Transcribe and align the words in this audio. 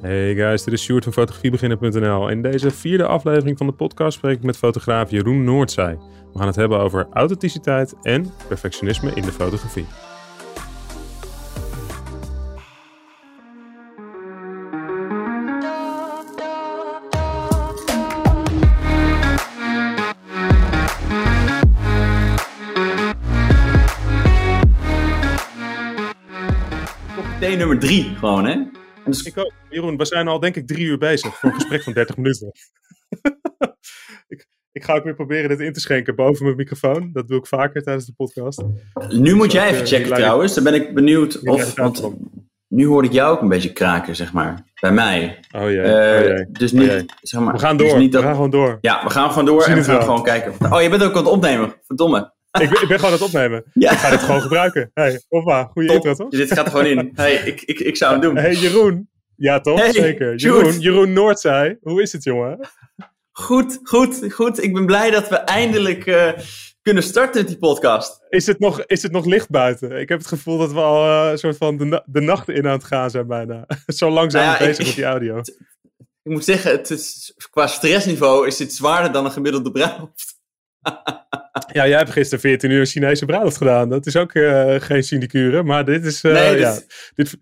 Hey 0.00 0.34
guys, 0.34 0.64
dit 0.64 0.74
is 0.74 0.82
Sjoerd 0.82 1.04
van 1.04 1.12
fotografiebeginnen.nl. 1.12 2.28
In 2.28 2.42
deze 2.42 2.70
vierde 2.70 3.06
aflevering 3.06 3.58
van 3.58 3.66
de 3.66 3.72
podcast 3.72 4.16
spreek 4.16 4.36
ik 4.36 4.42
met 4.42 4.56
fotograaf 4.56 5.10
Jeroen 5.10 5.44
Noordzij. 5.44 5.98
We 6.32 6.38
gaan 6.38 6.46
het 6.46 6.56
hebben 6.56 6.78
over 6.78 7.06
authenticiteit 7.12 7.94
en 8.02 8.32
perfectionisme 8.48 9.12
in 9.14 9.22
de 9.22 9.32
fotografie. 9.32 9.86
Nummer 27.56 27.78
drie 27.78 28.04
gewoon, 28.04 28.44
hè? 28.44 28.79
Dus... 29.04 29.22
Ik 29.22 29.38
ook. 29.38 29.52
Jeroen, 29.70 29.96
we 29.96 30.04
zijn 30.04 30.28
al 30.28 30.40
denk 30.40 30.56
ik 30.56 30.66
drie 30.66 30.86
uur 30.86 30.98
bezig 30.98 31.38
voor 31.38 31.48
een 31.48 31.54
gesprek 31.54 31.82
van 31.82 31.92
30 31.92 32.16
minuten. 32.16 32.52
ik, 34.28 34.46
ik 34.72 34.84
ga 34.84 34.94
ook 34.94 35.04
weer 35.04 35.14
proberen 35.14 35.48
dit 35.48 35.60
in 35.60 35.72
te 35.72 35.80
schenken 35.80 36.14
boven 36.14 36.44
mijn 36.44 36.56
microfoon. 36.56 37.10
Dat 37.12 37.28
doe 37.28 37.38
ik 37.38 37.46
vaker 37.46 37.82
tijdens 37.82 38.06
de 38.06 38.12
podcast. 38.12 38.62
Nu 39.08 39.34
moet 39.34 39.52
jij 39.52 39.70
even 39.70 39.86
checken 39.86 40.14
trouwens. 40.14 40.54
Dan 40.54 40.64
ben 40.64 40.74
ik 40.74 40.94
benieuwd 40.94 41.40
of... 41.42 41.74
Want 41.74 42.10
nu 42.68 42.86
hoor 42.86 43.04
ik 43.04 43.12
jou 43.12 43.34
ook 43.34 43.42
een 43.42 43.48
beetje 43.48 43.72
kraken, 43.72 44.16
zeg 44.16 44.32
maar. 44.32 44.64
Bij 44.80 44.92
mij. 44.92 45.38
Oh 45.56 45.62
jee. 45.62 45.76
Uh, 45.76 46.38
oh 46.38 46.46
Dus 46.52 46.72
niet, 46.72 47.04
zeg 47.22 47.40
maar, 47.40 47.52
we 47.52 47.58
gaan 47.58 47.76
door. 47.76 47.98
Niet 47.98 48.12
dat... 48.12 48.20
We 48.20 48.26
gaan 48.26 48.36
gewoon 48.36 48.50
door. 48.50 48.78
Ja, 48.80 49.04
we 49.04 49.10
gaan 49.10 49.28
gewoon 49.28 49.44
door 49.44 49.62
en 49.62 49.76
we 49.76 49.84
gaan 49.84 50.02
gewoon 50.02 50.22
kijken. 50.22 50.72
Oh, 50.72 50.82
je 50.82 50.88
bent 50.88 51.02
ook 51.02 51.12
aan 51.12 51.24
het 51.24 51.32
opnemen. 51.32 51.74
Verdomme. 51.86 52.32
Ik, 52.50 52.70
ben, 52.70 52.82
ik 52.82 52.88
ben 52.88 52.98
gewoon 52.98 53.04
aan 53.04 53.12
het 53.12 53.22
opnemen. 53.22 53.64
Ja. 53.72 53.92
Ik 53.92 53.98
ga 53.98 54.10
dit 54.10 54.20
gewoon 54.20 54.40
gebruiken. 54.40 54.90
Hey, 54.94 55.22
hoppa, 55.28 55.64
goede 55.64 55.88
Top. 55.88 55.96
intro 55.96 56.14
toch? 56.14 56.30
Dit 56.30 56.52
gaat 56.52 56.64
er 56.64 56.70
gewoon 56.70 56.86
in. 56.86 57.10
Hey, 57.14 57.34
ik, 57.34 57.62
ik, 57.62 57.78
ik 57.78 57.96
zou 57.96 58.12
het 58.12 58.22
doen. 58.22 58.36
Hey 58.36 58.54
Jeroen. 58.54 59.08
Ja 59.36 59.60
toch? 59.60 59.78
Hey, 59.78 59.92
Zeker. 59.92 60.36
Jeroen, 60.36 60.78
Jeroen 60.78 61.12
Noordzij. 61.12 61.78
Hoe 61.80 62.02
is 62.02 62.12
het 62.12 62.24
jongen? 62.24 62.68
Goed, 63.32 63.80
goed, 63.82 64.32
goed. 64.32 64.62
Ik 64.62 64.74
ben 64.74 64.86
blij 64.86 65.10
dat 65.10 65.28
we 65.28 65.36
eindelijk 65.36 66.06
uh, 66.06 66.32
kunnen 66.82 67.02
starten 67.02 67.40
met 67.40 67.48
die 67.48 67.58
podcast. 67.58 68.26
Is 68.28 68.46
het, 68.46 68.58
nog, 68.58 68.84
is 68.84 69.02
het 69.02 69.12
nog 69.12 69.24
licht 69.24 69.50
buiten? 69.50 70.00
Ik 70.00 70.08
heb 70.08 70.18
het 70.18 70.28
gevoel 70.28 70.58
dat 70.58 70.72
we 70.72 70.80
al 70.80 71.06
uh, 71.06 71.30
een 71.30 71.38
soort 71.38 71.56
van 71.56 71.76
de, 71.76 71.84
na 71.84 72.02
de 72.06 72.20
nacht 72.20 72.48
in 72.48 72.66
aan 72.66 72.72
het 72.72 72.84
gaan 72.84 73.10
zijn 73.10 73.26
bijna. 73.26 73.66
Zo 73.86 74.10
lang 74.10 74.30
zijn 74.30 74.46
nou 74.46 74.58
ja, 74.58 74.66
bezig 74.66 74.80
ik, 74.80 74.86
met 74.86 74.94
die 74.94 75.04
audio. 75.04 75.40
Ik 76.22 76.32
moet 76.32 76.44
zeggen, 76.44 76.70
het 76.70 76.90
is, 76.90 77.34
qua 77.50 77.66
stressniveau 77.66 78.46
is 78.46 78.58
het 78.58 78.72
zwaarder 78.72 79.12
dan 79.12 79.24
een 79.24 79.30
gemiddelde 79.30 79.70
bruiloft. 79.70 80.38
Ja, 81.72 81.88
jij 81.88 81.98
hebt 81.98 82.10
gisteren 82.10 82.40
14 82.40 82.70
uur 82.70 82.86
Chinese 82.86 83.24
bruiloft 83.24 83.56
gedaan. 83.56 83.88
Dat 83.88 84.06
is 84.06 84.16
ook 84.16 84.34
uh, 84.34 84.74
geen 84.78 85.02
sinecure, 85.02 85.62
maar 85.62 85.84
dit 85.84 86.04
is... 86.04 86.24
Uh, 86.24 86.32
nee, 86.32 86.58
ja, 86.58 86.78
dit, 87.14 87.36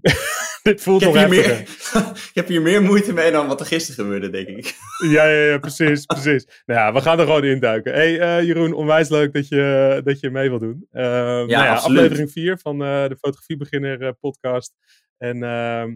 dit 0.62 0.82
voelt 0.82 1.02
ik 1.02 1.06
nog 1.06 1.16
heb, 1.16 1.28
meer, 1.28 1.60
ik 2.30 2.34
heb 2.34 2.48
hier 2.48 2.62
meer 2.62 2.82
moeite 2.82 3.12
mee 3.12 3.30
dan 3.30 3.46
wat 3.46 3.60
er 3.60 3.66
gisteren 3.66 4.04
gebeurde, 4.04 4.30
denk 4.30 4.48
ik. 4.48 4.74
ja, 4.98 5.26
ja, 5.26 5.50
ja, 5.50 5.58
precies, 5.58 6.04
precies. 6.04 6.46
Nou 6.66 6.80
ja, 6.80 6.92
we 6.92 7.00
gaan 7.00 7.18
er 7.18 7.26
gewoon 7.26 7.44
induiken. 7.44 7.92
hey, 7.92 8.38
uh, 8.38 8.46
Jeroen, 8.46 8.72
onwijs 8.72 9.08
leuk 9.08 9.32
dat 9.32 9.48
je, 9.48 10.00
dat 10.04 10.20
je 10.20 10.30
mee 10.30 10.48
wil 10.48 10.58
doen. 10.58 10.86
Ja, 10.90 11.00
nou 11.00 11.48
ja 11.48 11.74
aflevering 11.74 12.30
4 12.30 12.58
van 12.58 12.78
de 12.78 13.16
Fotografiebeginner 13.20 14.14
podcast. 14.14 14.72
En 15.18 15.42
ehm, 15.42 15.94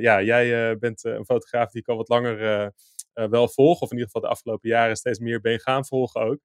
ja, 0.00 0.22
jij 0.22 0.78
bent 0.78 1.04
een 1.04 1.24
fotograaf 1.24 1.70
die 1.70 1.80
ik 1.80 1.88
al 1.88 1.96
wat 1.96 2.08
langer 2.08 2.72
wel 3.12 3.48
volg. 3.48 3.80
Of 3.80 3.90
in 3.90 3.96
ieder 3.96 4.12
geval 4.12 4.28
de 4.28 4.34
afgelopen 4.34 4.68
jaren 4.68 4.96
steeds 4.96 5.18
meer 5.18 5.40
ben 5.40 5.60
gaan 5.60 5.86
volgen 5.86 6.20
ook. 6.20 6.38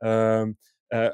Ehm, 0.00 0.52
uh, 0.88 1.06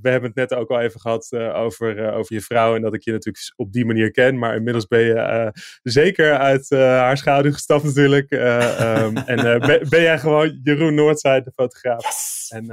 we 0.00 0.08
hebben 0.08 0.28
het 0.28 0.34
net 0.34 0.54
ook 0.54 0.70
al 0.70 0.80
even 0.80 1.00
gehad 1.00 1.28
uh, 1.30 1.56
over, 1.56 1.98
uh, 1.98 2.16
over 2.16 2.34
je 2.34 2.40
vrouw 2.40 2.74
en 2.74 2.82
dat 2.82 2.94
ik 2.94 3.02
je 3.02 3.12
natuurlijk 3.12 3.52
op 3.56 3.72
die 3.72 3.84
manier 3.84 4.10
ken. 4.10 4.38
Maar 4.38 4.56
inmiddels 4.56 4.86
ben 4.86 5.00
je 5.00 5.52
zeker 5.82 6.38
uit 6.38 6.70
haar 6.70 7.16
schaduw 7.16 7.52
gestapt 7.52 7.84
natuurlijk. 7.84 8.30
Um, 8.30 9.16
en 9.32 9.60
ben, 9.60 9.88
ben, 9.88 10.02
jij 10.02 10.18
gewoon 10.18 10.60
Jeroen 10.62 10.94
Noordzij, 10.94 11.42
de 11.42 11.52
fotograaf. 11.54 12.04
Yes! 12.04 12.46
En 12.54 12.64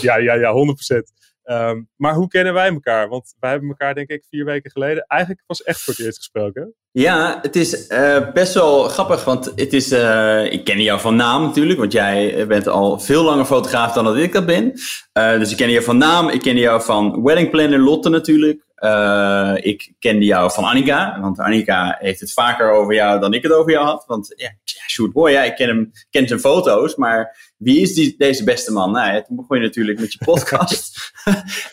ja, 0.00 0.16
ja, 0.16 0.34
ja, 0.34 0.52
100%. 0.94 1.29
Um, 1.50 1.88
maar 1.96 2.14
hoe 2.14 2.28
kennen 2.28 2.54
wij 2.54 2.68
elkaar? 2.68 3.08
Want 3.08 3.34
wij 3.40 3.50
hebben 3.50 3.68
elkaar, 3.68 3.94
denk 3.94 4.08
ik, 4.08 4.24
vier 4.30 4.44
weken 4.44 4.70
geleden 4.70 5.04
eigenlijk 5.06 5.42
pas 5.46 5.62
echt 5.62 5.80
voor 5.80 5.94
het 5.94 6.04
eerst 6.04 6.18
gesproken. 6.18 6.74
Ja, 6.92 7.38
het 7.42 7.56
is 7.56 7.88
uh, 7.88 8.32
best 8.32 8.54
wel 8.54 8.82
grappig, 8.82 9.24
want 9.24 9.52
het 9.54 9.72
is, 9.72 9.92
uh, 9.92 10.52
ik 10.52 10.64
ken 10.64 10.82
jou 10.82 11.00
van 11.00 11.16
naam 11.16 11.42
natuurlijk, 11.42 11.78
want 11.78 11.92
jij 11.92 12.46
bent 12.46 12.68
al 12.68 12.98
veel 12.98 13.22
langer 13.22 13.44
fotograaf 13.44 13.92
dan 13.92 14.04
dat 14.04 14.16
ik 14.16 14.32
dat 14.32 14.46
ben. 14.46 14.72
Uh, 15.18 15.38
dus 15.38 15.50
ik 15.50 15.56
ken 15.56 15.70
jou 15.70 15.84
van 15.84 15.98
naam, 15.98 16.28
ik 16.28 16.40
ken 16.40 16.56
jou 16.56 16.82
van 16.82 17.22
Wedding 17.22 17.50
Planner 17.50 17.78
Lotte 17.78 18.08
natuurlijk. 18.08 18.64
Uh, 18.80 19.56
ik 19.60 19.92
kende 19.98 20.24
jou 20.24 20.52
van 20.52 20.64
Annika, 20.64 21.20
want 21.20 21.38
Annika 21.38 21.96
heeft 21.98 22.20
het 22.20 22.32
vaker 22.32 22.70
over 22.70 22.94
jou 22.94 23.20
dan 23.20 23.34
ik 23.34 23.42
het 23.42 23.52
over 23.52 23.72
jou 23.72 23.84
had. 23.84 24.04
Want 24.06 24.34
ja, 24.36 24.50
shoot 24.88 25.12
boy, 25.12 25.30
ja, 25.30 25.42
ik 25.42 25.54
ken 25.54 25.68
hem, 25.68 25.90
ken 26.10 26.28
zijn 26.28 26.40
foto's, 26.40 26.96
maar 26.96 27.52
wie 27.56 27.80
is 27.80 27.94
die, 27.94 28.14
deze 28.18 28.44
beste 28.44 28.72
man? 28.72 28.92
Nou, 28.92 29.12
ja, 29.12 29.22
toen 29.22 29.36
begon 29.36 29.56
je 29.56 29.62
natuurlijk 29.62 30.00
met 30.00 30.12
je 30.12 30.24
podcast. 30.32 31.12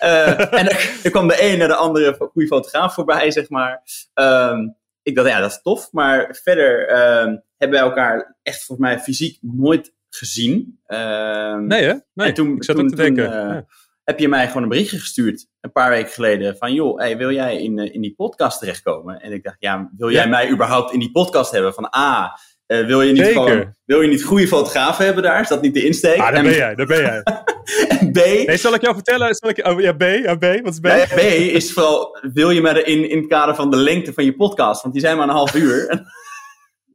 uh, 0.04 0.54
en 0.60 0.70
er, 0.70 1.00
er, 1.04 1.12
kwam 1.12 1.28
de 1.28 1.44
een 1.44 1.58
naar 1.58 1.68
de 1.68 1.76
andere 1.76 2.30
goede 2.32 2.48
fotograaf 2.48 2.94
voorbij, 2.94 3.32
zeg 3.32 3.50
maar. 3.50 3.82
Um, 4.14 4.76
ik 5.04 5.16
dacht, 5.16 5.28
ja, 5.28 5.40
dat 5.40 5.52
is 5.52 5.62
tof. 5.62 5.92
Maar 5.92 6.40
verder 6.44 6.90
um, 6.90 7.44
hebben 7.58 7.80
wij 7.80 7.88
elkaar 7.88 8.38
echt 8.44 8.64
volgens 8.64 8.88
mij 8.88 9.00
fysiek 9.00 9.38
nooit 9.42 9.94
gezien. 10.10 10.80
Um, 10.88 11.68
nee, 11.68 11.84
hè? 11.84 11.94
Nee, 12.14 12.28
en 12.28 12.34
toen, 12.34 12.56
ik 12.56 12.64
zat 12.64 12.76
toen, 12.76 12.86
ook 12.86 12.92
te 12.92 12.96
denken. 12.96 13.32
Toen, 13.32 13.34
uh, 13.34 13.54
ja. 13.54 13.66
Heb 14.08 14.20
je 14.20 14.28
mij 14.28 14.48
gewoon 14.48 14.64
een 14.64 14.70
berichtje 14.70 15.00
gestuurd, 15.00 15.48
een 15.60 15.72
paar 15.72 15.90
weken 15.90 16.12
geleden, 16.12 16.58
van 16.58 16.74
joh, 16.74 17.00
hey, 17.00 17.18
wil 17.18 17.32
jij 17.32 17.58
in, 17.62 17.78
uh, 17.78 17.94
in 17.94 18.02
die 18.02 18.14
podcast 18.16 18.60
terechtkomen? 18.60 19.22
En 19.22 19.32
ik 19.32 19.44
dacht, 19.44 19.56
ja, 19.60 19.90
wil 19.98 20.12
jij 20.12 20.24
ja. 20.24 20.30
mij 20.30 20.50
überhaupt 20.50 20.94
in 20.94 21.00
die 21.00 21.12
podcast 21.12 21.52
hebben? 21.52 21.74
Van 21.74 21.94
A, 21.98 22.40
uh, 22.68 22.86
wil, 22.86 23.02
je 23.02 23.12
niet 23.14 23.24
gewoon, 23.24 23.74
wil 23.86 24.02
je 24.02 24.08
niet 24.08 24.24
goede 24.24 24.48
fotografen 24.48 25.06
hebben 25.06 25.24
daar? 25.24 25.42
Is 25.42 25.48
dat 25.48 25.62
niet 25.62 25.74
de 25.74 25.86
insteek? 25.86 26.18
Ah, 26.18 26.26
daar 26.26 26.34
en, 26.34 26.44
ben 26.44 26.56
jij, 26.56 26.76
daar 26.76 26.86
ben 26.86 27.02
jij. 27.02 27.24
en 28.00 28.12
B... 28.12 28.16
Nee, 28.16 28.58
zal 28.58 28.74
ik 28.74 28.82
jou 28.82 28.94
vertellen? 28.94 29.36
Zal 29.36 29.50
ik, 29.50 29.68
oh, 29.68 29.82
ja, 29.82 29.94
B, 29.94 30.02
ja, 30.02 30.36
B, 30.36 30.46
wat 30.64 30.74
is 30.74 30.80
B? 30.80 30.86
Ja, 30.86 31.06
B 31.06 31.20
is 31.20 31.74
vooral, 31.74 32.18
wil 32.34 32.50
je 32.50 32.62
me 32.62 32.84
in, 32.84 33.10
in 33.10 33.18
het 33.18 33.28
kader 33.28 33.56
van 33.56 33.72
de 33.72 33.78
lengte 33.78 34.14
van 34.14 34.26
je 34.26 34.36
podcast? 34.36 34.82
Want 34.82 34.94
die 34.94 35.04
zijn 35.04 35.18
maar 35.18 35.28
een 35.28 35.34
half 35.34 35.56
uur. 35.56 35.86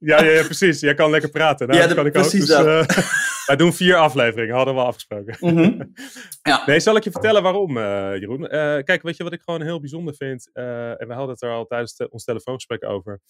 Ja, 0.04 0.22
ja, 0.22 0.30
ja, 0.30 0.42
precies. 0.42 0.80
Jij 0.80 0.94
kan 0.94 1.10
lekker 1.10 1.30
praten. 1.30 1.66
Daar 1.66 1.76
ja, 1.76 1.86
de, 1.86 1.94
kan 1.94 2.06
ik 2.06 2.12
precies 2.12 2.52
ook. 2.52 2.64
Dus, 2.64 2.96
uh, 2.96 3.04
wij 3.46 3.56
doen 3.56 3.72
vier 3.72 3.96
afleveringen, 3.96 4.54
hadden 4.54 4.74
we 4.74 4.80
afgesproken. 4.80 5.36
Mm 5.40 5.56
-hmm. 5.56 5.92
ja. 6.42 6.62
Nee, 6.66 6.80
zal 6.80 6.96
ik 6.96 7.04
je 7.04 7.10
vertellen 7.10 7.42
waarom, 7.42 7.76
uh, 7.76 7.82
Jeroen? 8.18 8.42
Uh, 8.42 8.48
kijk, 8.82 9.02
weet 9.02 9.16
je 9.16 9.24
wat 9.24 9.32
ik 9.32 9.42
gewoon 9.42 9.62
heel 9.62 9.80
bijzonder 9.80 10.14
vind? 10.14 10.50
en 10.52 11.08
we 11.08 11.14
hadden 11.14 11.30
het 11.30 11.42
er 11.42 11.52
al 11.52 11.66
tijdens 11.66 11.94
te, 11.94 12.10
ons 12.10 12.24
telefoongesprek 12.24 12.84
over. 12.84 13.20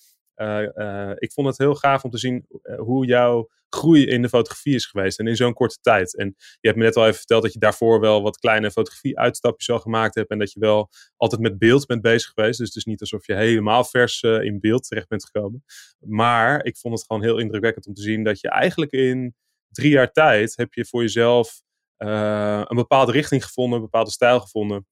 ik 1.19 1.33
vond 1.33 1.47
het 1.47 1.59
heel 1.59 1.75
gaaf 1.75 2.05
om 2.05 2.11
te 2.11 2.19
zien 2.19 2.47
hoe 2.77 3.07
jouw 3.07 3.49
groei 3.77 4.07
in 4.07 4.23
de 4.23 4.29
fotografie 4.29 4.75
is 4.75 4.87
geweest. 4.87 5.19
En 5.19 5.27
in 5.27 5.37
zo'n 5.37 5.53
korte 5.53 5.79
tijd. 5.81 6.17
En 6.17 6.35
je 6.37 6.69
hebt 6.69 6.77
me 6.77 6.85
net 6.85 6.97
al 6.97 7.05
even 7.05 7.17
verteld 7.17 7.43
dat 7.43 7.53
je 7.53 7.59
daarvoor 7.59 8.01
wel 8.01 8.23
wat 8.23 8.39
kleine 8.39 8.71
fotografie-uitstapjes 8.71 9.71
al 9.71 9.79
gemaakt 9.79 10.15
hebt. 10.15 10.31
En 10.31 10.39
dat 10.39 10.53
je 10.53 10.61
wel 10.61 10.91
altijd 11.17 11.41
met 11.41 11.59
beeld 11.59 11.87
bent 11.87 12.03
bezig 12.03 12.31
geweest. 12.35 12.59
Dus 12.59 12.69
het 12.69 12.77
is 12.77 12.85
niet 12.85 13.01
alsof 13.01 13.27
je 13.27 13.35
helemaal 13.35 13.85
vers 13.85 14.23
uh, 14.23 14.43
in 14.43 14.61
beeld 14.61 14.89
terecht 14.89 15.09
bent 15.09 15.25
gekomen. 15.25 15.65
Maar 15.99 16.65
ik 16.65 16.77
vond 16.77 16.95
het 16.95 17.07
gewoon 17.07 17.23
heel 17.23 17.39
indrukwekkend 17.39 17.87
om 17.87 17.95
te 17.95 18.03
zien 18.03 18.25
dat 18.25 18.41
je 18.41 18.49
eigenlijk 18.49 18.93
in 18.93 19.35
drie 19.73 19.91
jaar 19.91 20.13
tijd 20.13 20.57
heb 20.57 20.75
je 20.75 20.87
voor 20.87 21.03
jezelf 21.03 21.61
uh, 21.99 22.63
een 22.65 22.77
bepaalde 22.77 23.13
richting 23.13 23.45
gevonden, 23.45 23.77
een 23.77 23.85
bepaalde 23.85 24.11
stijl 24.11 24.41
gevonden. 24.41 24.87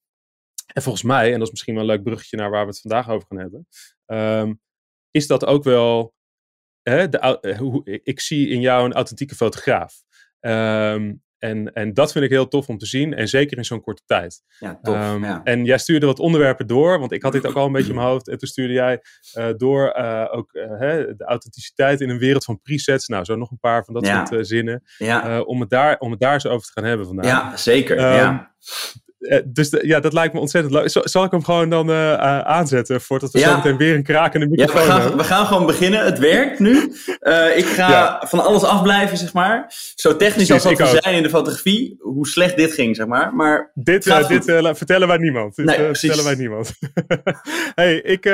En 0.72 0.82
volgens 0.82 1.04
mij, 1.04 1.26
en 1.26 1.38
dat 1.38 1.46
is 1.46 1.50
misschien 1.50 1.74
wel 1.74 1.82
een 1.82 1.88
leuk 1.88 2.02
bruggetje 2.02 2.36
naar 2.36 2.50
waar 2.50 2.64
we 2.64 2.70
het 2.70 2.80
vandaag 2.80 3.08
over 3.08 3.26
gaan 3.28 3.38
hebben, 3.38 3.66
um, 4.06 4.60
is 5.10 5.26
dat 5.26 5.44
ook 5.44 5.64
wel 5.64 6.14
Hè, 6.82 7.08
de, 7.08 7.56
hoe, 7.58 8.00
ik 8.02 8.20
zie 8.20 8.48
in 8.48 8.60
jou 8.60 8.84
een 8.84 8.92
authentieke 8.92 9.34
fotograaf. 9.34 10.02
Um, 10.40 11.22
en, 11.40 11.72
en 11.72 11.94
dat 11.94 12.12
vind 12.12 12.24
ik 12.24 12.30
heel 12.30 12.48
tof 12.48 12.68
om 12.68 12.78
te 12.78 12.86
zien. 12.86 13.14
En 13.14 13.28
zeker 13.28 13.56
in 13.56 13.64
zo'n 13.64 13.80
korte 13.80 14.02
tijd. 14.06 14.42
Ja, 14.58 14.78
tof. 14.82 14.94
Um, 14.94 15.24
ja. 15.24 15.40
En 15.44 15.64
jij 15.64 15.78
stuurde 15.78 16.06
wat 16.06 16.18
onderwerpen 16.18 16.66
door. 16.66 16.98
Want 16.98 17.12
ik 17.12 17.22
had 17.22 17.32
dit 17.32 17.46
ook 17.46 17.54
al 17.54 17.66
een 17.66 17.72
beetje 17.72 17.88
in 17.88 17.94
mijn 17.94 18.06
hoofd. 18.06 18.28
En 18.28 18.38
toen 18.38 18.48
stuurde 18.48 18.72
jij 18.72 19.00
uh, 19.38 19.48
door 19.56 19.96
uh, 19.98 20.26
ook 20.30 20.52
uh, 20.52 20.78
hè, 20.78 21.16
de 21.16 21.24
authenticiteit 21.24 22.00
in 22.00 22.10
een 22.10 22.18
wereld 22.18 22.44
van 22.44 22.60
presets. 22.62 23.08
Nou, 23.08 23.24
zo 23.24 23.36
nog 23.36 23.50
een 23.50 23.58
paar 23.58 23.84
van 23.84 23.94
dat 23.94 24.06
ja. 24.06 24.26
soort 24.26 24.46
zinnen. 24.46 24.82
Ja. 24.98 25.40
om, 25.40 25.60
het 25.60 25.70
daar, 25.70 25.98
om 25.98 26.10
het 26.10 26.20
daar 26.20 26.34
eens 26.34 26.46
over 26.46 26.66
te 26.66 26.72
gaan 26.72 26.84
hebben 26.84 27.06
vandaag. 27.06 27.26
Ja, 27.26 27.56
zeker. 27.56 27.98
Um, 27.98 28.14
ja. 28.14 28.54
Dus 29.46 29.70
de, 29.70 29.86
ja, 29.86 30.00
dat 30.00 30.12
lijkt 30.12 30.34
me 30.34 30.40
ontzettend 30.40 30.74
leuk. 30.74 30.88
Zal, 31.08 31.24
ik 31.24 31.30
hem 31.30 31.44
gewoon 31.44 31.70
dan 31.70 31.90
uh, 31.90 32.14
aanzetten 32.40 33.00
voordat 33.00 33.32
we 33.32 33.38
ja. 33.38 33.48
zo 33.48 33.56
meteen 33.56 33.76
weer 33.76 33.94
een 33.94 34.02
krakende 34.02 34.46
microfoon 34.46 34.80
ja, 34.80 34.86
we 34.86 34.90
gaan, 34.90 35.00
hebben? 35.00 35.18
We 35.18 35.24
gaan 35.24 35.46
gewoon 35.46 35.66
beginnen. 35.66 36.04
Het 36.04 36.18
werkt 36.18 36.58
nu. 36.58 36.76
ik 37.54 37.66
ga 37.66 37.90
ja. 37.90 38.22
van 38.26 38.44
alles 38.44 38.62
afblijven, 38.62 39.16
zeg 39.16 39.32
maar. 39.32 39.72
Zo 39.94 40.16
technisch 40.16 40.46
Precies, 40.46 40.52
als 40.52 40.62
dat 40.62 40.88
we 40.88 40.96
ook. 40.96 41.02
zijn 41.02 41.16
in 41.16 41.22
de 41.22 41.28
fotografie, 41.28 41.96
hoe 41.98 42.26
slecht 42.26 42.56
dit 42.56 42.72
ging, 42.72 42.96
zeg 42.96 43.06
maar. 43.06 43.34
maar 43.34 43.70
dit 43.74 44.04
dit 44.28 44.44
vertellen 44.76 45.08
wij 45.08 45.18
niemand. 45.18 45.56
Dit 45.56 45.66
nee, 45.66 45.76
vertellen 45.76 46.24
wij 46.24 46.34
niemand. 46.34 46.72
hey, 47.74 47.96
ik, 47.96 48.24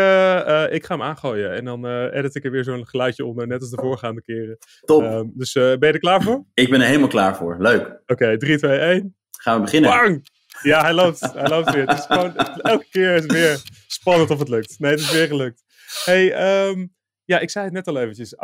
ik 0.71 0.85
ga 0.85 0.95
hem 0.95 1.03
aangooien 1.03 1.53
en 1.53 1.65
dan 1.65 1.87
edit 1.87 2.35
ik 2.35 2.45
er 2.45 2.51
weer 2.51 2.65
zo'n 2.65 2.87
geluidje 2.87 3.25
onder, 3.25 3.47
net 3.47 3.61
als 3.61 3.71
de 3.71 3.81
voorgaande 3.81 4.23
keren. 4.23 4.59
Top. 4.85 5.03
Ehm, 5.03 5.25
dus 5.35 5.53
ben 5.53 5.79
je 5.81 5.93
er 5.93 5.99
klaar 5.99 6.23
voor? 6.23 6.45
Ik 6.55 6.71
ben 6.71 6.81
er 6.81 6.87
helemaal 6.87 7.09
klaar 7.09 7.37
voor. 7.37 7.57
Leuk. 7.59 7.81
Oké, 7.83 8.13
okay, 8.13 8.37
3, 8.37 8.59
2, 8.59 8.79
1. 8.79 9.17
Gaan 9.31 9.57
we 9.57 9.63
beginnen. 9.63 9.91
Bang! 9.91 10.23
Ja, 10.63 10.81
hij 10.81 10.93
loopt, 10.93 11.21
hij 11.21 11.49
loopt 11.49 11.73
weer. 11.73 11.87
Het 11.89 11.99
is 11.99 12.07
gewoon, 12.07 12.37
elke 12.37 12.87
keer 12.91 13.15
is 13.15 13.23
het 13.23 13.33
weer 13.33 13.63
spannend 13.87 14.31
of 14.31 14.39
het 14.39 14.49
lukt. 14.49 14.79
Nee, 14.79 14.91
het 14.91 15.01
is 15.01 15.13
weer 15.13 15.27
gelukt. 15.27 15.65
Hey, 16.05 16.67
um, 16.69 16.95
ja, 17.25 17.39
ik 17.39 17.51
zei 17.51 17.65
het 17.65 17.75
net 17.75 17.87
al 17.87 17.99
eventjes. 17.99 18.35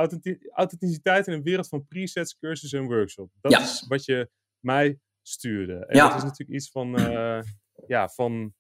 Authenticiteit 0.53 1.27
in 1.27 1.33
een 1.33 1.43
wereld 1.43 1.69
van 1.69 1.87
presets, 1.87 2.39
cursussen 2.39 2.79
en 2.79 2.87
workshops. 2.87 3.39
Dat 3.41 3.53
is 3.53 3.85
wat 3.89 4.05
je 4.05 4.31
mij 4.61 4.99
stuurde. 5.23 5.87
En 5.87 5.97
ja. 5.97 6.09
dat 6.09 6.17
is 6.17 6.23
natuurlijk 6.23 6.59
iets 6.59 6.71
van, 6.71 7.01
uh, 7.01 7.43
ja, 7.87 8.09
van... 8.09 8.55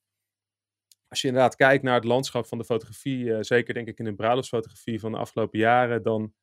Als 1.08 1.20
je 1.20 1.28
inderdaad 1.28 1.56
kijkt 1.56 1.82
naar 1.82 1.94
het 1.94 2.04
landschap 2.04 2.46
van 2.46 2.58
de 2.58 2.64
fotografie, 2.64 3.24
uh, 3.24 3.38
zeker 3.40 3.74
denk 3.74 3.88
ik 3.88 3.98
in 3.98 4.04
de 4.04 4.14
bruiloftsfotografie 4.14 5.00
van 5.00 5.12
de 5.12 5.18
afgelopen 5.18 5.58
jaren, 5.58 6.02
dan 6.02 6.34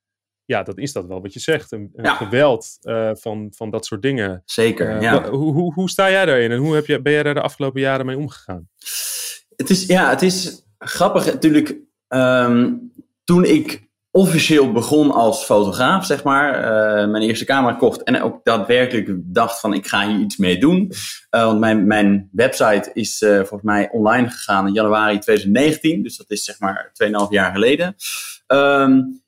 ja, 0.50 0.63
dat 0.63 0.78
is 0.78 0.94
dat 0.94 1.06
wel 1.06 1.22
wat 1.22 1.34
je 1.34 1.40
zegt. 1.40 1.72
Een, 1.72 1.90
een 1.96 2.07
geweld 2.07 2.78
uh, 2.81 3.10
van, 3.13 3.48
van 3.56 3.69
dat 3.69 3.86
soort 3.86 4.01
dingen. 4.01 4.42
Zeker, 4.46 5.01
ja. 5.01 5.30
Hoe, 5.30 5.54
hoe, 5.54 5.74
hoe 5.74 5.90
sta 5.90 6.10
jij 6.10 6.25
daarin 6.25 6.51
en 6.51 6.57
hoe 6.57 6.75
heb 6.75 6.86
je, 6.86 7.01
ben 7.01 7.13
jij 7.13 7.24
daar 7.24 7.34
de 7.34 7.42
afgelopen 7.42 7.81
jaren 7.81 8.06
mee 8.06 8.18
omgegaan? 8.18 8.69
Het 9.56 9.69
is, 9.69 9.86
ja, 9.86 10.10
het 10.10 10.22
is 10.22 10.66
grappig 10.78 11.25
natuurlijk. 11.25 11.78
Um, 12.07 12.92
toen 13.24 13.46
ik 13.46 13.88
officieel 14.12 14.72
begon 14.72 15.12
als 15.12 15.44
fotograaf, 15.44 16.06
zeg 16.06 16.24
maar, 16.24 16.56
uh, 16.56 17.12
mijn 17.12 17.24
eerste 17.24 17.45
camera 17.45 17.74
kocht 17.74 18.04
en 18.04 18.22
ook 18.22 18.44
daadwerkelijk 18.44 19.10
dacht 19.24 19.60
van 19.60 19.74
ik 19.74 19.88
ga 19.88 20.07
hier 20.07 20.19
iets 20.19 20.38
mee 20.38 20.57
doen. 20.57 20.92
Want 21.30 21.60
mijn, 21.60 21.88
mijn 21.88 22.30
website 22.31 22.90
is 22.94 23.18
volgens 23.18 23.62
mij 23.62 23.90
online 23.92 24.30
gegaan 24.30 24.68
in 24.68 24.74
januari 24.74 25.19
2019, 25.19 26.04
dus 26.04 26.18
dat 26.18 26.30
is 26.30 26.44
zeg 26.44 26.60
maar 26.60 26.92
2,5 27.04 27.12
jaar 27.30 27.52
geleden. 27.52 27.95
Um, 28.48 29.22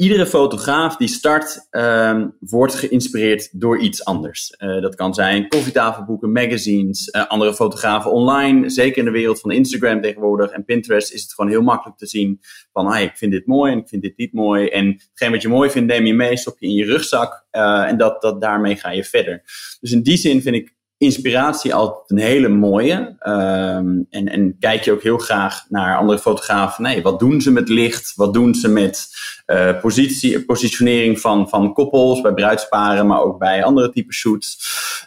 iedere 0.00 0.26
fotograaf 0.26 0.96
die 0.96 1.08
start 1.08 1.68
um, 1.70 2.36
wordt 2.38 2.74
geïnspireerd 2.74 3.60
door 3.60 3.78
iets 3.78 4.04
anders. 4.04 4.54
Uh, 4.58 4.82
dat 4.82 4.94
kan 4.94 5.14
zijn 5.14 5.48
koffietafelboeken, 5.48 6.32
magazines, 6.32 7.08
uh, 7.08 7.26
andere 7.26 7.54
fotografen 7.54 8.12
online. 8.12 8.70
Zeker 8.70 8.98
in 8.98 9.04
de 9.04 9.10
wereld 9.10 9.40
van 9.40 9.50
Instagram 9.50 10.00
tegenwoordig 10.00 10.50
en 10.50 10.64
Pinterest 10.64 11.12
is 11.12 11.22
het 11.22 11.34
gewoon 11.34 11.50
heel 11.50 11.62
makkelijk 11.62 11.98
te 11.98 12.06
zien 12.06 12.40
van 12.72 12.86
ah, 12.86 13.00
ik 13.00 13.16
vind 13.16 13.32
dit 13.32 13.46
mooi 13.46 13.72
en 13.72 13.78
ik 13.78 13.88
vind 13.88 14.02
dit 14.02 14.16
niet 14.16 14.32
mooi. 14.32 14.68
En 14.68 14.86
hetgeen 14.86 15.30
wat 15.30 15.42
je 15.42 15.48
mooi 15.48 15.70
vindt 15.70 15.92
neem 15.92 16.06
je 16.06 16.14
mee, 16.14 16.36
stop 16.36 16.56
je 16.58 16.66
in 16.66 16.74
je 16.74 16.84
rugzak 16.84 17.46
uh, 17.52 17.88
en 17.88 17.96
dat, 17.96 18.22
dat, 18.22 18.40
daarmee 18.40 18.76
ga 18.76 18.90
je 18.90 19.04
verder. 19.04 19.42
Dus 19.80 19.92
in 19.92 20.02
die 20.02 20.16
zin 20.16 20.42
vind 20.42 20.56
ik 20.56 20.74
inspiratie 21.00 21.74
altijd 21.74 22.10
een 22.10 22.26
hele 22.26 22.48
mooie. 22.48 22.94
Um, 23.22 24.06
en, 24.10 24.28
en 24.28 24.56
kijk 24.58 24.84
je 24.84 24.92
ook 24.92 25.02
heel 25.02 25.18
graag 25.18 25.64
naar 25.68 25.96
andere 25.96 26.18
fotografen. 26.18 26.82
Nee, 26.82 27.02
wat 27.02 27.18
doen 27.18 27.40
ze 27.40 27.50
met 27.50 27.68
licht? 27.68 28.12
Wat 28.16 28.34
doen 28.34 28.54
ze 28.54 28.68
met 28.68 29.08
uh, 29.46 29.80
positie, 29.80 30.44
positionering 30.44 31.20
van, 31.20 31.48
van 31.48 31.72
koppels, 31.72 32.20
bij 32.20 32.34
bruidsparen, 32.34 33.06
maar 33.06 33.20
ook 33.20 33.38
bij 33.38 33.64
andere 33.64 33.90
type 33.90 34.12
shoots. 34.12 34.58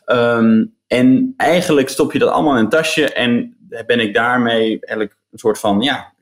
Um, 0.05 0.75
en 0.87 1.33
eigenlijk 1.37 1.89
stop 1.89 2.13
je 2.13 2.19
dat 2.19 2.29
allemaal 2.29 2.57
in 2.57 2.63
een 2.63 2.69
tasje 2.69 3.13
en 3.13 3.57
ben 3.85 3.99
ik 3.99 4.13
daarmee 4.13 4.67
eigenlijk 4.67 5.17
een 5.31 5.39
soort 5.39 5.59
van 5.59 5.81
ja, 5.81 6.13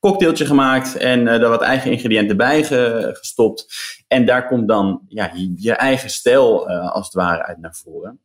cocktailtje 0.00 0.46
gemaakt 0.46 0.96
en 0.96 1.20
uh, 1.20 1.26
daar 1.26 1.48
wat 1.48 1.62
eigen 1.62 1.90
ingrediënten 1.90 2.36
bij 2.36 2.64
gestopt. 3.12 3.66
En 4.08 4.26
daar 4.26 4.46
komt 4.46 4.68
dan 4.68 5.00
ja, 5.08 5.30
je, 5.56 5.72
eigen 5.72 6.10
stijl 6.10 6.70
uh, 6.70 6.92
als 6.92 7.04
het 7.04 7.14
ware 7.14 7.42
uit 7.42 7.58
naar 7.58 7.74
voren. 7.74 8.18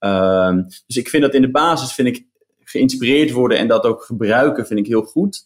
Um, 0.00 0.66
dus 0.86 0.96
ik 0.96 1.08
vind 1.08 1.22
dat 1.22 1.34
in 1.34 1.42
de 1.42 1.50
basis 1.50 1.92
vind 1.92 2.08
ik 2.08 2.26
geïnspireerd 2.64 3.30
worden 3.30 3.58
en 3.58 3.68
dat 3.68 3.84
ook 3.84 4.02
gebruiken 4.02 4.66
vind 4.66 4.80
ik 4.80 4.86
heel 4.86 5.02
goed. 5.02 5.44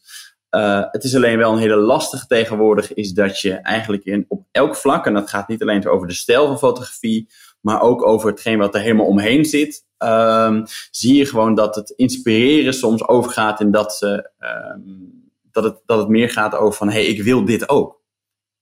Uh, 0.51 0.83
het 0.91 1.05
is 1.05 1.15
alleen 1.15 1.39
wel 1.39 1.53
een 1.53 1.59
hele 1.59 1.77
lastige 1.77 2.27
tegenwoordig, 2.27 2.95
is 2.95 3.13
dat 3.13 3.41
je 3.41 3.53
eigenlijk 3.53 4.05
in, 4.05 4.25
op 4.29 4.47
elk 4.51 4.77
vlak, 4.77 5.07
en 5.07 5.15
dat 5.15 5.31
gaat 5.31 5.49
niet 5.49 5.63
alleen 5.63 5.89
over 5.89 6.07
de 6.07 6.15
stijl 6.15 6.47
van 6.47 6.59
fotografie, 6.59 7.29
maar 7.61 7.81
ook 7.81 8.07
over 8.07 8.31
hetgeen 8.31 8.59
wat 8.59 8.75
er 8.75 8.81
helemaal 8.81 9.07
omheen 9.07 9.45
zit, 9.45 9.85
um, 9.99 10.65
zie 10.91 11.15
je 11.15 11.27
gewoon 11.27 11.55
dat 11.55 11.75
het 11.75 11.91
inspireren 11.91 12.75
soms 12.75 13.09
overgaat 13.09 13.61
in 13.61 13.71
dat, 13.71 13.95
ze, 13.95 14.31
um, 14.75 15.31
dat, 15.51 15.65
het, 15.65 15.81
dat 15.87 15.99
het 15.99 16.09
meer 16.09 16.31
gaat 16.31 16.55
over 16.55 16.79
van, 16.79 16.89
hé, 16.89 16.95
hey, 16.95 17.05
ik 17.07 17.23
wil 17.23 17.45
dit 17.45 17.69
ook. 17.69 18.03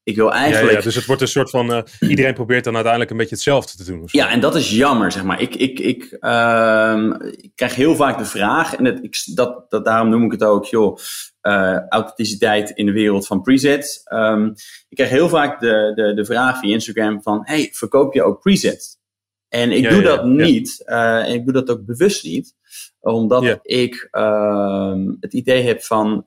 Ik 0.05 0.17
wil 0.17 0.33
eigenlijk... 0.33 0.71
Ja, 0.71 0.79
ja, 0.79 0.85
dus 0.85 0.95
het 0.95 1.07
wordt 1.07 1.23
een 1.23 1.29
soort 1.29 1.51
van... 1.51 1.71
Uh, 1.71 1.83
iedereen 2.01 2.35
probeert 2.35 2.65
dan 2.65 2.75
uiteindelijk 2.75 3.13
een 3.13 3.19
beetje 3.19 3.35
hetzelfde 3.35 3.77
te 3.77 3.85
doen. 3.85 4.03
Ja, 4.07 4.31
en 4.31 4.41
dat 4.41 4.55
is 4.55 4.71
jammer, 4.71 5.13
zeg 5.13 5.25
maar. 5.25 5.41
Ik, 5.41 5.55
ik, 5.55 5.79
ik, 5.79 6.17
uh, 6.21 7.09
ik 7.31 7.53
krijg 7.55 7.75
heel 7.75 7.97
vaak 7.97 8.19
de 8.19 8.25
vraag, 8.25 8.75
en 8.75 8.85
het, 8.85 8.99
ik, 9.03 9.23
dat, 9.35 9.71
dat, 9.71 9.85
daarom 9.85 10.09
noem 10.09 10.25
ik 10.25 10.33
het 10.33 10.45
ook, 10.45 10.65
joh, 10.65 10.99
uh, 11.43 11.89
authenticiteit 11.89 12.71
in 12.71 12.87
de 12.87 12.93
wereld 12.93 13.27
van 13.27 13.43
presets. 13.43 14.01
Um, 14.13 14.49
ik 14.89 14.97
krijg 14.97 15.11
heel 15.11 15.29
vaak 15.29 15.61
de, 15.61 15.93
de, 15.95 16.15
de 16.15 16.25
vraag 16.25 16.59
via 16.59 16.73
Instagram 16.73 17.23
van, 17.23 17.41
hey, 17.43 17.69
verkoop 17.73 18.15
je 18.15 18.23
ook 18.23 18.41
presets? 18.41 19.01
En 19.49 19.73
ik 19.73 19.83
ja, 19.83 19.91
doe 19.91 20.03
dat 20.03 20.25
niet, 20.25 20.83
uh, 20.87 21.29
en 21.29 21.35
ik 21.35 21.45
doe 21.45 21.53
dat 21.53 21.71
ook 21.71 21.85
bewust 21.85 22.25
niet, 22.25 22.55
omdat 23.01 23.59
ik 23.63 24.09
uh, 24.13 24.95
het 25.21 25.33
idee 25.33 25.63
heb 25.63 25.83
van, 25.83 26.27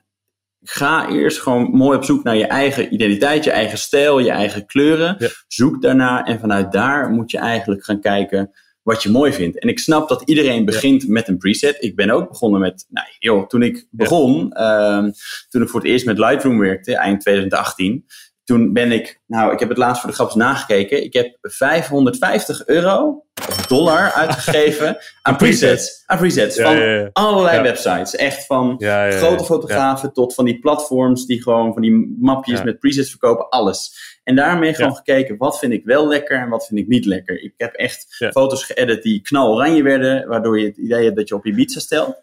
ga 0.69 1.09
eerst 1.09 1.41
gewoon 1.41 1.69
mooi 1.71 1.97
op 1.97 2.03
zoek 2.03 2.23
naar 2.23 2.35
je 2.35 2.47
eigen 2.47 2.93
identiteit, 2.93 3.43
je 3.43 3.51
eigen 3.51 3.77
stijl, 3.77 4.19
je 4.19 4.31
eigen 4.31 4.65
kleuren. 4.65 5.15
Ja. 5.19 5.27
Zoek 5.47 5.81
daarna 5.81 6.25
en 6.25 6.39
vanuit 6.39 6.71
daar 6.71 7.09
moet 7.09 7.31
je 7.31 7.37
eigenlijk 7.37 7.83
gaan 7.83 8.01
kijken 8.01 8.51
wat 8.85 9.03
je 9.03 9.09
mooi 9.09 9.33
vindt. 9.33 9.59
En 9.59 9.69
ik 9.69 9.79
snap 9.79 10.09
dat 10.09 10.21
iedereen 10.25 10.65
begint 10.65 11.01
ja. 11.01 11.11
met 11.11 11.27
een 11.27 11.37
preset. 11.37 11.77
Ik 11.79 11.95
ben 11.95 12.09
ook 12.09 12.29
begonnen 12.29 12.59
met, 12.59 12.85
nou 12.89 13.07
joh, 13.19 13.47
toen 13.47 13.61
ik 13.61 13.87
begon, 13.89 14.51
ja. 14.53 14.97
um, 14.97 15.11
toen 15.49 15.61
ik 15.61 15.69
voor 15.69 15.79
het 15.79 15.89
eerst 15.89 16.05
met 16.05 16.17
Lightroom 16.17 16.59
werkte, 16.59 16.97
eind 16.97 17.21
2018, 17.21 18.05
toen 18.45 18.73
ben 18.73 18.91
ik, 18.91 19.19
nou, 19.27 19.53
ik 19.53 19.59
heb 19.59 19.69
het 19.69 19.77
laatst 19.77 20.01
voor 20.01 20.09
de 20.09 20.15
graps 20.15 20.35
nagekeken. 20.35 21.03
Ik 21.03 21.13
heb 21.13 21.37
550 21.41 22.65
euro 22.65 23.23
of 23.47 23.65
dollar 23.67 24.11
uitgegeven 24.11 24.97
aan 25.21 25.35
presets. 25.35 26.03
Aan 26.05 26.17
presets 26.17 26.55
ja, 26.55 26.63
van 26.63 26.75
ja, 26.75 26.93
ja. 26.93 27.09
allerlei 27.13 27.61
websites. 27.61 28.15
Echt 28.15 28.45
van 28.45 28.75
grote 29.09 29.43
fotografen 29.43 30.13
tot 30.13 30.33
van 30.33 30.45
die 30.45 30.59
platforms 30.59 31.25
die 31.25 31.41
gewoon 31.41 31.73
van 31.73 31.81
die 31.81 32.15
mapjes 32.19 32.63
met 32.63 32.79
presets 32.79 33.09
verkopen. 33.09 33.49
Alles. 33.49 33.93
En 34.23 34.35
daarmee 34.35 34.73
gewoon 34.73 34.95
gekeken, 34.95 35.37
wat 35.37 35.59
vind 35.59 35.73
ik 35.73 35.85
wel 35.85 36.07
lekker 36.07 36.39
en 36.39 36.49
wat 36.49 36.67
vind 36.67 36.79
ik 36.79 36.87
niet 36.87 37.05
lekker. 37.05 37.43
Ik 37.43 37.53
heb 37.57 37.73
echt 37.73 38.27
foto's 38.31 38.63
geëdit 38.63 39.03
die 39.03 39.21
knaloranje 39.21 39.83
werden, 39.83 40.27
waardoor 40.27 40.59
je 40.59 40.65
het 40.65 40.77
idee 40.77 41.03
hebt 41.03 41.15
dat 41.15 41.27
je 41.27 41.35
op 41.35 41.45
je 41.45 41.53
pizza 41.53 41.79
stelt. 41.79 42.21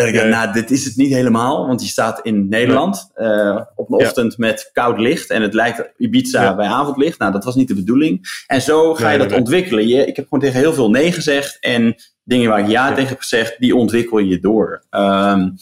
Dat 0.00 0.08
ik 0.08 0.14
dacht, 0.14 0.28
nou, 0.28 0.52
dit 0.52 0.70
is 0.70 0.84
het 0.84 0.96
niet 0.96 1.12
helemaal, 1.12 1.66
want 1.66 1.82
je 1.82 1.88
staat 1.88 2.20
in 2.22 2.48
Nederland 2.48 3.10
uh, 3.16 3.60
op 3.74 3.90
een 3.90 4.06
ochtend 4.06 4.38
met 4.38 4.70
koud 4.72 4.98
licht 4.98 5.30
en 5.30 5.42
het 5.42 5.54
lijkt 5.54 5.92
Ibiza 5.96 6.56
bij 6.56 6.66
avondlicht. 6.66 7.18
Nou, 7.18 7.32
dat 7.32 7.44
was 7.44 7.54
niet 7.54 7.68
de 7.68 7.74
bedoeling. 7.74 8.42
En 8.46 8.62
zo 8.62 8.94
ga 8.94 9.10
je 9.10 9.18
dat 9.18 9.32
ontwikkelen. 9.32 9.88
Je, 9.88 10.06
ik 10.06 10.16
heb 10.16 10.24
gewoon 10.24 10.44
tegen 10.44 10.60
heel 10.60 10.72
veel 10.72 10.90
nee 10.90 11.12
gezegd 11.12 11.58
en 11.60 11.94
dingen 12.24 12.50
waar 12.50 12.60
ik 12.60 12.68
ja, 12.68 12.88
tegen 12.92 13.08
heb 13.08 13.18
gezegd, 13.18 13.58
die 13.58 13.76
ontwikkel 13.76 14.18
je 14.18 14.38
door. 14.38 14.84
Um, 14.90 15.54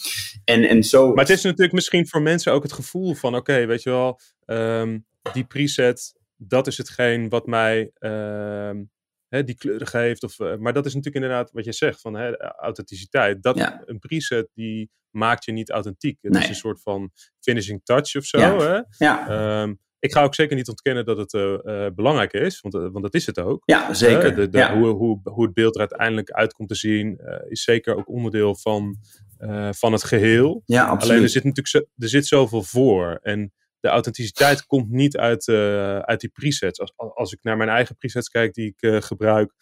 en, 0.45 0.63
en 0.63 0.83
zo... 0.83 1.13
Maar 1.13 1.25
het 1.25 1.37
is 1.37 1.43
natuurlijk 1.43 1.73
misschien 1.73 2.07
voor 2.07 2.21
mensen 2.21 2.53
ook 2.53 2.63
het 2.63 2.73
gevoel 2.73 3.13
van, 3.13 3.35
oké, 3.35 3.51
okay, 3.51 3.67
weet 3.67 3.83
je 3.83 3.89
wel, 3.89 4.19
um, 4.45 5.05
die 5.33 5.43
preset, 5.43 6.13
dat 6.37 6.67
is 6.67 6.77
hetgeen 6.77 7.29
wat 7.29 7.47
mij... 7.47 7.91
Um, 7.99 8.89
hè, 9.29 9.43
die 9.43 9.55
kleuren 9.55 9.87
geeft. 9.87 10.23
Of, 10.23 10.39
uh, 10.39 10.55
maar 10.55 10.73
dat 10.73 10.85
is 10.85 10.93
natuurlijk 10.93 11.23
inderdaad 11.23 11.51
wat 11.51 11.65
je 11.65 11.71
zegt 11.71 12.01
van 12.01 12.13
hè, 12.13 12.37
authenticiteit. 12.37 13.43
Dat, 13.43 13.57
ja. 13.57 13.81
Een 13.85 13.99
preset 13.99 14.49
die 14.53 14.89
maakt 15.09 15.45
je 15.45 15.51
niet 15.51 15.69
authentiek. 15.69 16.17
Het 16.21 16.33
nee. 16.33 16.41
is 16.41 16.49
een 16.49 16.55
soort 16.55 16.81
van 16.81 17.11
finishing 17.39 17.81
touch 17.83 18.15
of 18.15 18.25
zo. 18.25 18.37
Ja. 18.37 18.57
Hè? 18.57 19.05
Ja. 19.05 19.61
Um, 19.61 19.79
ik 19.99 20.13
ga 20.13 20.23
ook 20.23 20.35
zeker 20.35 20.55
niet 20.55 20.67
ontkennen 20.67 21.05
dat 21.05 21.17
het 21.17 21.33
uh, 21.33 21.57
uh, 21.63 21.87
belangrijk 21.95 22.33
is, 22.33 22.61
want, 22.61 22.75
uh, 22.75 22.81
want 22.81 23.01
dat 23.01 23.13
is 23.13 23.25
het 23.25 23.39
ook. 23.39 23.61
Ja, 23.65 23.93
zeker. 23.93 24.35
De, 24.35 24.49
de, 24.49 24.57
ja. 24.57 24.77
Hoe, 24.77 24.87
hoe, 24.87 25.19
hoe 25.23 25.43
het 25.43 25.53
beeld 25.53 25.73
er 25.73 25.79
uiteindelijk 25.79 26.31
uit 26.31 26.53
komt 26.53 26.69
te 26.69 26.75
zien, 26.75 27.21
is 27.47 27.63
zeker 27.63 27.95
ook 27.95 28.09
onderdeel 28.09 28.55
van, 28.55 28.97
van 29.69 29.91
het 29.91 30.03
geheel. 30.03 30.61
Ja, 30.65 30.83
absoluut. 30.83 31.09
Alleen 31.09 31.23
er 31.23 31.29
zit 31.29 31.43
natuurlijk 31.43 31.67
zo, 31.67 31.77
er 31.97 32.09
zit 32.09 32.27
zoveel 32.27 32.63
voor. 32.63 33.19
En 33.21 33.53
de 33.79 33.87
authenticiteit 33.89 34.65
komt 34.65 34.89
niet 34.89 35.17
uit, 35.17 35.47
uh, 35.47 35.99
uit 35.99 36.19
die 36.19 36.29
presets. 36.29 36.79
Als, 36.79 36.93
als 36.95 37.33
ik 37.33 37.39
naar 37.41 37.57
mijn 37.57 37.69
eigen 37.69 37.97
presets 37.97 38.29
kijk 38.29 38.53
die 38.53 38.67
ik 38.67 38.81
uh, 38.81 39.01
gebruik, 39.01 39.53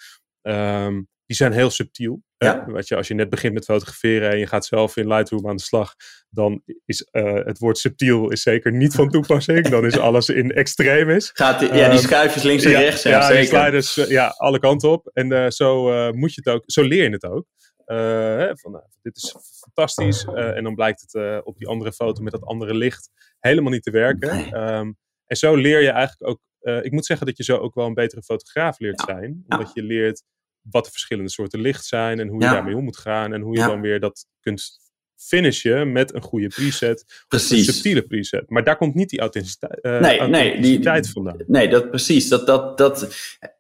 um, 0.41 1.07
die 1.25 1.36
zijn 1.36 1.51
heel 1.51 1.69
subtiel. 1.69 2.25
Ja. 2.38 2.65
Weet 2.65 2.88
je, 2.88 2.95
als 2.95 3.07
je 3.07 3.13
net 3.13 3.29
begint 3.29 3.53
met 3.53 3.65
fotograferen 3.65 4.31
en 4.31 4.38
je 4.38 4.47
gaat 4.47 4.65
zelf 4.65 4.97
in 4.97 5.07
Lightroom 5.07 5.47
aan 5.47 5.55
de 5.55 5.62
slag, 5.62 5.93
dan 6.29 6.63
is 6.86 7.07
het 7.12 7.59
woord 7.59 7.77
subtiel 7.77 8.31
is 8.31 8.41
zeker 8.41 8.71
niet 8.71 8.93
van 8.93 9.09
toepassing. 9.09 9.67
dan 9.67 9.86
is 9.86 9.97
alles 9.97 10.29
in 10.29 10.51
extreem 10.51 11.09
is. 11.09 11.29
Gaat 11.33 11.59
die, 11.59 11.74
ja, 11.74 11.89
die 11.89 12.00
schuifjes 12.00 12.43
links 12.43 12.63
en 12.63 12.71
ja, 12.71 12.79
rechts. 12.79 13.03
Ja, 13.03 13.09
ja 13.09 13.39
die 13.39 13.45
sliders, 13.47 13.95
ja, 13.95 14.27
alle 14.27 14.59
kanten 14.59 14.89
op. 14.89 15.09
En 15.13 15.51
zo 15.51 15.83
moet 16.13 16.33
je 16.33 16.41
het 16.43 16.53
ook, 16.53 16.63
zo 16.65 16.81
leer 16.81 17.03
je 17.03 17.09
het 17.09 17.25
ook. 17.25 17.45
Uh, 17.88 18.50
van, 18.53 18.72
nou, 18.72 18.84
dit 19.01 19.17
is 19.17 19.36
fantastisch. 19.60 20.25
Uh, 20.25 20.56
en 20.56 20.63
dan 20.63 20.75
blijkt 20.75 21.01
het 21.01 21.13
uh, 21.13 21.39
op 21.44 21.58
die 21.58 21.67
andere 21.67 21.91
foto 21.91 22.24
met 22.24 22.32
dat 22.32 22.44
andere 22.44 22.74
licht 22.74 23.10
helemaal 23.39 23.72
niet 23.72 23.84
te 23.84 23.91
werken. 23.91 24.63
Um, 24.63 24.98
en 25.25 25.36
zo 25.36 25.56
leer 25.56 25.82
je 25.82 25.89
eigenlijk 25.89 26.29
ook. 26.29 26.39
ik 26.84 26.91
moet 26.91 27.06
zeggen 27.06 27.25
dat 27.25 27.38
je 27.38 27.44
zo 27.44 27.58
ook 27.58 27.75
wel 27.75 27.86
een 27.86 27.94
betere 27.94 28.24
fotograaf 28.24 28.79
leert 28.79 29.03
ja. 29.08 29.13
zijn. 29.13 29.44
Omdat 29.48 29.74
je 29.74 29.84
leert 29.84 30.24
wat 30.62 30.86
de 30.86 30.91
verschillende 30.91 31.29
soorten 31.29 31.60
licht 31.60 31.86
zijn 31.86 32.20
en 32.20 32.27
hoe 32.27 32.41
je 32.41 32.50
daarmee 32.50 32.75
om 32.75 32.84
moet 32.84 32.98
gaan. 32.98 33.34
En 33.34 33.41
hoe 33.41 33.56
je 33.56 33.65
dan 33.65 33.82
weer 33.82 34.00
dat 34.00 34.25
kunt 34.39 34.79
finishen 35.17 35.91
met 35.91 36.13
een 36.13 36.21
goede 36.21 36.47
preset. 36.47 37.03
Of 37.07 37.12
een 37.12 37.25
Precies. 37.27 37.65
subtiele 37.65 38.01
preset. 38.01 38.50
Maar 38.50 38.63
daar 38.63 38.77
komt 38.77 38.95
niet 38.95 39.09
die 39.09 39.19
authenticiteit, 39.19 39.83
Nee, 39.83 40.00
nee, 40.01 40.19
die- 40.19 40.19
authenticiteit 40.21 41.09
vandaan. 41.09 41.38
Nee, 41.47 41.69
dat 41.69 41.89
precies. 41.89 42.27
Dat, 42.29 42.47
dat, 42.47 42.77
dat, 42.77 43.07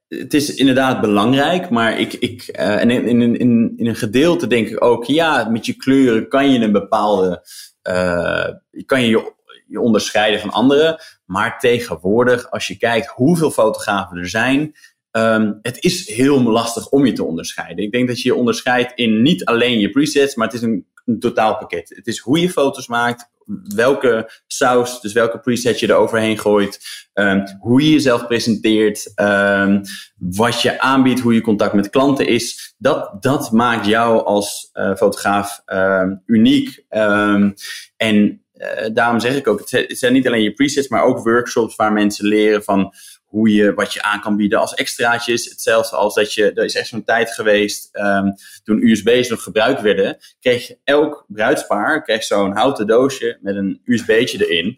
het 0.07 0.33
is 0.33 0.55
inderdaad 0.55 1.01
belangrijk, 1.01 1.69
maar 1.69 1.99
ik, 1.99 2.13
ik, 2.13 2.57
uh, 2.59 2.81
en 2.81 2.89
in, 2.89 3.05
in, 3.07 3.21
in, 3.39 3.73
in 3.77 3.87
een 3.87 3.95
gedeelte 3.95 4.47
denk 4.47 4.67
ik 4.69 4.83
ook, 4.83 5.05
ja, 5.05 5.49
met 5.49 5.65
je 5.65 5.73
kleuren 5.73 6.27
kan 6.27 6.51
je 6.51 6.59
een 6.59 6.71
bepaalde, 6.71 7.45
uh, 7.89 8.47
kan 8.85 9.01
je, 9.01 9.07
je 9.09 9.35
je 9.67 9.79
onderscheiden 9.79 10.39
van 10.39 10.49
anderen. 10.49 10.99
Maar 11.25 11.59
tegenwoordig, 11.59 12.51
als 12.51 12.67
je 12.67 12.77
kijkt 12.77 13.07
hoeveel 13.07 13.51
fotografen 13.51 14.17
er 14.17 14.29
zijn, 14.29 14.75
um, 15.11 15.59
het 15.61 15.83
is 15.83 16.09
heel 16.09 16.41
lastig 16.43 16.89
om 16.89 17.05
je 17.05 17.13
te 17.13 17.23
onderscheiden. 17.23 17.83
Ik 17.83 17.91
denk 17.91 18.07
dat 18.07 18.21
je 18.21 18.29
je 18.29 18.35
onderscheidt 18.35 18.91
in 18.95 19.21
niet 19.21 19.45
alleen 19.45 19.79
je 19.79 19.89
presets, 19.89 20.35
maar 20.35 20.47
het 20.47 20.55
is 20.55 20.61
een, 20.61 20.85
een 21.07 21.19
totaalpakket. 21.19 21.89
Het 21.95 22.07
is 22.07 22.19
hoe 22.19 22.39
je 22.39 22.49
foto's 22.49 22.87
maakt, 22.87 23.29
welke 23.75 24.31
saus, 24.47 25.01
dus 25.01 25.13
welke 25.13 25.39
preset 25.39 25.79
je 25.79 25.87
er 25.87 25.95
overheen 25.95 26.37
gooit, 26.37 26.79
um, 27.13 27.43
hoe 27.59 27.81
je 27.81 27.91
jezelf 27.91 28.27
presenteert, 28.27 29.11
um, 29.15 29.81
wat 30.17 30.61
je 30.61 30.79
aanbiedt, 30.79 31.19
hoe 31.19 31.33
je 31.33 31.41
contact 31.41 31.73
met 31.73 31.89
klanten 31.89 32.27
is. 32.27 32.75
Dat, 32.77 33.23
dat 33.23 33.51
maakt 33.51 33.85
jou 33.85 34.25
als 34.25 34.69
uh, 34.73 34.95
fotograaf 34.95 35.61
um, 35.65 36.21
uniek. 36.25 36.85
en 37.97 38.41
uh, 38.53 38.93
daarom 38.93 39.19
zeg 39.19 39.35
ik 39.35 39.47
ook, 39.47 39.69
het 39.69 39.97
zijn 39.97 40.13
niet 40.13 40.27
alleen 40.27 40.41
je 40.41 40.53
presets, 40.53 40.87
maar 40.87 41.03
ook 41.03 41.23
workshops 41.23 41.75
waar 41.75 41.93
mensen 41.93 42.27
leren 42.27 42.63
van 42.63 42.93
hoe 43.27 43.53
je, 43.53 43.73
wat 43.73 43.93
je 43.93 44.01
aan 44.01 44.21
kan 44.21 44.35
bieden 44.35 44.59
als 44.59 44.73
extraatjes. 44.73 45.49
Hetzelfde 45.49 45.95
als 45.95 46.15
dat 46.15 46.33
je, 46.33 46.51
er 46.51 46.63
is 46.63 46.75
echt 46.75 46.87
zo'n 46.87 47.03
tijd 47.03 47.31
geweest, 47.31 47.89
um, 47.93 48.33
toen 48.63 48.81
USB's 48.81 49.29
nog 49.29 49.43
gebruikt 49.43 49.81
werden, 49.81 50.17
kreeg 50.39 50.67
je 50.67 50.77
elk 50.83 51.25
bruidspaar 51.27 52.03
kreeg 52.03 52.23
zo'n 52.23 52.55
houten 52.55 52.87
doosje 52.87 53.37
met 53.41 53.55
een 53.55 53.81
USB'tje 53.85 54.47
erin. 54.47 54.77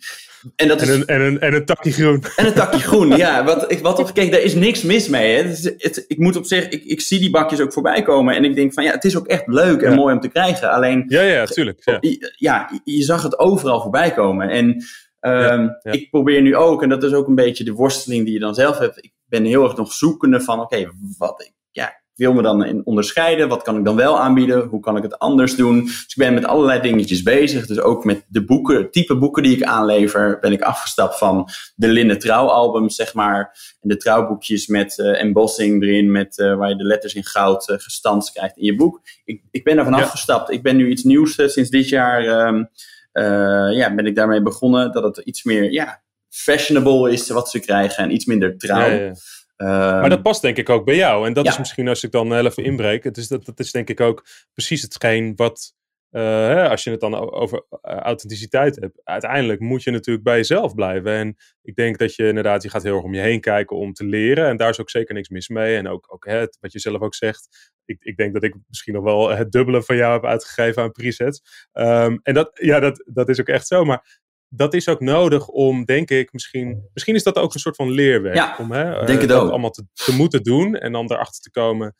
En, 0.55 0.67
dat 0.67 0.81
is, 0.81 0.89
en, 0.89 0.93
een, 0.93 1.07
en, 1.07 1.21
een, 1.21 1.39
en 1.39 1.53
een 1.53 1.65
takje 1.65 1.91
groen. 1.91 2.23
En 2.35 2.45
een 2.45 2.53
takje 2.53 2.79
groen, 2.79 3.17
ja. 3.17 3.43
Wat, 3.49 3.71
ik, 3.71 3.79
wat 3.79 3.99
op, 3.99 4.13
kijk, 4.13 4.31
daar 4.31 4.41
is 4.41 4.53
niks 4.53 4.81
mis 4.81 5.07
mee. 5.07 5.35
Hè. 5.35 5.43
Het, 5.43 5.75
het, 5.77 6.05
ik 6.07 6.17
moet 6.17 6.35
op 6.35 6.45
zich, 6.45 6.69
ik, 6.69 6.83
ik 6.83 7.01
zie 7.01 7.19
die 7.19 7.29
bakjes 7.29 7.59
ook 7.59 7.73
voorbij 7.73 8.01
komen. 8.01 8.35
En 8.35 8.43
ik 8.43 8.55
denk 8.55 8.73
van 8.73 8.83
ja, 8.83 8.91
het 8.91 9.03
is 9.03 9.17
ook 9.17 9.27
echt 9.27 9.47
leuk 9.47 9.81
en 9.81 9.89
ja. 9.89 9.95
mooi 9.95 10.13
om 10.13 10.21
te 10.21 10.27
krijgen. 10.27 10.71
Alleen. 10.71 11.05
Ja, 11.07 11.21
ja, 11.21 11.45
tuurlijk. 11.45 11.81
Ja. 11.83 11.99
ja, 12.37 12.81
je 12.83 13.03
zag 13.03 13.23
het 13.23 13.39
overal 13.39 13.81
voorbij 13.81 14.11
komen. 14.11 14.49
En 14.49 14.83
Um, 15.21 15.31
ja, 15.41 15.79
ja. 15.81 15.91
Ik 15.91 16.09
probeer 16.09 16.41
nu 16.41 16.55
ook, 16.55 16.83
en 16.83 16.89
dat 16.89 17.03
is 17.03 17.13
ook 17.13 17.27
een 17.27 17.35
beetje 17.35 17.63
de 17.63 17.73
worsteling 17.73 18.25
die 18.25 18.33
je 18.33 18.39
dan 18.39 18.53
zelf 18.53 18.77
hebt. 18.77 18.97
Ik 18.97 19.13
ben 19.25 19.43
heel 19.43 19.63
erg 19.63 19.75
nog 19.75 19.93
zoekende 19.93 20.41
van, 20.41 20.59
oké, 20.59 20.75
okay, 20.75 20.91
wat 21.17 21.51
ja, 21.71 21.87
ik 21.87 22.25
wil 22.25 22.33
me 22.33 22.41
dan 22.41 22.65
in 22.65 22.85
onderscheiden. 22.85 23.47
Wat 23.47 23.61
kan 23.61 23.77
ik 23.77 23.85
dan 23.85 23.95
wel 23.95 24.19
aanbieden? 24.19 24.65
Hoe 24.65 24.79
kan 24.79 24.97
ik 24.97 25.03
het 25.03 25.19
anders 25.19 25.55
doen? 25.55 25.83
Dus 25.83 26.05
ik 26.07 26.15
ben 26.15 26.33
met 26.33 26.45
allerlei 26.45 26.81
dingetjes 26.81 27.23
bezig. 27.23 27.65
Dus 27.65 27.79
ook 27.79 28.03
met 28.03 28.25
de 28.27 28.45
boeken, 28.45 28.91
type 28.91 29.17
boeken 29.17 29.43
die 29.43 29.55
ik 29.55 29.63
aanlever, 29.63 30.39
ben 30.39 30.51
ik 30.51 30.61
afgestapt 30.61 31.17
van 31.17 31.49
de 31.75 31.87
linnen 31.87 32.19
trouwalbums, 32.19 32.95
zeg 32.95 33.13
maar. 33.13 33.57
En 33.81 33.89
de 33.89 33.97
trouwboekjes 33.97 34.67
met 34.67 34.97
uh, 34.97 35.21
embossing 35.21 35.83
erin, 35.83 36.11
met, 36.11 36.37
uh, 36.37 36.55
waar 36.55 36.69
je 36.69 36.75
de 36.75 36.83
letters 36.83 37.13
in 37.13 37.23
goud 37.23 37.69
uh, 37.69 37.77
gestanst 37.77 38.31
krijgt 38.31 38.57
in 38.57 38.65
je 38.65 38.75
boek. 38.75 39.01
Ik, 39.25 39.43
ik 39.51 39.63
ben 39.63 39.75
daarvan 39.75 39.95
ja. 39.95 40.01
afgestapt. 40.03 40.51
Ik 40.51 40.63
ben 40.63 40.75
nu 40.75 40.89
iets 40.89 41.03
nieuws 41.03 41.35
sinds 41.35 41.69
dit 41.69 41.89
jaar. 41.89 42.47
Um, 42.47 42.57
uh, 42.57 42.63
ja, 43.11 43.95
ben 43.95 44.05
ik 44.05 44.15
daarmee 44.15 44.41
begonnen 44.41 44.91
dat 44.91 45.03
het 45.03 45.17
iets 45.25 45.43
meer 45.43 45.71
ja, 45.71 46.03
fashionable 46.29 47.11
is 47.11 47.29
wat 47.29 47.49
ze 47.49 47.59
krijgen 47.59 48.03
en 48.03 48.13
iets 48.13 48.25
minder 48.25 48.57
trouw. 48.57 48.89
Ja, 48.89 48.95
ja. 48.95 49.13
Uh, 49.57 49.67
maar 49.67 50.09
dat 50.09 50.21
past 50.21 50.41
denk 50.41 50.57
ik 50.57 50.69
ook 50.69 50.85
bij 50.85 50.95
jou. 50.95 51.27
En 51.27 51.33
dat 51.33 51.47
is 51.47 51.57
misschien 51.57 51.87
als 51.87 52.03
ik 52.03 52.11
dan 52.11 52.33
even 52.33 52.63
inbreek. 52.63 53.03
Het 53.03 53.17
is, 53.17 53.27
dat, 53.27 53.45
dat 53.45 53.59
is 53.59 53.71
denk 53.71 53.89
ik 53.89 53.99
ook 53.99 54.25
precies 54.53 54.81
hetgeen 54.81 55.33
wat 55.35 55.73
uh, 56.11 56.69
als 56.69 56.83
je 56.83 56.91
het 56.91 56.99
dan 56.99 57.31
over 57.31 57.65
authenticiteit 57.81 58.75
hebt, 58.75 59.01
uiteindelijk 59.03 59.59
moet 59.59 59.83
je 59.83 59.91
natuurlijk 59.91 60.25
bij 60.25 60.35
jezelf 60.35 60.73
blijven. 60.73 61.11
En 61.11 61.35
ik 61.61 61.75
denk 61.75 61.97
dat 61.97 62.15
je 62.15 62.27
inderdaad, 62.27 62.63
je 62.63 62.69
gaat 62.69 62.83
heel 62.83 62.95
erg 62.95 63.03
om 63.03 63.13
je 63.13 63.21
heen 63.21 63.41
kijken 63.41 63.77
om 63.77 63.93
te 63.93 64.05
leren. 64.05 64.47
En 64.47 64.57
daar 64.57 64.69
is 64.69 64.79
ook 64.79 64.89
zeker 64.89 65.13
niks 65.13 65.29
mis 65.29 65.47
mee. 65.47 65.77
En 65.77 65.87
ook, 65.87 66.13
ook 66.13 66.25
wat 66.59 66.71
je 66.71 66.79
zelf 66.79 67.01
ook 67.01 67.15
zegt, 67.15 67.71
ik, 67.85 68.03
ik 68.03 68.17
denk 68.17 68.33
dat 68.33 68.43
ik 68.43 68.55
misschien 68.67 68.93
nog 68.93 69.03
wel 69.03 69.29
het 69.29 69.51
dubbele 69.51 69.83
van 69.83 69.95
jou 69.95 70.13
heb 70.13 70.25
uitgegeven 70.25 70.83
aan 70.83 70.91
presets. 70.91 71.67
Um, 71.73 72.19
en 72.23 72.33
dat, 72.33 72.51
ja, 72.53 72.79
dat, 72.79 73.03
dat 73.05 73.29
is 73.29 73.39
ook 73.39 73.47
echt 73.47 73.67
zo. 73.67 73.85
Maar 73.85 74.21
dat 74.49 74.73
is 74.73 74.87
ook 74.87 74.99
nodig 74.99 75.47
om, 75.47 75.85
denk 75.85 76.09
ik, 76.09 76.33
misschien, 76.33 76.89
misschien 76.93 77.15
is 77.15 77.23
dat 77.23 77.37
ook 77.37 77.53
een 77.53 77.59
soort 77.59 77.75
van 77.75 77.91
leerwerk. 77.91 78.35
Ja, 78.35 78.55
om 78.59 78.71
hè, 78.71 79.05
denk 79.05 79.19
het 79.19 79.29
dat 79.29 79.41
ook. 79.41 79.49
allemaal 79.49 79.69
te, 79.69 79.85
te, 79.93 80.15
moeten 80.15 80.43
doen 80.43 80.75
en 80.75 80.91
dan 80.91 81.11
erachter 81.11 81.41
te 81.41 81.51
komen 81.51 81.95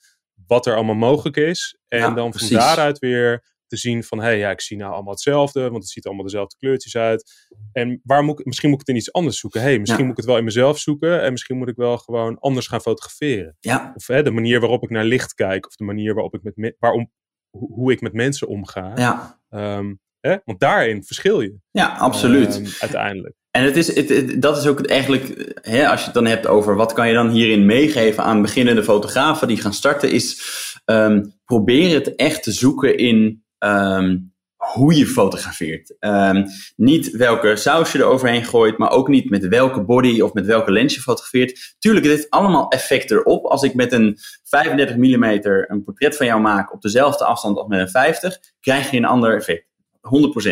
wat 0.47 0.65
er 0.65 0.75
allemaal 0.75 0.95
mogelijk 0.95 1.37
is. 1.37 1.77
En 1.87 1.99
ja, 1.99 2.11
dan 2.11 2.29
precies. 2.29 2.49
van 2.49 2.57
daaruit 2.57 2.99
weer 2.99 3.43
te 3.69 3.77
zien 3.77 4.03
van, 4.03 4.17
hé, 4.17 4.25
hey, 4.25 4.38
ja, 4.38 4.49
ik 4.49 4.61
zie 4.61 4.77
nou 4.77 4.93
allemaal 4.93 5.13
hetzelfde, 5.13 5.61
want 5.61 5.83
het 5.83 5.89
ziet 5.89 6.05
allemaal 6.05 6.23
dezelfde 6.23 6.55
kleurtjes 6.57 6.95
uit. 6.95 7.47
En 7.71 8.01
waar 8.03 8.23
moet 8.23 8.39
ik, 8.39 8.45
misschien 8.45 8.69
moet 8.69 8.81
ik 8.81 8.88
het 8.88 8.95
in 8.95 9.01
iets 9.01 9.13
anders 9.13 9.39
zoeken. 9.39 9.61
hey, 9.61 9.79
misschien 9.79 10.01
ja. 10.01 10.07
moet 10.07 10.17
ik 10.17 10.23
het 10.23 10.29
wel 10.29 10.38
in 10.38 10.43
mezelf 10.43 10.79
zoeken 10.79 11.21
en 11.21 11.31
misschien 11.31 11.57
moet 11.57 11.69
ik 11.69 11.75
wel 11.75 11.97
gewoon 11.97 12.39
anders 12.39 12.67
gaan 12.67 12.81
fotograferen. 12.81 13.55
Ja. 13.59 13.91
Of 13.95 14.07
hè, 14.07 14.23
de 14.23 14.31
manier 14.31 14.59
waarop 14.59 14.83
ik 14.83 14.89
naar 14.89 15.05
licht 15.05 15.33
kijk, 15.33 15.67
of 15.67 15.75
de 15.75 15.83
manier 15.83 16.13
waarop 16.13 16.33
ik 16.33 16.55
met, 16.55 16.75
waarom, 16.79 17.11
hoe 17.49 17.91
ik 17.91 18.01
met 18.01 18.13
mensen 18.13 18.47
omga. 18.47 18.91
Ja. 18.95 19.39
Um, 19.77 19.99
hè? 20.19 20.38
Want 20.45 20.59
daarin 20.59 21.03
verschil 21.03 21.41
je. 21.41 21.59
Ja, 21.71 21.95
absoluut. 21.97 22.55
Um, 22.55 22.65
uiteindelijk. 22.79 23.38
En 23.51 23.63
het 23.63 23.77
is, 23.77 23.95
het, 23.95 24.09
het, 24.09 24.41
dat 24.41 24.57
is 24.57 24.67
ook 24.67 24.77
het 24.77 24.88
eigenlijk, 24.88 25.53
hè, 25.61 25.88
als 25.88 25.99
je 25.99 26.05
het 26.05 26.13
dan 26.13 26.25
hebt 26.25 26.47
over 26.47 26.75
wat 26.75 26.93
kan 26.93 27.07
je 27.07 27.13
dan 27.13 27.29
hierin 27.29 27.65
meegeven 27.65 28.23
aan 28.23 28.41
beginnende 28.41 28.83
fotografen 28.83 29.47
die 29.47 29.61
gaan 29.61 29.73
starten, 29.73 30.11
is 30.11 30.41
um, 30.85 31.33
probeer 31.45 31.93
het 31.93 32.15
echt 32.15 32.43
te 32.43 32.51
zoeken 32.51 32.97
in 32.97 33.43
um, 33.59 34.33
hoe 34.55 34.95
je 34.95 35.05
fotografeert. 35.05 35.95
Um, 35.99 36.45
niet 36.75 37.11
welke 37.11 37.55
saus 37.55 37.91
je 37.91 37.97
er 37.97 38.05
overheen 38.05 38.45
gooit, 38.45 38.77
maar 38.77 38.91
ook 38.91 39.07
niet 39.07 39.29
met 39.29 39.47
welke 39.47 39.83
body 39.83 40.21
of 40.21 40.33
met 40.33 40.45
welke 40.45 40.71
lens 40.71 40.95
je 40.95 41.01
fotografeert. 41.01 41.75
Tuurlijk, 41.79 42.05
het 42.05 42.15
heeft 42.15 42.29
allemaal 42.29 42.67
effect 42.69 43.11
erop. 43.11 43.45
Als 43.45 43.63
ik 43.63 43.73
met 43.73 43.91
een 43.91 44.17
35 44.43 44.95
mm 44.95 45.23
een 45.23 45.83
portret 45.83 46.17
van 46.17 46.25
jou 46.25 46.41
maak 46.41 46.73
op 46.73 46.81
dezelfde 46.81 47.25
afstand 47.25 47.57
als 47.57 47.67
met 47.67 47.79
een 47.79 47.89
50, 47.89 48.37
krijg 48.59 48.91
je 48.91 48.97
een 48.97 49.05
ander 49.05 49.35
effect. 49.35 49.67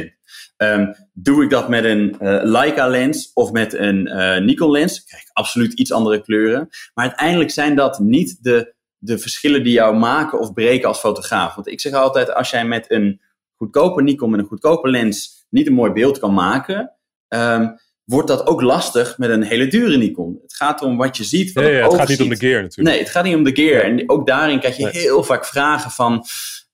100%. 0.03 0.17
Um, 0.57 0.93
doe 1.13 1.43
ik 1.43 1.49
dat 1.49 1.69
met 1.69 1.83
een 1.83 2.15
uh, 2.21 2.39
Leica 2.43 2.87
lens 2.87 3.31
of 3.33 3.51
met 3.51 3.73
een 3.73 4.07
uh, 4.07 4.37
Nikon 4.37 4.71
lens, 4.71 5.03
krijg 5.03 5.21
ik 5.21 5.29
absoluut 5.33 5.73
iets 5.73 5.91
andere 5.91 6.21
kleuren. 6.21 6.67
Maar 6.93 7.05
uiteindelijk 7.05 7.51
zijn 7.51 7.75
dat 7.75 7.99
niet 7.99 8.43
de, 8.43 8.75
de 8.97 9.17
verschillen 9.17 9.63
die 9.63 9.73
jou 9.73 9.95
maken 9.95 10.39
of 10.39 10.53
breken 10.53 10.87
als 10.87 10.99
fotograaf. 10.99 11.55
Want 11.55 11.67
ik 11.67 11.81
zeg 11.81 11.93
altijd, 11.93 12.33
als 12.33 12.49
jij 12.49 12.65
met 12.65 12.91
een 12.91 13.21
goedkope 13.55 14.01
Nikon, 14.01 14.29
met 14.29 14.39
een 14.39 14.45
goedkope 14.45 14.89
lens, 14.89 15.45
niet 15.49 15.67
een 15.67 15.73
mooi 15.73 15.91
beeld 15.91 16.19
kan 16.19 16.33
maken, 16.33 16.91
um, 17.27 17.75
wordt 18.03 18.27
dat 18.27 18.47
ook 18.47 18.61
lastig 18.61 19.17
met 19.17 19.29
een 19.29 19.43
hele 19.43 19.67
dure 19.67 19.97
Nikon. 19.97 20.39
Het 20.41 20.53
gaat 20.53 20.81
om 20.81 20.97
wat 20.97 21.17
je 21.17 21.23
ziet. 21.23 21.53
Wat 21.53 21.63
ja, 21.63 21.69
ja, 21.69 21.83
het, 21.83 21.93
gaat 21.93 22.07
niet 22.07 22.17
ziet. 22.17 22.25
om 22.25 22.33
de 22.33 22.37
gear 22.37 22.61
natuurlijk. 22.61 22.95
Nee, 22.95 22.99
het 23.03 23.09
gaat 23.09 23.23
niet 23.23 23.35
om 23.35 23.43
de 23.43 23.55
gear. 23.55 23.83
En 23.83 24.09
ook 24.09 24.27
daarin 24.27 24.59
krijg 24.59 24.77
je 24.77 24.83
Nee. 24.83 25.01
heel 25.01 25.23
vaak 25.23 25.45
vragen 25.45 25.91
van... 25.91 26.25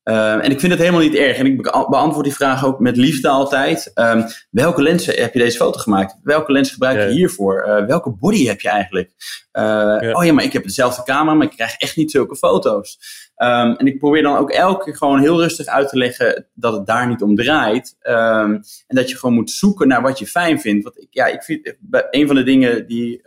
Uh, 0.04 0.34
en 0.34 0.52
ik 0.52 0.60
vind 0.60 0.72
het 0.72 0.82
helemaal 0.82 1.02
niet 1.02 1.16
erg. 1.16 1.38
En 1.38 1.46
ik 1.46 1.62
be- 1.62 1.86
beantwoord 1.90 2.26
die 2.26 2.34
vraag 2.34 2.66
ook 2.66 2.80
met 2.80 2.98
liefde 2.98 3.28
altijd. 3.30 3.92
Um, 3.96 4.26
welke 4.50 4.82
lens 4.82 5.06
heb 5.06 5.34
je 5.34 5.40
deze 5.40 5.58
foto 5.58 5.80
gemaakt? 5.80 6.16
Welke 6.24 6.52
lens 6.52 6.72
gebruik 6.72 6.98
je 7.00 7.06
Ja. 7.08 7.12
hiervoor? 7.12 7.66
Uh, 7.68 7.86
welke 7.86 8.10
body 8.10 8.46
heb 8.46 8.62
je 8.62 8.70
eigenlijk? 8.70 9.10
Uh, 9.54 9.64
Ja. 10.00 10.12
Oh 10.12 10.26
ja, 10.26 10.34
maar 10.34 10.44
ik 10.44 10.54
heb 10.54 10.64
dezelfde 10.64 11.04
camera, 11.04 11.34
maar 11.36 11.48
ik 11.48 11.54
krijg 11.56 11.76
echt 11.78 11.96
niet 11.96 12.12
zulke 12.12 12.36
foto's. 12.36 12.98
Um, 13.38 13.76
en 13.76 13.86
ik 13.88 14.00
probeer 14.00 14.22
dan 14.24 14.38
ook 14.38 14.52
elke 14.52 14.84
keer 14.84 14.96
gewoon 14.98 15.20
heel 15.20 15.40
rustig 15.42 15.66
uit 15.66 15.90
te 15.90 15.98
leggen 15.98 16.48
dat 16.54 16.74
het 16.74 16.86
daar 16.86 17.08
niet 17.08 17.22
om 17.22 17.36
draait. 17.36 17.96
Um, 18.02 18.54
en 18.88 18.96
dat 18.96 19.10
je 19.10 19.18
gewoon 19.18 19.36
moet 19.36 19.52
zoeken 19.52 19.88
naar 19.88 20.02
wat 20.02 20.20
je 20.20 20.28
fijn 20.28 20.60
vindt. 20.62 20.84
Want 20.84 21.02
ik, 21.02 21.08
ja, 21.10 21.26
ik 21.26 21.44
vind 21.44 21.76
bij- 21.80 22.08
een 22.10 22.28
van 22.28 22.36
de 22.36 22.44
dingen 22.44 22.88
die 22.88 23.22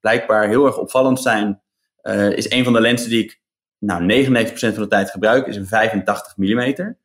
blijkbaar 0.00 0.48
heel 0.48 0.66
erg 0.66 0.78
opvallend 0.78 1.20
zijn, 1.20 1.62
is 2.34 2.50
een 2.50 2.64
van 2.64 2.72
de 2.72 2.80
lenzen 2.80 3.10
die 3.10 3.22
ik 3.24 3.42
nou 3.84 4.24
99% 4.26 4.54
van 4.54 4.82
de 4.82 4.86
tijd 4.88 5.10
gebruik, 5.10 5.46
is 5.46 5.56
een 5.56 5.66
85 5.66 6.36
mm. 6.36 6.96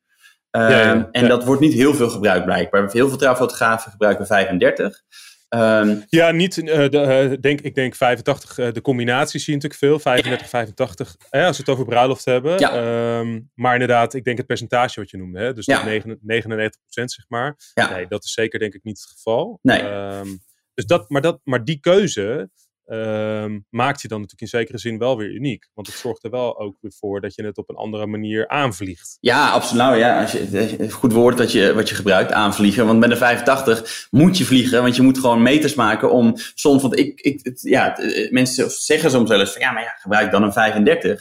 Um, 0.56 0.60
ja, 0.68 1.08
En 1.10 1.28
dat 1.28 1.44
wordt 1.44 1.60
niet 1.60 1.72
heel 1.72 1.94
veel 1.94 2.10
gebruikt 2.10 2.44
blijkbaar. 2.44 2.90
Heel 2.92 3.08
veel 3.08 3.18
trouwfotografen 3.18 3.90
gebruiken 3.90 4.26
35. 4.26 5.02
Um, 5.48 6.04
Ja, 6.08 6.30
niet, 6.30 6.58
eh, 6.58 6.88
de, 6.88 7.00
eh, 7.00 7.40
denk, 7.40 7.60
ik 7.60 7.74
denk 7.74 7.94
85, 7.94 8.58
eh, 8.58 8.72
de 8.72 8.80
combinatie 8.80 9.40
zie 9.40 9.54
je 9.54 9.60
natuurlijk 9.60 9.80
veel. 9.80 9.98
35, 9.98 10.48
85, 10.48 11.16
eh, 11.30 11.46
als 11.46 11.56
we 11.56 11.62
het 11.62 11.72
over 11.72 11.84
bruiloft 11.84 12.24
hebben. 12.24 12.58
Ja. 12.58 12.72
Ehm, 12.72 13.40
maar 13.54 13.72
inderdaad, 13.72 14.14
ik 14.14 14.24
denk 14.24 14.38
het 14.38 14.46
percentage 14.46 15.00
wat 15.00 15.10
je 15.10 15.16
noemde. 15.16 15.40
Hè? 15.40 15.52
Dus 15.52 15.66
Ja. 15.66 15.74
dat 15.74 15.84
9 15.84 16.18
99% 16.22 17.12
zeg 17.12 17.24
maar. 17.28 17.56
Ja. 17.74 17.90
Nee, 17.90 18.06
dat 18.08 18.24
is 18.24 18.32
zeker 18.32 18.58
denk 18.58 18.74
ik 18.74 18.82
niet 18.82 19.00
het 19.00 19.10
geval. 19.10 19.58
Nee. 19.62 19.80
Ehm, 19.80 20.28
dus 20.74 20.86
dat, 20.86 21.10
maar, 21.10 21.22
dat, 21.22 21.40
maar 21.44 21.64
die 21.64 21.80
keuze 21.80 22.50
ehm, 22.90 23.58
maakt 23.68 24.02
je 24.02 24.08
dan 24.08 24.20
natuurlijk 24.20 24.52
in 24.52 24.58
zekere 24.58 24.78
zin 24.78 24.98
wel 24.98 25.16
weer 25.16 25.30
uniek. 25.30 25.68
Want 25.74 25.86
het 25.86 25.96
zorgt 25.96 26.24
er 26.24 26.30
wel 26.30 26.58
ook 26.58 26.76
voor 26.80 27.20
dat 27.20 27.34
je 27.34 27.44
het 27.44 27.58
op 27.58 27.68
een 27.68 27.76
andere 27.76 28.06
manier 28.06 28.48
aanvliegt. 28.48 29.16
Ja, 29.20 29.50
absoluut. 29.50 29.82
Nou 29.82 29.96
ja, 29.96 30.20
als 30.20 30.32
je, 30.32 30.76
eh, 30.78 30.90
goed 30.90 31.12
woord 31.12 31.38
dat 31.38 31.52
je, 31.52 31.74
wat 31.74 31.88
je 31.88 31.94
gebruikt, 31.94 32.32
aanvliegen. 32.32 32.86
Want 32.86 32.98
met 32.98 33.10
een 33.10 33.16
85 33.16 34.06
moet 34.10 34.38
je 34.38 34.44
vliegen, 34.44 34.82
want 34.82 34.96
je 34.96 35.02
moet 35.02 35.18
gewoon 35.18 35.42
meters 35.42 35.74
maken 35.74 36.10
om 36.10 36.32
soms, 36.54 36.82
want 36.82 36.98
ik, 36.98 37.20
ik 37.20 37.58
ja, 37.60 37.96
eh, 37.96 38.30
mensen 38.30 38.70
zeggen 38.70 39.10
soms 39.10 39.28
wel 39.28 39.40
eens 39.40 39.52
van 39.52 39.62
ja, 39.62 39.72
maar 39.72 39.82
ja, 39.82 39.94
gebruik 39.98 40.30
dan 40.30 40.42
een 40.42 40.52
35. 40.52 41.20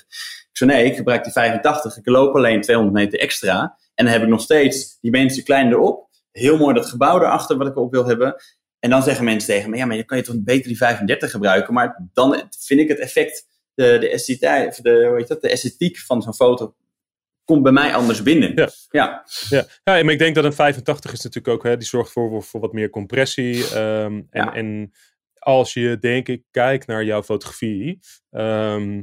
Ik 0.49 0.57
zo 0.57 0.65
nee, 0.65 0.85
ik 0.85 0.95
gebruik 0.95 1.23
die 1.23 1.33
85, 1.33 1.97
ik 1.97 2.07
loop 2.07 2.35
alleen 2.35 2.61
200 2.61 2.97
meter 2.97 3.19
extra 3.19 3.77
en 3.99 4.05
dan 4.05 4.13
heb 4.13 4.23
ik 4.23 4.29
nog 4.29 4.41
steeds 4.41 4.97
die 5.01 5.11
mensen 5.11 5.43
klein 5.43 5.71
erop. 5.71 6.07
Heel 6.31 6.57
mooi 6.57 6.73
dat 6.73 6.89
gebouw 6.89 7.19
erachter 7.19 7.57
wat 7.57 7.67
ik 7.67 7.77
op 7.77 7.91
wil 7.91 8.05
hebben. 8.05 8.35
En 8.79 8.89
dan 8.89 9.03
zeggen 9.03 9.25
mensen 9.25 9.49
tegen 9.53 9.69
me, 9.69 9.77
ja, 9.77 9.85
maar 9.85 9.95
dan 9.95 10.05
kan 10.05 10.17
je 10.17 10.23
toch 10.23 10.35
beter 10.43 10.67
die 10.67 10.77
35 10.77 11.31
gebruiken. 11.31 11.73
Maar 11.73 12.09
dan 12.13 12.49
vind 12.59 12.79
ik 12.79 12.87
het 12.87 12.99
effect, 12.99 13.47
de, 13.73 13.97
de, 13.99 14.09
esthetiek, 14.09 14.67
of 14.67 14.75
de, 14.75 15.05
hoe 15.07 15.17
heet 15.17 15.27
dat, 15.27 15.41
de 15.41 15.49
esthetiek 15.49 15.97
van 15.97 16.21
zo'n 16.21 16.33
foto 16.33 16.75
komt 17.43 17.63
bij 17.63 17.71
mij 17.71 17.93
anders 17.95 18.23
binnen. 18.23 18.53
Ja. 18.55 18.69
Ja, 18.89 19.25
Ja, 19.49 19.65
ja 19.83 20.03
maar 20.03 20.13
ik 20.13 20.19
denk 20.19 20.35
dat 20.35 20.43
een 20.43 20.53
85 20.53 21.11
is 21.11 21.21
natuurlijk 21.23 21.53
ook, 21.55 21.63
hè, 21.63 21.77
die 21.77 21.87
zorgt 21.87 22.11
voor, 22.11 22.43
voor 22.43 22.59
wat 22.59 22.73
meer 22.73 22.89
compressie. 22.89 23.63
ehm, 23.67 24.13
en, 24.13 24.27
Ja. 24.31 24.53
en 24.53 24.91
als 25.39 25.73
je, 25.73 25.97
denk 25.99 26.27
ik, 26.27 26.43
kijkt 26.51 26.87
naar 26.87 27.03
jouw 27.03 27.23
fotografie, 27.23 27.99
ehm, 28.29 29.01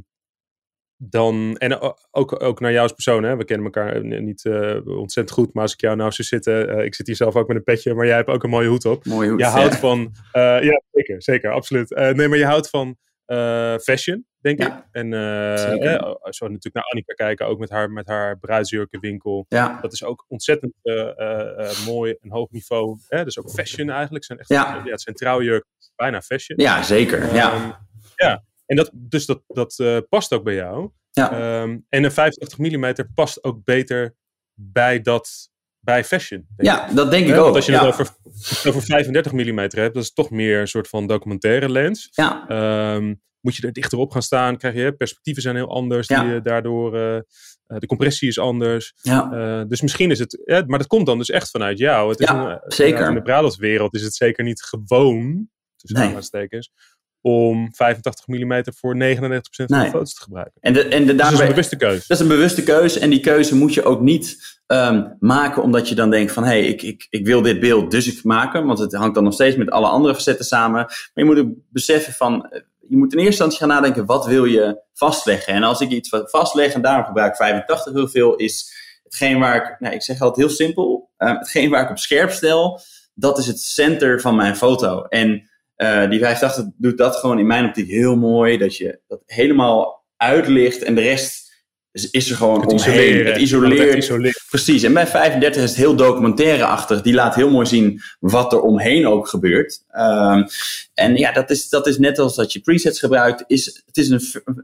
dan, 0.97 1.57
en 1.57 1.79
ook, 2.11 2.43
ook 2.43 2.61
naar 2.61 2.71
jou 2.71 2.83
als 2.83 2.93
persoon, 2.93 3.23
hè, 3.23 3.37
we 3.37 3.45
kennen 3.45 3.65
elkaar 3.67 3.93
eh, 3.97 4.21
niet 4.21 4.45
eh, 4.45 4.87
ontzettend 4.87 5.31
goed, 5.39 5.55
maar 5.55 5.63
als 5.63 5.73
ik 5.73 5.81
jou 5.81 5.97
nou 5.97 6.11
zou 6.13 6.29
zitten, 6.29 6.69
eh, 6.69 6.85
ik 6.85 6.95
zit 6.95 7.07
hier 7.07 7.17
zelf 7.17 7.37
ook 7.37 7.49
met 7.49 7.57
een 7.57 7.63
petje, 7.63 7.95
maar 7.95 8.07
jij 8.07 8.17
hebt 8.17 8.29
ook 8.29 8.43
een 8.45 8.51
mooie 8.51 8.69
hoed 8.69 8.85
op. 8.85 9.05
mooi 9.05 9.29
hoe 9.29 9.39
Je 9.39 9.45
houdt 9.45 9.77
van, 9.77 10.13
ja, 10.33 10.83
zeker, 10.93 11.23
zeker, 11.23 11.51
absoluut. 11.53 11.91
Nee, 11.91 12.29
maar 12.29 12.39
je 12.39 12.45
houdt 12.47 12.69
van 12.71 12.97
fashion, 13.83 14.27
denk 14.41 14.63
Ja. 14.63 14.67
ik. 14.79 14.85
En 14.93 15.11
we 15.11 16.53
natuurlijk 16.53 16.75
naar 16.75 16.85
Annika 16.85 17.15
kijken, 17.15 17.47
ook 17.47 17.59
met 17.59 17.71
haar, 17.71 17.91
met 17.91 18.07
haar 18.07 18.39
bruidsjurkenwinkel. 18.39 19.47
Ja, 19.49 19.79
Dat 19.81 19.93
is 19.93 20.05
ook 20.05 20.25
ontzettend 20.29 20.73
mooi, 21.87 22.17
een 22.21 22.31
hoog 22.31 22.51
niveau. 22.51 22.99
Hè? 23.09 23.25
Dus 23.25 23.39
ook 23.39 23.51
fashion 23.51 23.91
eigenlijk. 23.91 24.25
Zijn 24.25 24.39
echt, 24.39 24.49
Ja. 24.49 24.83
ja. 24.85 24.91
het 24.91 25.01
zijn 25.01 25.17
trouwjurken, 25.17 25.69
bijna 25.97 26.23
fashion. 26.23 26.59
ja 26.61 26.83
zeker. 26.83 27.35
Ja. 27.35 27.53
Ehm, 27.53 27.71
ja. 28.17 28.45
En 28.67 28.77
dat, 28.77 28.91
dus 28.93 29.27
dat, 29.27 29.43
dat 29.47 29.79
eh, 29.79 29.99
past 30.09 30.33
ook 30.33 30.45
bij 30.45 30.55
jou. 30.55 30.91
Ja. 31.11 31.31
Ehm, 31.31 31.79
en 31.89 32.05
een 32.05 32.13
85 32.13 32.59
mm 32.59 32.95
past 33.15 33.45
ook 33.45 33.65
beter 33.65 34.17
bij 34.55 35.01
dat, 35.01 35.51
bij 35.81 36.05
fashion. 36.05 36.47
denk 36.57 36.61
ik. 36.61 36.89
ja, 36.89 36.95
dat 36.95 37.11
denk 37.11 37.27
ik 37.27 37.35
ook. 37.35 37.43
Want 37.43 37.55
als 37.57 37.67
je 37.67 37.73
ja. 37.73 37.85
het 37.85 37.93
over, 37.93 38.09
over 38.69 38.83
35 38.83 39.33
mm 39.33 39.59
hebt, 39.59 39.75
dat 39.75 39.97
is 39.97 40.13
toch 40.13 40.31
meer 40.31 40.61
een 40.61 40.69
soort 40.69 40.89
van 40.89 41.07
documentaire 41.07 41.69
lens. 41.71 42.09
ja, 42.11 42.49
Ehm, 42.49 43.15
moet 43.41 43.57
je 43.57 43.67
er 43.67 43.73
dichter 43.73 43.99
op 43.99 44.11
gaan 44.11 44.23
staan, 44.23 44.57
krijg 44.57 44.75
je 44.75 44.93
perspectieven 44.93 45.43
zijn 45.43 45.57
heel 45.57 45.75
anders. 45.75 46.09
Ja. 46.09 46.23
Die, 46.23 46.33
je 46.33 46.41
daardoor, 46.41 46.97
eh, 46.97 47.17
eh, 47.17 47.23
de 47.67 47.87
compressie 47.87 48.29
is 48.29 48.39
anders. 48.39 48.95
ja. 49.03 49.65
Dus 49.65 49.81
misschien 49.81 50.11
is 50.11 50.19
het, 50.19 50.43
ja, 50.45 50.63
maar 50.67 50.79
dat 50.79 50.89
komt 50.89 51.07
dan 51.07 51.19
dus 51.19 51.31
echt 51.31 51.51
vanuit 51.51 51.79
jou. 51.79 52.11
Het 52.11 52.21
is 52.21 52.29
Ja, 52.29 52.51
een, 52.51 52.73
zeker. 52.73 53.09
In 53.09 53.15
de 53.15 53.23
bruiloftwereld 53.23 53.95
is 53.95 54.03
het 54.03 54.15
zeker 54.15 54.45
niet 54.45 54.63
gewoon, 54.63 55.49
tussen 55.77 55.99
Nee. 56.01 56.23
Om 57.27 57.69
85 57.75 58.27
mm 58.27 58.63
voor 58.77 58.95
99% 58.95 58.99
van 58.99 59.65
Nee. 59.67 59.85
de 59.85 59.91
foto's 59.91 60.15
te 60.15 60.23
gebruiken. 60.23 60.55
En, 60.61 60.73
de, 60.73 60.89
en 60.89 61.07
de, 61.07 61.15
Dat 61.15 61.33
is 61.33 61.39
een 61.39 61.49
bewuste 61.49 61.77
keuze. 61.77 62.05
Dat 62.07 62.17
is 62.17 62.23
een 62.23 62.29
bewuste 62.29 62.63
keuze 62.63 63.01
en 63.01 63.11
die 63.11 63.21
keuze 63.21 63.57
moet 63.57 63.75
je 63.75 63.85
ook 63.85 64.01
niet 64.01 64.59
ehm, 64.67 65.05
maken 65.19 65.63
omdat 65.63 65.89
je 65.89 65.95
dan 65.95 66.11
denkt 66.11 66.33
van 66.33 66.43
hé, 66.43 66.49
hey, 66.49 66.67
ik, 66.67 66.83
ik, 66.83 67.07
ik 67.11 67.27
wil 67.27 67.43
dit 67.43 67.61
beeld, 67.61 67.91
dus 67.91 68.07
ik 68.07 68.25
maak 68.25 68.53
hem. 68.53 68.67
Want 68.67 68.79
het 68.79 68.95
hangt 68.95 69.15
dan 69.15 69.25
nog 69.25 69.33
steeds 69.33 69.57
met 69.57 69.71
alle 69.71 69.87
andere 69.87 70.15
facetten 70.15 70.45
samen. 70.45 70.81
Maar 70.81 71.11
je 71.15 71.25
moet 71.25 71.39
ook 71.39 71.49
beseffen 71.69 72.13
van, 72.13 72.47
eh, 72.49 72.61
je 72.89 72.97
moet 72.97 73.13
in 73.13 73.19
eerste 73.19 73.43
instantie 73.43 73.59
gaan 73.59 73.69
nadenken, 73.69 74.07
wat 74.07 74.27
wil 74.27 74.45
je 74.45 74.81
vastleggen? 74.95 75.55
En 75.55 75.63
als 75.63 75.81
ik 75.81 75.91
iets 75.91 76.09
vastleg, 76.25 76.73
en 76.73 76.83
daarom 76.83 77.05
gebruik 77.05 77.31
ik 77.31 77.37
85 77.37 77.93
heel 77.93 78.09
veel, 78.09 78.35
is 78.35 78.73
hetgeen 79.03 79.39
waar 79.39 79.57
ik, 79.57 79.77
nou 79.81 79.95
ik 79.95 80.03
zeg 80.03 80.21
altijd 80.21 80.47
heel 80.47 80.57
simpel, 80.57 81.11
eh, 81.17 81.39
hetgeen 81.39 81.71
waar 81.71 81.83
ik 81.83 81.91
op 81.91 81.99
scherp 81.99 82.31
stel, 82.31 82.81
dat 83.15 83.39
is 83.39 83.47
het 83.47 83.61
center 83.61 84.21
van 84.21 84.37
mijn 84.37 84.57
foto. 84.57 85.03
En 85.03 85.49
eh, 85.77 86.11
die 86.11 86.19
85 86.19 86.65
doet 86.77 86.99
dat 86.99 87.17
gewoon 87.17 87.39
in 87.39 87.47
mijn 87.47 87.65
optiek 87.65 87.89
heel 87.89 88.17
mooi, 88.17 88.59
dat 88.59 88.77
je 88.77 89.01
dat 89.09 89.23
helemaal 89.27 90.05
uitlicht 90.17 90.83
en 90.83 90.95
de 90.95 91.01
rest 91.01 91.45
is, 92.11 92.31
er 92.31 92.37
gewoon 92.37 92.61
Het 92.61 92.73
omheen. 92.73 92.79
isoleren. 92.95 93.33
Het 93.33 93.41
isoleert. 93.41 94.09
Het. 94.09 94.45
Precies. 94.49 94.83
En 94.83 94.93
bij 94.93 95.07
35 95.07 95.63
is 95.63 95.69
het 95.69 95.79
heel 95.79 95.97
documentaire-achtig. 95.97 97.03
Die 97.03 97.15
laat 97.15 97.35
heel 97.35 97.51
mooi 97.51 97.67
zien 97.67 98.01
wat 98.21 98.53
er 98.53 98.61
omheen 98.61 99.07
ook 99.07 99.29
gebeurt. 99.29 99.83
Ehm, 99.89 100.43
en 100.95 101.17
ja, 101.17 101.33
dat 101.33 101.51
is, 101.51 101.69
dat 101.69 101.87
is 101.87 101.99
net 101.99 102.19
als 102.19 102.35
dat 102.37 102.53
je 102.53 102.61
presets 102.61 102.99
gebruikt. 102.99 103.45
Is, 103.47 103.83
het 103.87 103.97
is 103.97 104.09
een 104.09 104.21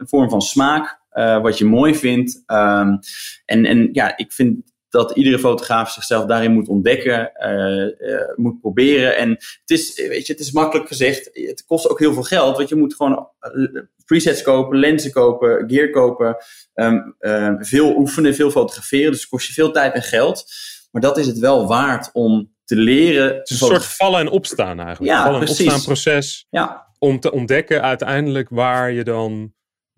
vorm 0.07 0.31
van 0.31 0.43
smaak. 0.43 1.01
eh, 1.11 1.43
wat 1.43 1.59
je 1.59 1.65
mooi 1.65 1.95
vindt. 1.95 2.43
Ehm, 2.47 2.97
en, 3.45 3.65
en 3.65 3.89
ja, 3.93 4.17
ik 4.17 4.33
vind 4.33 4.72
dat 4.93 5.17
iedere 5.17 5.39
fotograaf 5.39 5.91
zichzelf 5.91 6.25
daarin 6.25 6.53
moet 6.53 6.69
ontdekken, 6.69 7.35
eh, 7.35 7.83
eh, 7.83 8.29
moet 8.37 8.61
proberen. 8.61 9.17
En 9.17 9.31
het 9.31 9.61
is, 9.65 9.95
weet 10.09 10.27
je, 10.27 10.33
het 10.33 10.43
is 10.43 10.53
makkelijk 10.53 10.89
gezegd. 10.89 11.31
Het 11.33 11.65
kost 11.65 11.89
ook 11.89 11.99
heel 11.99 12.13
veel 12.13 12.23
geld, 12.23 12.57
want 12.57 12.69
je 12.69 12.75
moet 12.75 12.95
gewoon 12.95 13.29
eh, 13.41 13.83
presets 14.05 14.43
kopen, 14.43 14.79
lenzen 14.79 15.13
kopen, 15.13 15.65
gear 15.67 15.91
kopen, 15.91 16.37
ehm, 16.75 16.99
ehm, 17.19 17.63
veel 17.63 17.97
oefenen, 17.97 18.35
veel 18.35 18.51
fotograferen. 18.51 19.11
Dus 19.11 19.21
het 19.21 19.31
kost 19.31 19.47
je 19.47 19.53
veel 19.53 19.73
tijd 19.73 19.95
en 19.95 20.03
geld. 20.03 20.45
Maar 20.91 21.03
dat 21.03 21.19
is 21.19 21.27
het 21.27 21.39
wel 21.39 21.67
waard 21.67 22.11
om 22.13 22.55
te 22.65 22.77
leren. 22.77 23.35
Het 23.35 23.51
is 23.51 23.61
een 23.61 23.67
soort 23.67 23.85
vallen 23.85 24.21
en 24.21 24.29
opstaan 24.29 24.81
eigenlijk. 24.81 25.13
Ja, 25.13 25.25
vallen 25.25 25.41
en 25.41 25.49
opstaan 25.49 25.83
proces 25.83 26.47
Ja, 26.51 26.87
om 26.99 27.21
te 27.21 27.33
ontdekken 27.33 27.83
uiteindelijk 27.83 28.49
waar 28.51 28.93
je 28.93 29.05
dan 29.05 29.53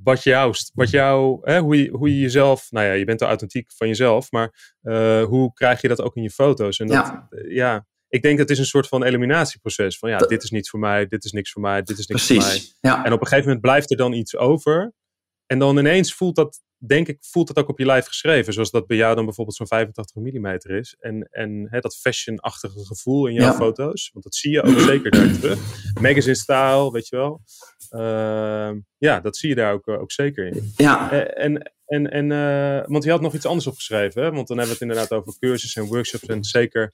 wat 0.05 0.23
jou, 0.23 0.55
wat 0.75 0.91
jou 0.91 1.39
hè, 1.43 1.59
hoe, 1.61 1.83
je, 1.83 1.91
hoe 1.91 2.09
je 2.15 2.21
jezelf, 2.21 2.67
nou 2.71 2.87
ja, 2.87 2.93
je 2.93 3.05
bent 3.05 3.23
al 3.23 3.29
authentiek 3.29 3.73
van 3.77 3.89
jezelf, 3.89 4.31
maar 4.31 4.75
eh, 4.83 5.23
hoe 5.25 5.53
krijg 5.53 5.81
je 5.81 5.89
dat 5.89 6.01
ook 6.03 6.17
in 6.17 6.23
je 6.23 6.31
foto's? 6.31 6.79
En 6.79 6.87
dat, 6.87 6.97
Ja. 7.07 7.27
eh, 7.31 7.55
ja, 7.55 7.87
ik 8.09 8.23
denk 8.23 8.39
dat 8.39 8.49
het 8.49 8.57
is 8.59 8.59
een 8.65 8.69
soort 8.71 8.89
van 8.89 9.03
eliminatieproces. 9.03 9.99
Van 9.99 10.11
ja, 10.11 10.17
Dat- 10.19 10.29
dit 10.29 10.43
is 10.43 10.51
niet 10.51 10.69
voor 10.69 10.81
mij, 10.81 11.07
dit 11.07 11.25
is 11.25 11.33
niks 11.33 11.53
voor 11.53 11.63
mij, 11.63 11.83
dit 11.83 11.99
is 11.99 12.07
niks 12.07 12.27
voor 12.27 12.37
mij. 12.37 12.45
precies. 12.47 12.79
Ja. 12.81 13.05
En 13.05 13.13
op 13.13 13.21
een 13.21 13.27
gegeven 13.27 13.45
moment 13.45 13.61
blijft 13.61 13.91
er 13.91 13.97
dan 13.97 14.13
iets 14.13 14.37
over. 14.37 14.93
En 15.47 15.59
dan 15.59 15.79
ineens 15.79 16.15
voelt 16.15 16.37
dat, 16.37 16.61
denk 16.87 17.09
ik, 17.09 17.17
voelt 17.21 17.47
dat 17.47 17.57
ook 17.59 17.69
op 17.69 17.79
je 17.79 17.87
lijf 17.87 18.07
geschreven. 18.07 18.53
Zoals 18.53 18.71
dat 18.71 18.87
bij 18.87 18.97
jou 18.97 19.15
dan 19.15 19.25
bijvoorbeeld 19.25 19.57
zo'n 19.57 19.67
85 19.67 20.17
mm 20.17 20.47
is. 20.77 20.97
En, 21.01 21.29
en 21.31 21.67
hè, 21.71 21.81
dat 21.81 21.97
fashion-achtige 21.97 22.85
gevoel 22.85 23.27
in 23.27 23.35
jouw 23.35 23.51
Ja. 23.51 23.55
foto's. 23.55 24.11
Want 24.13 24.25
dat 24.25 24.35
zie 24.35 24.51
je 24.51 24.63
ook 24.63 24.79
zeker 24.79 25.11
daar 25.11 25.33
terug. 25.33 25.59
Magazine 26.01 26.35
style, 26.37 26.91
weet 26.93 27.09
je 27.09 27.17
wel. 27.17 27.41
Ehm, 27.91 28.79
ja, 28.99 29.21
dat 29.21 29.37
zie 29.37 29.49
je 29.49 29.55
daar 29.55 29.73
ook, 29.73 29.87
eh, 29.87 30.01
ook 30.01 30.13
zeker 30.13 30.47
in. 30.47 30.73
ja. 30.77 31.11
Eh, 31.13 31.45
En, 31.45 31.73
en, 31.87 32.11
en, 32.11 32.33
eh, 32.33 32.87
want 32.89 33.05
je 33.05 33.11
had 33.11 33.21
nog 33.21 33.35
iets 33.35 33.47
anders 33.47 33.67
opgeschreven. 33.67 34.23
Hè? 34.23 34.31
Want 34.31 34.49
dan 34.49 34.59
hebben 34.59 34.77
we 34.77 34.85
het 34.85 34.91
inderdaad 34.91 35.19
over 35.19 35.39
cursussen 35.39 35.83
en 35.83 35.89
workshops. 35.89 36.27
En 36.27 36.45
zeker 36.45 36.93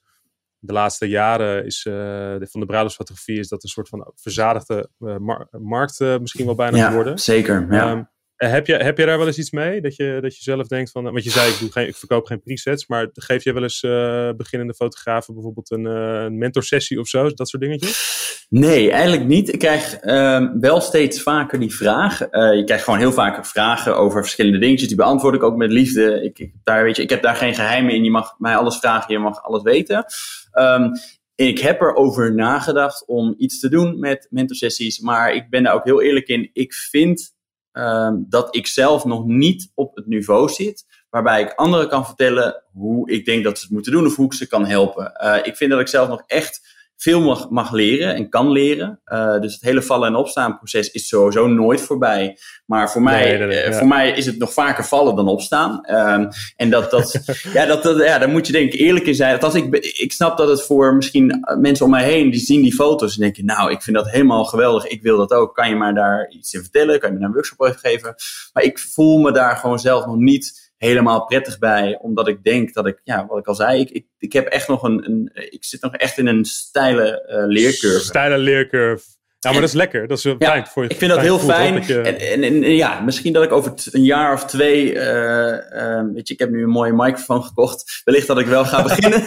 de 0.59 0.73
laatste 0.73 1.09
jaren 1.09 1.65
is 1.67 1.83
de, 1.83 2.47
van 2.51 2.61
de 2.61 2.67
bruiloftsfotografie... 2.67 3.39
is 3.39 3.49
dat 3.49 3.63
een 3.63 3.69
soort 3.69 3.89
van 3.89 4.13
verzadigde 4.15 4.91
mar- 4.99 5.49
markt 5.51 5.99
misschien 6.01 6.45
wel 6.47 6.55
bijna 6.55 6.77
ja, 6.77 6.89
geworden. 6.89 7.19
zeker. 7.19 7.67
Ja. 7.71 7.89
Ehm, 7.91 7.99
eh, 7.99 8.05
heb, 8.49 8.67
je, 8.67 8.75
heb 8.75 8.99
je 8.99 9.07
daar 9.07 9.19
wel 9.19 9.27
eens 9.27 9.39
iets 9.39 9.51
mee? 9.51 9.81
Dat 9.81 9.97
je, 9.97 10.19
dat 10.21 10.37
je 10.37 10.43
zelf 10.43 10.67
denkt 10.67 10.91
van... 10.91 11.03
Want 11.03 11.25
je 11.25 11.31
zei, 11.31 11.51
ik, 11.51 11.59
doe 11.59 11.73
geen, 11.73 11.87
ik 11.87 11.97
verkoop 11.97 12.27
geen 12.27 12.41
presets. 12.41 12.87
Maar 12.87 13.09
geef 13.13 13.45
je 13.45 13.53
wel 13.53 13.63
eens 13.63 13.83
eh, 13.83 14.31
beginnende 14.37 14.75
fotografen 14.75 15.35
bijvoorbeeld 15.35 15.71
een, 15.71 15.87
eh, 15.87 16.27
mentorsessie 16.29 17.01
of 17.01 17.09
zo? 17.09 17.31
Dat 17.31 17.49
soort 17.49 17.63
dingetjes? 17.63 18.19
Nee, 18.49 18.91
eigenlijk 18.91 19.27
niet. 19.27 19.53
Ik 19.53 19.59
krijg 19.59 19.95
ehm, 19.95 20.59
wel 20.61 20.81
steeds 20.81 21.23
vaker 21.23 21.59
die 21.59 21.75
vraag. 21.75 22.23
Eh, 22.23 22.55
je 22.55 22.65
krijgt 22.65 22.85
gewoon 22.85 22.99
heel 22.99 23.13
vaak 23.13 23.47
vragen 23.47 23.97
over 23.97 24.21
verschillende 24.21 24.59
dingetjes. 24.59 24.89
Die 24.89 24.97
beantwoord 24.97 25.35
ik 25.35 25.43
ook 25.43 25.57
met 25.57 25.71
liefde. 25.71 26.23
Ik, 26.23 26.39
ik, 26.39 26.53
daar, 26.63 26.85
weet 26.85 26.97
je, 26.97 27.03
ik 27.03 27.11
heb 27.11 27.23
daar 27.23 27.37
geen 27.37 27.55
geheimen 27.55 27.95
in. 27.95 28.05
Je 28.05 28.11
mag 28.11 28.35
mij 28.39 28.57
alles 28.57 28.79
vragen, 28.79 29.13
je 29.13 29.19
mag 29.19 29.43
alles 29.43 29.63
weten. 29.63 30.05
Ehm, 30.51 30.89
ik 31.35 31.59
heb 31.59 31.81
erover 31.81 32.35
nagedacht 32.35 33.07
om 33.07 33.35
iets 33.39 33.61
te 33.61 33.69
doen 33.69 33.99
met 33.99 34.27
mentorsessies. 34.31 35.01
Maar 35.01 35.35
ik 35.35 35.51
ben 35.51 35.63
daar 35.63 35.75
ook 35.75 35.85
heel 35.85 36.03
eerlijk 36.03 36.27
in. 36.27 36.51
Ik 36.53 36.75
vind 36.75 37.39
ehm, 37.73 38.15
dat 38.19 38.57
ik 38.57 38.67
zelf 38.67 39.05
nog 39.05 39.25
niet 39.25 39.71
op 39.75 39.97
het 39.97 40.07
niveau 40.07 40.49
zit. 40.49 40.85
Waarbij 41.11 41.41
ik 41.43 41.53
anderen 41.53 41.89
kan 41.89 42.07
vertellen 42.07 42.63
hoe 42.73 43.11
ik 43.11 43.25
denk 43.25 43.45
dat 43.45 43.59
ze 43.59 43.65
het 43.65 43.73
moeten 43.73 43.93
doen. 43.93 44.07
Of 44.07 44.17
hoe 44.17 44.27
ik 44.27 44.35
ze 44.35 44.47
kan 44.47 44.67
helpen. 44.67 45.15
Eh, 45.15 45.47
ik 45.47 45.57
vind 45.57 45.71
dat 45.71 45.81
ik 45.81 45.89
zelf 45.89 46.09
nog 46.09 46.23
echt 46.27 46.70
veel 47.01 47.21
mag, 47.21 47.51
mag 47.51 47.73
leren 47.73 48.15
en 48.15 48.29
kan 48.29 48.51
leren. 48.51 49.01
Uh, 49.07 49.41
dus 49.41 49.53
het 49.53 49.63
hele 49.63 49.83
vallen 49.83 50.09
en 50.09 50.15
opstaan 50.15 50.59
proces 50.59 50.91
is 50.91 51.09
sowieso 51.09 51.47
nooit 51.47 51.81
voorbij. 51.81 52.39
Maar 52.67 52.91
voor 52.91 53.03
mij, 53.03 53.37
Nee, 53.37 53.49
uh, 53.49 53.67
ja. 53.67 53.73
voor 53.73 53.87
mij 53.87 54.11
is 54.11 54.27
het 54.27 54.39
nog 54.39 54.53
vaker 54.53 54.85
vallen 54.85 55.17
dan 55.17 55.29
opstaan. 55.29 55.81
Um, 55.91 56.29
en 56.57 56.71
dat, 56.71 56.91
dat, 56.91 57.21
ja, 57.53 57.67
dat, 57.67 57.83
dat, 57.83 57.99
ja, 57.99 58.19
daar 58.19 58.29
moet 58.29 58.47
je 58.47 58.53
denk 58.53 58.73
ik 58.73 58.81
eerlijk 58.81 59.07
in 59.07 59.15
zijn. 59.15 59.33
Althans, 59.33 59.55
ik, 59.55 59.77
ik 59.77 60.13
snap 60.13 60.37
dat 60.37 60.49
het 60.49 60.63
voor 60.63 60.95
misschien 60.95 61.47
mensen 61.59 61.85
om 61.85 61.91
mij 61.91 62.05
heen, 62.05 62.31
die 62.31 62.41
zien 62.41 62.63
die 62.63 62.75
foto's 62.75 63.15
en 63.15 63.21
denken, 63.21 63.45
nou, 63.45 63.71
ik 63.71 63.83
vind 63.83 63.97
dat 63.97 64.11
helemaal 64.11 64.45
geweldig. 64.45 64.87
Ik 64.87 65.03
wil 65.03 65.17
dat 65.17 65.33
ook. 65.33 65.55
Kan 65.55 65.69
je 65.69 65.77
mij 65.77 65.93
daar 65.93 66.29
iets 66.29 66.55
in 66.55 66.61
vertellen? 66.61 66.99
Kan 66.99 67.09
je 67.09 67.15
me 67.15 67.21
daar 67.21 67.29
een 67.29 67.35
workshop 67.35 67.61
over 67.61 67.79
geven? 67.79 68.15
Maar 68.53 68.63
ik 68.63 68.79
voel 68.79 69.19
me 69.19 69.33
daar 69.33 69.57
gewoon 69.57 69.79
zelf 69.79 70.07
nog 70.07 70.17
niet 70.17 70.70
helemaal 70.81 71.25
prettig 71.25 71.59
bij. 71.59 71.99
Omdat 72.01 72.29
ik 72.29 72.45
denk 72.45 72.73
dat 72.73 72.87
ik, 72.87 73.01
ja, 73.05 73.27
wat 73.27 73.39
ik 73.39 73.47
al 73.47 73.55
zei, 73.55 73.81
ik, 73.81 73.91
ik, 73.91 74.07
ik 74.19 74.33
heb 74.33 74.47
echt 74.47 74.69
nog 74.69 74.83
een, 74.83 75.05
een 75.05 75.31
ik 75.33 75.65
zit 75.65 75.83
nog 75.83 75.95
echt 75.95 76.19
in 76.19 76.27
een 76.27 76.45
steile 76.45 77.27
uh, 77.29 77.47
leercurve. 77.47 78.05
Steile 78.05 78.39
leercurve. 78.39 79.05
Ja, 79.41 79.51
maar 79.51 79.61
dat 79.61 79.69
is 79.69 79.77
lekker. 79.77 80.09
Dat 80.09 80.19
is 80.19 80.23
ja, 80.23 80.37
fijn 80.39 80.67
voor 80.67 80.83
je. 80.83 80.89
Ik 80.89 80.99
vind 80.99 81.11
dat 81.11 81.21
heel 81.21 81.39
fijn. 81.39 81.75
Dat 81.75 81.87
je... 81.87 82.01
en, 82.01 82.43
en, 82.43 82.43
en, 82.43 82.75
ja, 82.75 83.01
misschien 83.01 83.33
dat 83.33 83.43
ik 83.43 83.53
over 83.53 83.73
een 83.91 84.05
jaar 84.05 84.33
of 84.33 84.45
twee, 84.45 84.95
uh, 84.95 85.03
uh, 85.03 86.03
weet 86.15 86.29
je, 86.29 86.35
ik 86.35 86.39
heb 86.39 86.51
nu 86.51 86.63
een 86.63 86.69
mooie 86.69 86.93
microfoon 86.93 87.45
gekocht. 87.45 88.01
Wellicht 88.05 88.27
dat 88.27 88.39
ik 88.39 88.47
wel 88.47 88.65
ga 88.65 88.83
beginnen. 88.83 89.23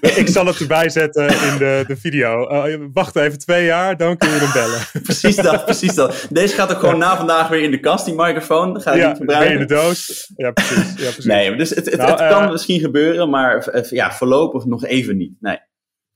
ik 0.22 0.28
zal 0.28 0.46
het 0.46 0.58
erbij 0.58 0.88
zetten 0.88 1.28
in 1.28 1.58
de, 1.58 1.84
de 1.86 1.96
video. 1.96 2.50
Uh, 2.66 2.76
wacht 2.92 3.16
even 3.16 3.38
twee 3.38 3.64
jaar, 3.64 3.96
dan 3.96 4.16
kun 4.16 4.30
je 4.30 4.38
hem 4.38 4.52
bellen. 4.52 4.80
precies 5.02 5.36
dat, 5.36 5.64
precies 5.64 5.94
dat. 5.94 6.26
Deze 6.30 6.54
gaat 6.54 6.72
ook 6.72 6.80
gewoon 6.80 6.98
na 6.98 7.16
vandaag 7.16 7.48
weer 7.48 7.62
in 7.62 7.70
de 7.70 7.80
kast, 7.80 8.04
die 8.04 8.14
microfoon. 8.14 8.72
Dan 8.72 8.82
ga 8.82 8.92
ik 8.92 9.00
ja, 9.00 9.08
niet 9.08 9.16
gebruiken. 9.16 9.52
in 9.52 9.58
de 9.58 9.74
doos. 9.74 10.32
Ja, 10.36 10.50
precies. 10.50 10.76
Ja, 10.76 11.02
precies. 11.02 11.24
Nee, 11.24 11.56
dus 11.56 11.70
het, 11.70 11.84
het, 11.84 11.96
nou, 11.96 12.10
het 12.10 12.28
kan 12.28 12.52
misschien 12.52 12.80
gebeuren, 12.80 13.30
maar 13.30 13.82
ja, 13.90 14.12
voorlopig 14.12 14.64
nog 14.64 14.84
even 14.84 15.16
niet. 15.16 15.32
Nee. 15.40 15.58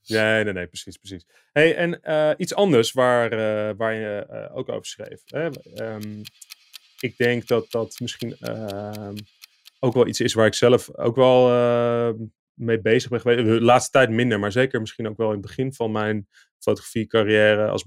Nee, 0.07 0.43
nee, 0.43 0.53
nee, 0.53 0.67
precies, 0.67 0.97
precies. 0.97 1.25
Hey, 1.51 1.75
en 1.75 1.99
uh, 2.03 2.31
iets 2.37 2.55
anders 2.55 2.91
waar, 2.91 3.33
uh, 3.33 3.73
waar 3.77 3.93
je 3.93 4.27
uh, 4.31 4.57
ook 4.57 4.69
over 4.69 4.85
schreef. 4.85 5.21
Hè? 5.25 5.45
Um, 5.93 6.21
ik 6.99 7.17
denk 7.17 7.47
dat 7.47 7.71
dat 7.71 7.95
misschien. 7.99 8.35
ook 9.79 9.93
wel 9.93 10.07
iets 10.07 10.21
is 10.21 10.33
waar 10.33 10.45
ik 10.45 10.53
zelf 10.53 10.95
ook 10.95 11.15
wel 11.15 11.49
mee 12.57 12.81
bezig 12.81 13.09
ben 13.09 13.21
geweest. 13.21 13.45
De 13.45 13.61
laatste 13.61 13.91
tijd 13.91 14.09
minder, 14.09 14.39
maar 14.39 14.51
zeker 14.51 14.79
misschien 14.79 15.07
ook 15.07 15.17
wel 15.17 15.27
in 15.27 15.37
het 15.37 15.41
begin 15.41 15.73
van 15.73 15.91
mijn 15.91 16.27
fotografie-carrière 16.59 17.67
als 17.67 17.83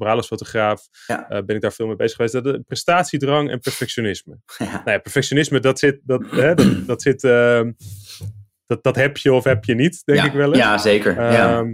ja. 1.06 1.32
uh, 1.32 1.42
ben 1.44 1.56
ik 1.56 1.60
daar 1.62 1.72
veel 1.72 1.86
mee 1.86 1.96
bezig 1.96 2.16
geweest. 2.16 2.44
De 2.44 2.62
prestatiedrang 2.66 3.50
en 3.50 3.60
perfectionisme. 3.60 4.38
Ja. 4.58 4.70
Nou 4.70 4.90
ja, 4.90 4.98
perfectionisme, 4.98 5.60
dat 5.60 5.78
zit, 5.78 6.00
dat, 6.04 6.30
hè, 6.30 6.54
dat, 6.54 6.86
dat 6.86 7.02
zit, 7.02 7.22
uh, 7.22 7.62
dat, 8.66 8.82
dat 8.82 8.96
heb 8.96 9.16
je 9.16 9.32
of 9.32 9.44
heb 9.44 9.64
je 9.64 9.74
niet, 9.74 10.02
denk 10.04 10.24
ik 10.24 10.32
wel 10.32 10.48
eens. 10.48 10.58
Ja, 10.58 10.78
zeker. 10.78 11.14
ja. 11.14 11.64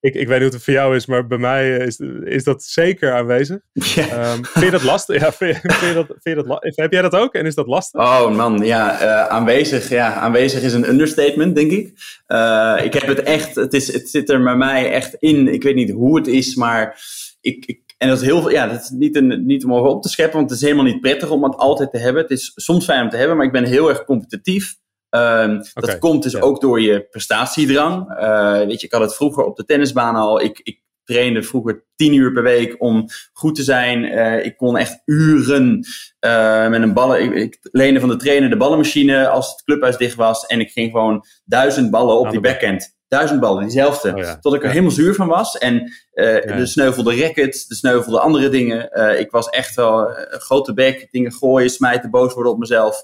Ehm, 0.00 0.12
ik, 0.12 0.14
ik 0.14 0.28
weet 0.28 0.38
niet 0.40 0.48
hoe 0.48 0.56
het 0.56 0.64
voor 0.64 0.72
jou 0.72 0.96
is, 0.96 1.06
maar 1.06 1.26
bij 1.26 1.38
mij 1.38 1.76
is, 1.76 2.00
is 2.24 2.44
dat 2.44 2.62
zeker 2.62 3.12
aanwezig. 3.12 3.58
Um, 3.74 4.44
vind 4.44 4.64
je 4.64 4.70
dat 4.70 4.82
lastig? 4.82 5.20
Ja, 5.20 5.32
vind, 5.32 5.56
vind 5.60 5.80
je 5.80 5.94
dat, 5.94 6.06
vind 6.06 6.36
je 6.36 6.44
dat, 6.44 6.58
heb 6.60 6.92
jij 6.92 7.02
dat 7.02 7.14
ook 7.14 7.34
en 7.34 7.46
is 7.46 7.54
dat 7.54 7.66
lastig? 7.66 8.00
Oh 8.00 8.36
man, 8.36 8.58
ja, 8.64 9.02
uh, 9.02 9.26
aanwezig, 9.26 9.88
ja, 9.88 10.14
aanwezig 10.14 10.62
is 10.62 10.72
een 10.72 10.88
understatement, 10.88 11.54
denk 11.54 11.70
ik. 11.70 11.92
Uh, 12.28 12.80
ik 12.82 12.92
heb 12.92 13.06
het 13.06 13.22
echt, 13.22 13.54
het, 13.54 13.74
is, 13.74 13.92
het 13.92 14.08
zit 14.08 14.30
er 14.30 14.42
bij 14.42 14.56
mij 14.56 14.90
echt 14.90 15.14
in. 15.14 15.48
Ik 15.48 15.62
weet 15.62 15.74
niet 15.74 15.90
hoe 15.90 16.16
het 16.16 16.26
is, 16.26 16.54
maar 16.54 17.00
ik, 17.40 17.66
ik 17.66 17.84
en 17.98 18.08
dat 18.08 18.20
is 18.20 18.26
heel 18.26 18.40
veel, 18.40 18.50
ja, 18.50 18.66
dat 18.66 18.80
is 18.80 18.90
niet, 18.90 19.16
een, 19.16 19.46
niet 19.46 19.64
om 19.64 19.74
over 19.74 19.90
op 19.90 20.02
te 20.02 20.08
scheppen, 20.08 20.36
want 20.36 20.50
het 20.50 20.58
is 20.58 20.64
helemaal 20.64 20.92
niet 20.92 21.00
prettig 21.00 21.30
om 21.30 21.44
het 21.44 21.56
altijd 21.56 21.90
te 21.90 21.98
hebben. 21.98 22.22
Het 22.22 22.30
is 22.30 22.52
soms 22.54 22.84
fijn 22.84 23.02
om 23.02 23.10
te 23.10 23.16
hebben, 23.16 23.36
maar 23.36 23.46
ik 23.46 23.52
ben 23.52 23.64
heel 23.64 23.88
erg 23.88 24.04
competitief. 24.04 24.76
Okay. 25.16 25.62
Dat 25.74 25.98
komt 25.98 26.22
dus 26.22 26.32
ja. 26.32 26.40
ook 26.40 26.60
door 26.60 26.80
je 26.80 27.06
prestatiedrang. 27.10 28.10
Uh, 28.10 28.52
weet 28.52 28.80
je, 28.80 28.86
ik 28.86 28.92
had 28.92 29.00
het 29.00 29.14
vroeger 29.14 29.44
op 29.44 29.56
de 29.56 29.64
tennisbaan 29.64 30.16
al. 30.16 30.40
Ik, 30.40 30.60
ik 30.62 30.84
trainde 31.04 31.42
vroeger 31.42 31.84
tien 31.96 32.14
uur 32.14 32.32
per 32.32 32.42
week 32.42 32.74
om 32.78 33.06
goed 33.32 33.54
te 33.54 33.62
zijn. 33.62 34.04
Uh, 34.04 34.44
ik 34.44 34.56
kon 34.56 34.76
echt 34.76 35.02
uren 35.04 35.86
uh, 36.20 36.68
met 36.68 36.82
een 36.82 36.92
ballen. 36.92 37.22
Ik, 37.22 37.34
ik 37.34 37.58
leende 37.62 38.00
van 38.00 38.08
de 38.08 38.16
trainer 38.16 38.50
de 38.50 38.56
ballenmachine 38.56 39.28
als 39.28 39.50
het 39.50 39.62
clubhuis 39.64 39.96
dicht 39.96 40.14
was. 40.14 40.46
En 40.46 40.60
ik 40.60 40.70
ging 40.70 40.90
gewoon 40.90 41.24
duizend 41.44 41.90
ballen 41.90 42.18
op 42.18 42.30
die 42.30 42.40
backhand 42.40 42.95
duizend 43.08 43.40
ballen, 43.40 43.62
diezelfde. 43.62 44.12
Oh 44.12 44.18
ja. 44.18 44.38
Tot 44.38 44.54
ik 44.54 44.60
er 44.60 44.66
ja. 44.66 44.72
helemaal 44.72 44.94
zuur 44.94 45.14
van 45.14 45.28
was. 45.28 45.58
En 45.58 45.92
uh, 46.14 46.44
ja. 46.44 46.56
de 46.56 46.66
sneuvelde 46.66 47.20
rackets, 47.20 47.66
de 47.66 47.74
sneuvelde 47.74 48.20
andere 48.20 48.48
dingen. 48.48 48.90
Uh, 48.92 49.20
ik 49.20 49.30
was 49.30 49.48
echt 49.48 49.74
wel 49.74 50.10
een 50.10 50.40
grote 50.40 50.74
bek, 50.74 51.08
dingen 51.10 51.32
gooien, 51.32 51.70
smijten, 51.70 52.10
boos 52.10 52.34
worden 52.34 52.52
op 52.52 52.58
mezelf. 52.58 53.02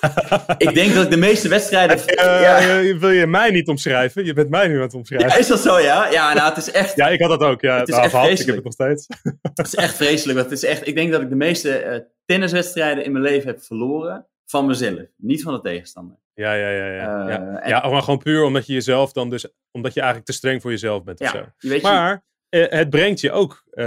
ik 0.56 0.74
denk 0.74 0.94
dat 0.94 1.04
ik 1.04 1.10
de 1.10 1.16
meeste 1.16 1.48
wedstrijden... 1.48 1.98
Uh, 2.22 2.98
wil 2.98 3.10
je 3.10 3.26
mij 3.26 3.50
niet 3.50 3.68
omschrijven? 3.68 4.24
Je 4.24 4.32
bent 4.32 4.48
mij 4.48 4.68
nu 4.68 4.76
aan 4.76 4.82
het 4.82 4.94
omschrijven. 4.94 5.38
is 5.38 5.46
dat 5.46 5.60
zo, 5.60 5.78
ja? 5.78 6.10
Ja, 6.10 6.32
nou, 6.32 6.48
het 6.48 6.56
is 6.56 6.70
echt... 6.70 6.96
ja, 6.96 7.08
ik 7.08 7.20
had 7.20 7.30
dat 7.30 7.42
ook. 7.42 7.60
Ja, 7.60 7.78
het 7.78 7.88
is 7.88 7.96
echt 7.96 8.10
vreselijk. 8.10 8.40
Ik 8.40 8.46
heb 8.46 8.54
het 8.54 8.64
nog 8.64 8.72
steeds. 8.72 9.06
het 9.54 9.66
is 9.66 9.74
echt 9.74 9.94
vreselijk. 9.94 10.38
Het 10.38 10.50
is 10.50 10.64
echt, 10.64 10.86
ik 10.86 10.94
denk 10.94 11.12
dat 11.12 11.20
ik 11.20 11.28
de 11.28 11.34
meeste 11.34 12.06
tenniswedstrijden 12.24 13.04
in 13.04 13.12
mijn 13.12 13.24
leven 13.24 13.48
heb 13.48 13.62
verloren 13.62 14.26
van 14.52 14.66
mezelf. 14.66 15.00
Niet 15.16 15.42
van 15.42 15.54
de 15.54 15.60
tegenstander. 15.60 16.16
Ja, 16.34 16.54
ja, 16.54 16.68
ja. 16.68 16.86
Ja, 16.86 17.22
uh, 17.22 17.28
ja. 17.28 17.58
En, 17.60 17.68
ja 17.68 17.88
maar 17.88 18.02
gewoon 18.02 18.18
puur 18.18 18.42
omdat 18.44 18.66
je 18.66 18.72
jezelf 18.72 19.12
dan 19.12 19.30
dus, 19.30 19.48
omdat 19.70 19.94
je 19.94 20.00
eigenlijk 20.00 20.30
te 20.30 20.36
streng 20.36 20.62
voor 20.62 20.70
jezelf 20.70 21.04
bent. 21.04 21.18
Ja, 21.18 21.26
of 21.26 21.32
zo. 21.32 21.68
Weet 21.68 21.82
maar 21.82 22.24
je... 22.48 22.58
uh, 22.58 22.78
het 22.78 22.90
brengt 22.90 23.20
je 23.20 23.30
ook, 23.30 23.64
uh, 23.72 23.84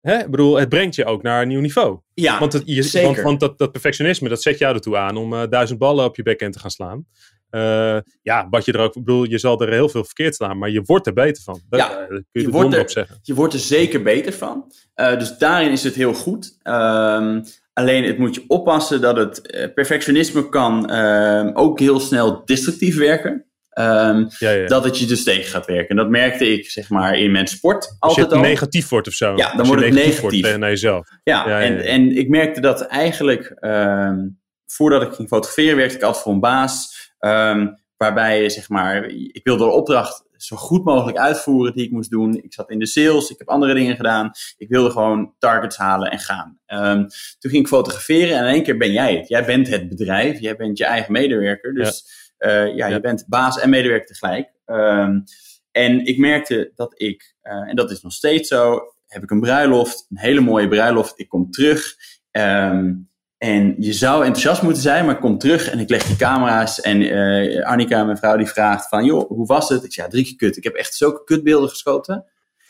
hè? 0.00 0.18
Ik 0.18 0.30
bedoel, 0.30 0.56
het 0.56 0.68
brengt 0.68 0.94
je 0.94 1.04
ook 1.04 1.22
naar 1.22 1.42
een 1.42 1.48
nieuw 1.48 1.60
niveau. 1.60 2.00
Ja, 2.14 2.38
want, 2.38 2.52
het, 2.52 2.62
je, 2.64 2.82
zeker. 2.82 3.12
want, 3.12 3.20
want 3.20 3.40
dat, 3.40 3.58
dat, 3.58 3.72
perfectionisme, 3.72 4.28
dat 4.28 4.42
zet 4.42 4.58
jou 4.58 4.74
ertoe 4.74 4.96
aan 4.96 5.16
om 5.16 5.48
duizend 5.50 5.78
ballen 5.78 6.04
op 6.04 6.16
je 6.16 6.22
backhand 6.22 6.52
te 6.52 6.58
gaan 6.58 6.70
slaan. 6.70 7.06
Uh, 7.50 7.98
ja, 8.22 8.48
wat 8.50 8.64
je 8.64 8.72
er 8.72 8.80
ook, 8.80 8.94
ik 8.94 9.04
bedoel, 9.04 9.24
je 9.24 9.38
zal 9.38 9.60
er 9.60 9.72
heel 9.72 9.88
veel 9.88 10.04
verkeerd 10.04 10.34
slaan, 10.34 10.58
maar 10.58 10.70
je 10.70 10.82
wordt 10.82 11.06
er 11.06 11.12
beter 11.12 11.42
van. 11.42 11.60
Daar, 11.68 11.80
ja, 11.80 11.88
daar 11.88 12.06
kun 12.08 12.24
je, 12.30 12.40
je 12.40 12.50
wordt 12.50 12.74
er, 12.74 12.80
op 12.80 12.90
zeggen. 12.90 13.18
Je 13.22 13.34
wordt 13.34 13.54
er 13.54 13.60
zeker 13.60 14.02
beter 14.02 14.32
van. 14.32 14.72
Uh, 14.96 15.18
dus 15.18 15.38
daarin 15.38 15.70
is 15.70 15.82
het 15.82 15.94
heel 15.94 16.14
goed. 16.14 16.58
Um, 16.62 17.44
alleen 17.76 18.04
het 18.04 18.18
moet 18.18 18.34
je 18.34 18.44
oppassen 18.46 19.00
dat 19.00 19.16
het 19.16 19.40
uh, 19.42 19.66
perfectionisme 19.74 20.48
kan 20.48 20.94
um, 20.96 21.50
ook 21.54 21.80
heel 21.80 22.00
snel 22.00 22.44
destructief 22.44 22.96
werken. 22.96 23.44
Um, 23.78 24.28
ja, 24.38 24.50
ja. 24.50 24.66
Dat 24.66 24.84
het 24.84 24.98
je 24.98 25.06
dus 25.06 25.24
tegen 25.24 25.50
gaat 25.50 25.66
werken. 25.66 25.88
En 25.88 25.96
dat 25.96 26.08
merkte 26.08 26.52
ik, 26.52 26.70
zeg 26.70 26.88
maar, 26.88 27.18
in 27.18 27.30
mijn 27.30 27.46
sport 27.46 27.96
altijd 27.98 28.26
Als 28.26 28.34
je 28.34 28.42
al. 28.42 28.42
negatief 28.42 28.88
wordt 28.88 29.06
of 29.06 29.12
zo. 29.12 29.36
Ja, 29.36 29.48
dan 29.50 29.58
Als 29.58 29.68
wordt 29.68 29.84
het 29.84 29.94
negatief. 29.94 30.42
Tegen 30.42 30.60
naar 30.60 30.68
jezelf. 30.68 31.08
Ja, 31.22 31.60
en, 31.60 31.84
en 31.84 32.16
ik 32.16 32.28
merkte 32.28 32.60
dat 32.60 32.86
eigenlijk, 32.86 33.56
um, 33.60 34.40
voordat 34.66 35.02
ik 35.02 35.12
ging 35.12 35.28
fotograferen, 35.28 35.76
werkte 35.76 35.96
ik 35.96 36.02
altijd 36.02 36.22
voor 36.22 36.32
een 36.32 36.40
baas. 36.40 37.10
Um, 37.20 37.84
waarbij, 37.96 38.48
zeg 38.48 38.68
maar, 38.68 39.04
ik 39.06 39.40
wilde 39.42 39.64
de 39.64 39.70
opdracht 39.70 40.24
zo 40.46 40.56
goed 40.56 40.84
mogelijk 40.84 41.18
uitvoeren 41.18 41.72
die 41.72 41.84
ik 41.84 41.90
moest 41.90 42.10
doen. 42.10 42.36
Ik 42.42 42.54
zat 42.54 42.70
in 42.70 42.78
de 42.78 42.86
sales, 42.86 43.30
ik 43.30 43.38
heb 43.38 43.48
andere 43.48 43.74
dingen 43.74 43.96
gedaan. 43.96 44.30
Ik 44.56 44.68
wilde 44.68 44.90
gewoon 44.90 45.34
targets 45.38 45.76
halen 45.76 46.10
en 46.10 46.18
gaan. 46.18 46.58
Um, 46.66 47.06
toen 47.38 47.50
ging 47.50 47.62
ik 47.62 47.68
fotograferen 47.68 48.36
en 48.36 48.44
in 48.44 48.52
één 48.52 48.62
keer 48.62 48.76
ben 48.76 48.92
jij 48.92 49.16
het. 49.16 49.28
Jij 49.28 49.44
bent 49.44 49.68
het 49.68 49.88
bedrijf, 49.88 50.40
jij 50.40 50.56
bent 50.56 50.78
je 50.78 50.84
eigen 50.84 51.12
medewerker. 51.12 51.74
Dus 51.74 52.04
ja, 52.38 52.48
uh, 52.48 52.76
ja, 52.76 52.86
ja. 52.86 52.94
je 52.94 53.00
bent 53.00 53.24
baas 53.28 53.60
en 53.60 53.70
medewerker 53.70 54.06
tegelijk. 54.06 54.52
Um, 54.66 55.24
en 55.70 56.04
ik 56.04 56.18
merkte 56.18 56.72
dat 56.74 57.00
ik, 57.00 57.34
uh, 57.42 57.68
en 57.68 57.76
dat 57.76 57.90
is 57.90 58.02
nog 58.02 58.12
steeds 58.12 58.48
zo, 58.48 58.80
heb 59.06 59.22
ik 59.22 59.30
een 59.30 59.40
bruiloft, 59.40 60.06
een 60.08 60.18
hele 60.18 60.40
mooie 60.40 60.68
bruiloft. 60.68 61.12
Ik 61.16 61.28
kom 61.28 61.50
terug. 61.50 61.94
Um, 62.30 63.10
en 63.38 63.74
je 63.78 63.92
zou 63.92 64.24
enthousiast 64.24 64.62
moeten 64.62 64.82
zijn, 64.82 65.04
maar 65.04 65.14
ik 65.14 65.20
kom 65.20 65.38
terug 65.38 65.70
en 65.70 65.78
ik 65.78 65.88
leg 65.88 66.04
die 66.06 66.16
camera's. 66.16 66.80
En 66.80 67.00
uh, 67.00 67.64
Annika, 67.66 68.04
mijn 68.04 68.16
vrouw, 68.16 68.36
die 68.36 68.46
vraagt 68.46 68.88
van, 68.88 69.04
joh, 69.04 69.28
hoe 69.28 69.46
was 69.46 69.68
het? 69.68 69.84
Ik 69.84 69.92
zeg, 69.92 70.04
ja, 70.04 70.10
drie 70.10 70.24
keer 70.24 70.36
kut. 70.36 70.56
Ik 70.56 70.64
heb 70.64 70.74
echt 70.74 70.94
zulke 70.94 71.24
kutbeelden 71.24 71.68
geschoten. 71.68 72.24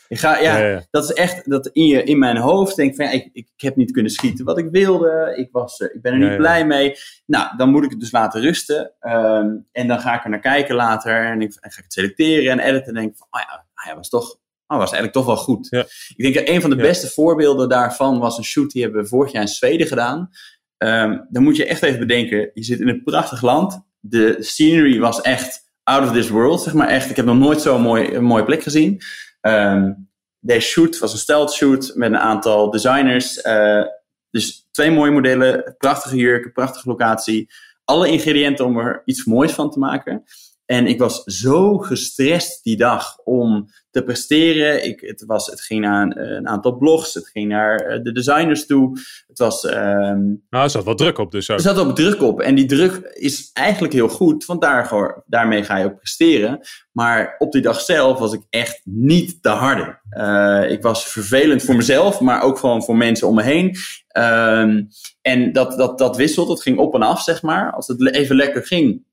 Ik 0.07 0.19
ga, 0.19 0.39
ja, 0.39 0.57
Ja, 0.57 0.67
ja. 0.67 0.85
dat 0.91 1.03
is 1.03 1.13
echt, 1.13 1.49
dat 1.49 1.67
in, 1.67 1.85
je, 1.85 2.03
in 2.03 2.19
mijn 2.19 2.37
hoofd 2.37 2.75
denk 2.75 2.95
van, 2.95 3.05
ja, 3.05 3.11
ik, 3.11 3.29
ik 3.33 3.47
heb 3.55 3.75
niet 3.75 3.91
kunnen 3.91 4.11
schieten 4.11 4.45
wat 4.45 4.57
ik 4.57 4.67
wilde. 4.71 5.33
Ik, 5.35 5.49
was, 5.51 5.79
uh, 5.79 5.87
ik 5.93 6.01
ben 6.01 6.13
er 6.13 6.29
niet 6.29 6.37
blij 6.37 6.65
mee. 6.65 6.95
Nou, 7.25 7.57
dan 7.57 7.69
moet 7.69 7.83
ik 7.83 7.89
het 7.89 7.99
dus 7.99 8.11
laten 8.11 8.41
rusten. 8.41 8.91
Um, 9.01 9.67
en 9.71 9.87
dan 9.87 9.99
ga 9.99 10.15
ik 10.15 10.23
er 10.23 10.29
naar 10.29 10.39
kijken 10.39 10.75
later. 10.75 11.25
En, 11.25 11.41
ik, 11.41 11.57
en 11.59 11.71
ga 11.71 11.77
ik 11.77 11.83
het 11.83 11.93
selecteren 11.93 12.51
en 12.51 12.59
editen. 12.59 12.87
En 12.87 12.93
denk 12.93 13.17
van, 13.17 13.27
oh 13.31 13.41
ja, 13.41 13.65
ah 13.73 13.85
ja, 13.85 13.95
was 13.95 14.09
toch, 14.09 14.37
oh, 14.67 14.77
was 14.77 14.91
eigenlijk 14.91 15.13
toch 15.13 15.25
wel 15.25 15.37
goed. 15.37 15.67
Ja. 15.69 15.85
Ik 16.15 16.23
denk 16.23 16.35
dat 16.35 16.47
een 16.47 16.61
van 16.61 16.69
de 16.69 16.75
Ja. 16.75 16.81
beste 16.81 17.07
voorbeelden 17.07 17.69
daarvan 17.69 18.19
was 18.19 18.37
een 18.37 18.43
shoot 18.43 18.71
die 18.71 18.83
hebben 18.83 19.01
we 19.01 19.07
vorig 19.07 19.31
jaar 19.31 19.41
in 19.41 19.47
Zweden 19.47 19.87
gedaan. 19.87 20.29
Um, 20.77 21.27
dan 21.29 21.43
moet 21.43 21.55
je 21.55 21.65
echt 21.65 21.83
even 21.83 21.99
bedenken, 21.99 22.51
je 22.53 22.63
zit 22.63 22.79
in 22.79 22.87
een 22.87 23.03
prachtig 23.03 23.41
land. 23.41 23.85
De 23.99 24.35
scenery 24.39 24.99
was 24.99 25.21
echt 25.21 25.71
out 25.83 26.03
of 26.03 26.11
this 26.11 26.29
world, 26.29 26.61
zeg 26.61 26.73
maar 26.73 26.87
echt. 26.87 27.09
Ik 27.09 27.15
heb 27.15 27.25
nog 27.25 27.37
nooit 27.37 27.61
zo'n 27.61 27.81
mooi, 27.81 28.19
mooie 28.19 28.43
plek 28.43 28.63
gezien. 28.63 29.01
Um, 29.41 30.09
deze 30.39 30.67
shoot 30.67 30.99
was 30.99 31.13
een 31.13 31.19
stealth 31.19 31.53
shoot 31.53 31.91
met 31.95 32.11
een 32.11 32.17
aantal 32.17 32.71
designers. 32.71 33.45
Uh, 33.45 33.83
dus 34.29 34.67
twee 34.71 34.91
mooie 34.91 35.11
modellen, 35.11 35.75
prachtige 35.77 36.15
jurken, 36.15 36.51
prachtige 36.51 36.89
locatie. 36.89 37.49
Alle 37.83 38.07
ingrediënten 38.07 38.65
om 38.65 38.77
er 38.77 39.01
iets 39.05 39.25
moois 39.25 39.51
van 39.51 39.71
te 39.71 39.79
maken. 39.79 40.23
En 40.67 40.87
ik 40.87 40.99
was 40.99 41.23
zo 41.23 41.77
gestrest 41.77 42.63
die 42.63 42.77
dag 42.77 43.17
om 43.23 43.67
te 43.91 44.03
presteren. 44.03 44.85
Ik, 44.85 44.99
het, 44.99 45.23
was, 45.25 45.45
het 45.45 45.61
ging 45.61 45.81
naar 45.81 46.01
een, 46.01 46.35
een 46.35 46.47
aantal 46.47 46.77
blogs, 46.77 47.13
het 47.13 47.27
ging 47.27 47.47
naar 47.47 47.97
uh, 47.97 48.03
de 48.03 48.11
designers 48.11 48.65
toe. 48.65 48.99
Het 49.27 49.37
was, 49.37 49.63
um, 49.63 50.45
Nou, 50.49 50.63
er 50.63 50.69
zat 50.69 50.83
wel 50.83 50.95
druk 50.95 51.17
op 51.17 51.31
dus 51.31 51.49
ook. 51.49 51.57
er 51.57 51.63
zat 51.63 51.77
ook 51.77 51.95
druk 51.95 52.21
op. 52.21 52.41
En 52.41 52.55
die 52.55 52.65
druk 52.65 52.95
is 53.13 53.49
eigenlijk 53.53 53.93
heel 53.93 54.07
goed, 54.07 54.45
want 54.45 54.61
daar, 54.61 55.23
daarmee 55.25 55.63
ga 55.63 55.77
je 55.77 55.85
ook 55.85 55.97
presteren. 55.97 56.59
Maar 56.91 57.35
op 57.37 57.51
die 57.51 57.61
dag 57.61 57.81
zelf 57.81 58.19
was 58.19 58.33
ik 58.33 58.41
echt 58.49 58.81
niet 58.83 59.43
te 59.43 59.49
harde. 59.49 59.99
Uh, 60.17 60.71
ik 60.71 60.81
was 60.81 61.05
vervelend 61.05 61.63
voor 61.63 61.75
mezelf, 61.75 62.19
maar 62.19 62.41
ook 62.41 62.57
gewoon 62.57 62.83
voor 62.83 62.97
mensen 62.97 63.27
om 63.27 63.35
me 63.35 63.43
heen. 63.43 63.75
Um, 64.17 64.87
en 65.21 65.51
dat, 65.53 65.77
dat, 65.77 65.97
dat 65.97 66.17
wisselt, 66.17 66.49
het 66.49 66.61
ging 66.61 66.77
op 66.77 66.93
en 66.93 67.01
af, 67.01 67.21
zeg 67.21 67.41
maar. 67.41 67.71
Als 67.71 67.87
het 67.87 68.15
even 68.15 68.35
lekker 68.35 68.65
ging, 68.65 69.05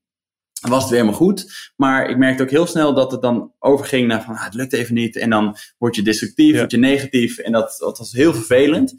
was 0.69 0.81
het 0.81 0.89
weer 0.89 0.99
helemaal 0.99 1.19
goed. 1.19 1.71
Maar 1.75 2.09
ik 2.09 2.17
merkte 2.17 2.43
ook 2.43 2.49
heel 2.49 2.65
snel 2.67 2.93
dat 2.93 3.11
het 3.11 3.21
dan 3.21 3.51
overging 3.59 4.07
naar 4.07 4.23
van, 4.23 4.35
ah, 4.35 4.43
het 4.43 4.53
lukt 4.53 4.73
even 4.73 4.93
niet. 4.93 5.15
En 5.17 5.29
dan 5.29 5.57
word 5.77 5.95
je 5.95 6.01
destructief, 6.01 6.51
Ja. 6.53 6.57
word 6.57 6.71
je 6.71 6.77
negatief. 6.77 7.37
En 7.37 7.51
dat, 7.51 7.75
dat 7.79 7.97
was 7.97 8.11
heel 8.11 8.33
vervelend. 8.33 8.95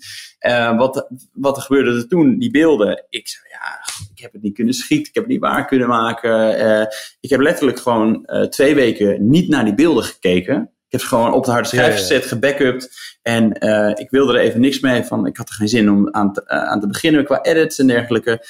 Uh, 0.47 0.79
wat, 0.79 1.09
wat 1.33 1.57
er 1.57 1.63
gebeurde 1.63 1.91
er 1.91 2.09
toen, 2.09 2.39
die 2.39 2.51
beelden. 2.51 3.05
Ik 3.09 3.29
zei, 3.29 3.45
ja, 3.51 3.81
ik 4.15 4.23
heb 4.23 4.33
het 4.33 4.43
niet 4.43 4.55
kunnen 4.55 4.75
schieten. 4.75 5.09
Ik 5.09 5.15
heb 5.15 5.23
het 5.23 5.33
niet 5.33 5.41
waar 5.41 5.67
kunnen 5.67 5.89
maken. 5.89 6.61
Uh, 6.67 6.87
ik 7.21 7.31
heb 7.31 7.41
letterlijk 7.41 7.79
gewoon 7.79 8.23
uh, 8.27 8.43
twee 8.43 8.75
weken 8.75 9.29
niet 9.29 9.49
naar 9.49 9.65
die 9.65 9.75
beelden 9.75 10.05
gekeken. 10.05 10.63
Ik 10.63 10.93
heb 10.93 11.01
ze 11.01 11.07
gewoon 11.07 11.33
op 11.33 11.45
de 11.45 11.51
harde 11.51 11.69
schijf 11.69 11.83
Ja, 11.87 11.93
ja, 11.93 11.97
ja. 11.99 12.03
gezet, 12.03 12.27
gebackupt. 12.27 12.91
En 13.23 13.53
ik 13.99 14.11
wilde 14.11 14.33
er 14.33 14.45
even 14.45 14.61
niks 14.61 14.81
mee 14.81 15.03
van. 15.05 15.27
Ik 15.27 15.37
had 15.37 15.49
er 15.49 15.55
geen 15.55 15.69
zin 15.69 15.91
om 15.91 16.09
aan 16.11 16.33
te, 16.33 16.49
aan 16.49 16.81
te 16.81 16.87
beginnen 16.87 17.25
qua 17.25 17.43
edits 17.43 17.79
en 17.79 17.87
dergelijke. 17.87 18.47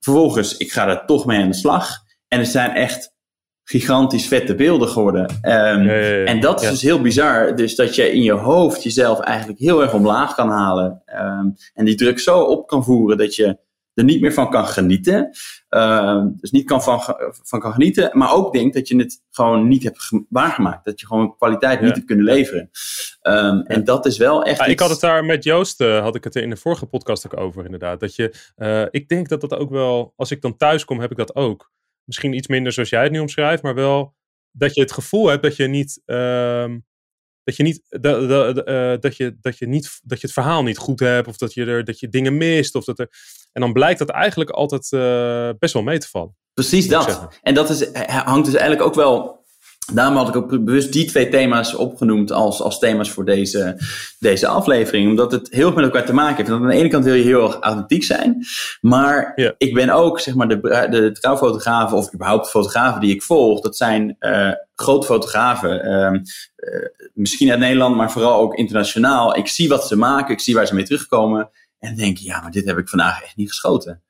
Vervolgens, 0.00 0.56
ik 0.56 0.72
ga 0.72 0.88
er 0.88 1.06
toch 1.06 1.26
mee 1.26 1.42
aan 1.42 1.50
de 1.50 1.56
slag. 1.56 1.88
En 2.30 2.38
het 2.38 2.48
zijn 2.48 2.70
echt 2.70 3.14
gigantisch 3.64 4.28
vette 4.28 4.54
beelden 4.54 4.88
geworden. 4.88 5.22
Um, 5.22 5.38
Ja, 5.42 5.78
ja, 5.80 5.94
ja. 5.94 6.24
En 6.24 6.40
dat 6.40 6.62
is 6.62 6.68
dus 6.68 6.82
heel 6.82 7.00
bizar. 7.00 7.56
Dus 7.56 7.74
dat 7.74 7.94
je 7.94 8.12
in 8.12 8.22
je 8.22 8.32
hoofd 8.32 8.82
jezelf 8.82 9.20
eigenlijk 9.20 9.58
heel 9.58 9.82
erg 9.82 9.94
omlaag 9.94 10.34
kan 10.34 10.48
halen. 10.48 11.02
Um, 11.06 11.54
en 11.74 11.84
die 11.84 11.94
druk 11.94 12.18
zo 12.18 12.40
op 12.40 12.66
kan 12.66 12.84
voeren 12.84 13.18
dat 13.18 13.34
je 13.34 13.58
er 13.94 14.04
niet 14.04 14.20
meer 14.20 14.32
van 14.32 14.50
kan 14.50 14.66
genieten. 14.66 15.30
Uh, 15.70 16.24
dus 16.36 16.50
niet 16.50 16.64
kan 16.64 16.82
van, 16.82 17.00
van 17.42 17.60
kan 17.60 17.72
genieten, 17.72 18.10
maar 18.12 18.34
ook 18.34 18.52
denkt 18.52 18.74
dat 18.74 18.88
je 18.88 18.96
het 18.96 19.22
gewoon 19.30 19.68
niet 19.68 19.82
hebt 19.82 20.10
waargemaakt. 20.28 20.84
Dat 20.84 21.00
je 21.00 21.06
gewoon 21.06 21.36
kwaliteit 21.36 21.80
niet 21.80 21.94
hebt 21.94 22.06
kunnen 22.06 22.24
leveren. 22.24 22.70
Um, 23.22 23.62
En 23.62 23.84
dat 23.84 24.06
is 24.06 24.18
wel 24.18 24.42
echt. 24.42 24.58
Ja, 24.58 24.64
Ik 24.64 24.80
had 24.80 24.90
het 24.90 25.00
daar 25.00 25.24
met 25.24 25.44
Joost, 25.44 25.80
uh, 25.80 26.00
had 26.00 26.14
ik 26.14 26.24
het 26.24 26.36
in 26.36 26.50
de 26.50 26.56
vorige 26.56 26.86
podcast 26.86 27.26
ook 27.26 27.40
over, 27.40 27.64
inderdaad. 27.64 28.00
Dat 28.00 28.14
je, 28.14 28.34
uh, 28.56 28.86
ik 28.90 29.08
denk 29.08 29.28
dat 29.28 29.40
dat 29.40 29.54
ook 29.54 29.70
wel, 29.70 30.12
als 30.16 30.30
ik 30.30 30.40
dan 30.40 30.56
thuis 30.56 30.84
kom, 30.84 31.00
heb 31.00 31.10
ik 31.10 31.16
dat 31.16 31.34
ook. 31.34 31.70
Misschien 32.10 32.32
iets 32.32 32.48
minder 32.48 32.72
zoals 32.72 32.88
jij 32.88 33.02
het 33.02 33.12
nu 33.12 33.18
omschrijft, 33.18 33.62
maar 33.62 33.74
wel 33.74 34.14
dat 34.50 34.74
je 34.74 34.80
het 34.80 34.92
gevoel 34.92 35.26
hebt 35.26 35.42
dat 35.42 35.56
je 35.56 35.66
niet. 35.66 36.02
Uh, 36.06 36.74
dat 37.44 37.56
je 37.56 37.62
niet, 37.62 37.82
dat, 37.88 38.28
dat, 38.28 38.68
uh, 38.68 38.94
dat, 39.00 39.16
je, 39.16 39.36
dat, 39.40 39.58
je 39.58 39.66
niet 39.66 40.00
dat 40.02 40.20
je 40.20 40.26
het 40.26 40.34
verhaal 40.34 40.62
niet 40.62 40.78
goed 40.78 41.00
hebt, 41.00 41.28
of 41.28 41.36
dat 41.36 41.54
je, 41.54 41.64
er, 41.64 41.84
dat 41.84 42.00
je 42.00 42.08
dingen 42.08 42.36
mist. 42.36 42.74
Of 42.74 42.84
dat 42.84 42.98
er, 42.98 43.10
en 43.52 43.60
dan 43.60 43.72
blijkt 43.72 43.98
dat 43.98 44.08
eigenlijk 44.08 44.50
altijd 44.50 44.90
uh, 44.92 45.50
best 45.58 45.72
wel 45.72 45.82
mee 45.82 45.98
te 45.98 46.08
vallen. 46.08 46.36
Precies 46.54 46.88
dat. 46.88 47.38
En 47.42 47.54
dat 47.54 47.70
is, 47.70 47.92
hangt 48.06 48.44
dus 48.44 48.54
eigenlijk 48.54 48.82
ook 48.82 48.94
wel. 48.94 49.39
Daarom 49.92 50.16
had 50.16 50.28
ik 50.28 50.36
ook 50.36 50.64
bewust 50.64 50.92
die 50.92 51.04
twee 51.04 51.28
thema's 51.28 51.74
opgenoemd 51.74 52.32
als, 52.32 52.60
als 52.62 52.78
thema's 52.78 53.10
voor 53.10 53.24
deze, 53.24 53.76
deze 54.18 54.46
aflevering. 54.46 55.08
Omdat 55.08 55.32
het 55.32 55.48
heel 55.50 55.66
erg 55.66 55.74
met 55.74 55.84
elkaar 55.84 56.04
te 56.04 56.12
maken 56.12 56.36
heeft. 56.36 56.48
Want 56.48 56.62
aan 56.62 56.68
de 56.68 56.74
ene 56.74 56.88
kant 56.88 57.04
wil 57.04 57.14
je 57.14 57.22
heel 57.22 57.46
erg 57.46 57.58
authentiek 57.60 58.04
zijn. 58.04 58.44
Maar 58.80 59.32
ja. 59.34 59.54
ik 59.58 59.74
ben 59.74 59.90
ook, 59.90 60.20
zeg 60.20 60.34
maar, 60.34 60.48
de, 60.48 60.86
de 60.90 61.12
trouwfotografen 61.12 61.96
of 61.96 62.14
überhaupt 62.14 62.50
fotografen 62.50 63.00
die 63.00 63.14
ik 63.14 63.22
volg. 63.22 63.60
Dat 63.60 63.76
zijn 63.76 64.16
uh, 64.20 64.52
grote 64.74 65.06
fotografen. 65.06 65.86
Uh, 65.86 66.20
uh, 66.56 66.86
misschien 67.14 67.50
uit 67.50 67.60
Nederland, 67.60 67.96
maar 67.96 68.10
vooral 68.10 68.40
ook 68.40 68.54
internationaal. 68.54 69.36
Ik 69.36 69.48
zie 69.48 69.68
wat 69.68 69.86
ze 69.86 69.96
maken. 69.96 70.34
Ik 70.34 70.40
zie 70.40 70.54
waar 70.54 70.66
ze 70.66 70.74
mee 70.74 70.84
terugkomen. 70.84 71.50
En 71.78 71.96
denk, 71.96 72.16
ja, 72.16 72.40
maar 72.40 72.50
dit 72.50 72.64
heb 72.64 72.78
ik 72.78 72.88
vandaag 72.88 73.22
echt 73.22 73.36
niet 73.36 73.48
geschoten. 73.48 74.02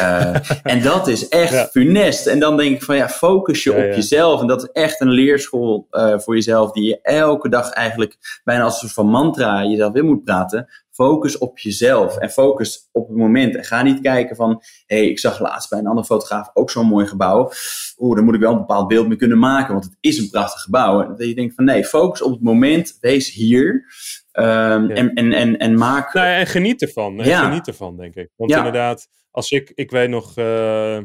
Uh, 0.00 0.36
en 0.62 0.82
dat 0.82 1.08
is 1.08 1.28
echt 1.28 1.52
ja. 1.52 1.66
funest. 1.66 2.26
En 2.26 2.38
dan 2.38 2.56
denk 2.56 2.74
ik 2.74 2.82
van 2.82 2.96
ja, 2.96 3.08
focus 3.08 3.62
je 3.62 3.70
ja, 3.70 3.76
op 3.76 3.84
ja. 3.84 3.94
jezelf. 3.94 4.40
En 4.40 4.46
dat 4.46 4.62
is 4.62 4.68
echt 4.72 5.00
een 5.00 5.10
leerschool 5.10 5.86
uh, 5.90 6.18
voor 6.18 6.34
jezelf, 6.34 6.72
die 6.72 6.84
je 6.84 7.00
elke 7.02 7.48
dag 7.48 7.70
eigenlijk 7.70 8.40
bijna 8.44 8.62
als 8.62 8.72
een 8.72 8.78
soort 8.78 8.92
van 8.92 9.06
mantra 9.06 9.64
jezelf 9.64 9.94
in 9.94 10.06
moet 10.06 10.24
praten. 10.24 10.68
Focus 10.90 11.38
op 11.38 11.58
jezelf 11.58 12.16
en 12.16 12.30
focus 12.30 12.88
op 12.92 13.08
het 13.08 13.16
moment. 13.16 13.56
En 13.56 13.64
ga 13.64 13.82
niet 13.82 14.00
kijken 14.00 14.36
van, 14.36 14.62
hé, 14.86 14.96
hey, 14.96 15.08
ik 15.08 15.18
zag 15.18 15.40
laatst 15.40 15.70
bij 15.70 15.78
een 15.78 15.86
andere 15.86 16.06
fotograaf 16.06 16.50
ook 16.52 16.70
zo'n 16.70 16.86
mooi 16.86 17.06
gebouw. 17.06 17.50
Oeh, 17.98 18.14
daar 18.14 18.24
moet 18.24 18.34
ik 18.34 18.40
wel 18.40 18.52
een 18.52 18.58
bepaald 18.58 18.88
beeld 18.88 19.08
mee 19.08 19.16
kunnen 19.16 19.38
maken, 19.38 19.72
want 19.72 19.84
het 19.84 19.96
is 20.00 20.18
een 20.18 20.30
prachtig 20.30 20.60
gebouw. 20.60 21.02
En 21.02 21.08
dat 21.08 21.26
je 21.26 21.34
denkt 21.34 21.54
van, 21.54 21.64
nee, 21.64 21.84
focus 21.84 22.22
op 22.22 22.32
het 22.32 22.42
moment, 22.42 22.98
wees 23.00 23.32
hier. 23.32 23.84
Um, 24.32 24.44
ja. 24.44 24.88
en, 24.88 25.14
en, 25.14 25.32
en, 25.32 25.58
en 25.58 25.74
maak. 25.74 26.14
Nou 26.14 26.26
en 26.26 26.46
geniet 26.46 26.82
ervan. 26.82 27.20
En. 27.20 27.36
Geniet 27.36 27.66
ervan, 27.66 27.96
denk 27.96 28.14
ik. 28.14 28.30
Want 28.36 28.50
inderdaad, 28.50 29.08
als 29.34 29.50
ik, 29.50 29.72
ik 29.74 29.90
weet 29.90 30.08
nog. 30.08 30.36
Uh, 30.36 30.96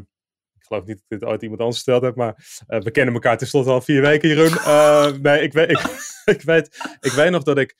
ik 0.52 0.66
geloof 0.66 0.84
niet 0.84 0.96
dat 0.96 1.04
ik 1.08 1.18
dit 1.18 1.24
ooit 1.28 1.42
iemand 1.42 1.60
anders 1.60 1.82
verteld 1.82 2.02
heb, 2.02 2.16
maar 2.16 2.62
uh, 2.68 2.80
we 2.80 2.90
kennen 2.90 3.14
elkaar 3.14 3.38
tenslotte 3.38 3.70
al 3.70 3.80
vier 3.80 4.02
weken, 4.02 4.28
Jeroen. 4.28 4.52
Uh, 4.52 5.12
nee, 5.26 5.42
ik 5.42 5.52
weet, 5.52 5.70
ik, 5.70 5.78
ik, 6.34 6.42
weet, 6.42 6.96
ik 7.00 7.12
weet 7.12 7.30
nog 7.30 7.42
dat 7.42 7.58
ik, 7.58 7.76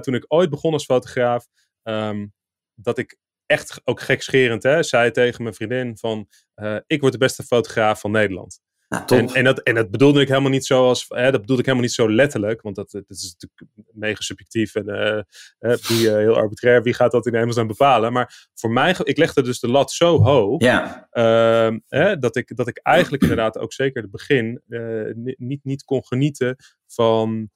toen 0.00 0.14
ik 0.14 0.24
ooit 0.28 0.50
begon 0.50 0.72
als 0.72 0.84
fotograaf, 0.84 1.46
um, 1.82 2.32
dat 2.74 2.98
ik 2.98 3.16
echt 3.46 3.80
ook 3.84 4.00
gekscherend 4.00 4.62
hè, 4.62 4.82
zei 4.82 5.10
tegen 5.10 5.42
mijn 5.42 5.54
vriendin 5.54 5.98
van, 5.98 6.28
ik 6.86 7.00
word 7.00 7.12
de 7.12 7.18
beste 7.18 7.42
fotograaf 7.42 8.00
van 8.00 8.10
Nederland. 8.10 8.60
Nou, 8.88 9.04
en, 9.06 9.28
en, 9.28 9.44
dat, 9.44 9.58
en 9.58 9.74
dat 9.74 9.90
bedoelde 9.90 10.20
ik 10.20 10.28
helemaal 10.28 10.50
niet 10.50 10.66
zo 10.66 10.86
als, 10.86 11.04
hè, 11.08 11.30
dat 11.30 11.40
bedoelde 11.40 11.62
ik 11.62 11.68
helemaal 11.68 11.86
niet 11.86 11.92
zo 11.94 12.10
letterlijk, 12.10 12.62
want 12.62 12.76
dat, 12.76 12.90
dat 12.90 13.04
is 13.08 13.36
natuurlijk 13.38 13.86
mega 13.92 14.20
subjectief 14.20 14.74
en 14.74 14.88
uh, 14.88 15.74
wie, 15.88 16.06
uh, 16.06 16.12
heel 16.12 16.36
arbitrair, 16.36 16.82
wie 16.82 16.94
gaat 16.94 17.10
dat 17.10 17.26
in 17.26 17.34
hemelsnaam 17.34 17.66
bepalen. 17.66 18.12
Maar 18.12 18.48
voor 18.54 18.70
mij, 18.70 18.96
ik 19.02 19.16
legde 19.16 19.42
dus 19.42 19.60
de 19.60 19.68
lat 19.68 19.92
zo 19.92 20.22
hoog, 20.22 20.62
ja. 20.62 21.08
uh, 21.12 21.76
hè, 21.88 22.18
dat, 22.18 22.36
ik, 22.36 22.56
dat 22.56 22.68
ik 22.68 22.78
eigenlijk 22.82 23.22
inderdaad 23.22 23.58
ook 23.58 23.72
zeker 23.72 24.02
het 24.02 24.10
begin 24.10 24.62
niet, 25.36 25.64
niet 25.64 25.84
kon 25.84 26.04
genieten 26.06 26.56
van, 26.86 27.50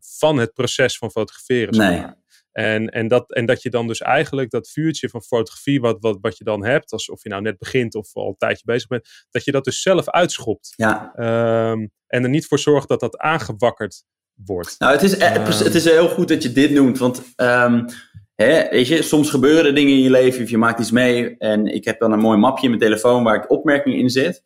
van 0.00 0.36
het 0.38 0.52
proces 0.52 0.98
van 0.98 1.10
fotograferen. 1.10 1.76
Nee. 1.76 2.04
En, 2.52 2.88
en, 2.88 3.08
dat, 3.08 3.32
en 3.32 3.46
dat 3.46 3.62
je 3.62 3.70
dan 3.70 3.86
dus 3.86 4.00
eigenlijk 4.00 4.50
dat 4.50 4.70
vuurtje 4.70 5.08
van 5.08 5.22
fotografie, 5.22 5.80
wat, 5.80 5.96
wat, 6.00 6.18
wat 6.20 6.38
je 6.38 6.44
dan 6.44 6.64
hebt, 6.64 6.92
alsof 6.92 7.22
je 7.22 7.28
nou 7.28 7.42
net 7.42 7.58
begint 7.58 7.94
of 7.94 8.14
al 8.14 8.28
een 8.28 8.36
tijdje 8.36 8.64
bezig 8.64 8.88
bent, 8.88 9.08
dat 9.30 9.44
je 9.44 9.52
dat 9.52 9.64
dus 9.64 9.82
zelf 9.82 10.08
uitschopt. 10.08 10.72
Ja. 10.76 11.12
Um, 11.70 11.90
en 12.06 12.22
er 12.22 12.28
niet 12.28 12.46
voor 12.46 12.58
zorgt 12.58 12.88
dat 12.88 13.00
dat 13.00 13.18
aangewakkerd 13.18 14.04
wordt. 14.34 14.74
Nou, 14.78 14.92
het 14.92 15.02
is, 15.02 15.12
um, 15.12 15.42
het 15.42 15.74
is 15.74 15.84
heel 15.84 16.08
goed 16.08 16.28
dat 16.28 16.42
je 16.42 16.52
dit 16.52 16.70
noemt, 16.70 16.98
want 16.98 17.22
um, 17.36 17.84
hè, 18.34 18.68
weet 18.70 18.86
je, 18.88 19.02
soms 19.02 19.30
gebeuren 19.30 19.66
er 19.66 19.74
dingen 19.74 19.92
in 19.92 20.02
je 20.02 20.10
leven 20.10 20.42
of 20.42 20.50
je 20.50 20.58
maakt 20.58 20.80
iets 20.80 20.90
mee. 20.90 21.36
En 21.38 21.66
ik 21.66 21.84
heb 21.84 21.98
dan 22.00 22.12
een 22.12 22.18
mooi 22.18 22.38
mapje 22.38 22.62
in 22.62 22.68
mijn 22.68 22.82
telefoon 22.82 23.24
waar 23.24 23.36
ik 23.36 23.50
opmerkingen 23.50 23.98
in 23.98 24.10
zet 24.10 24.42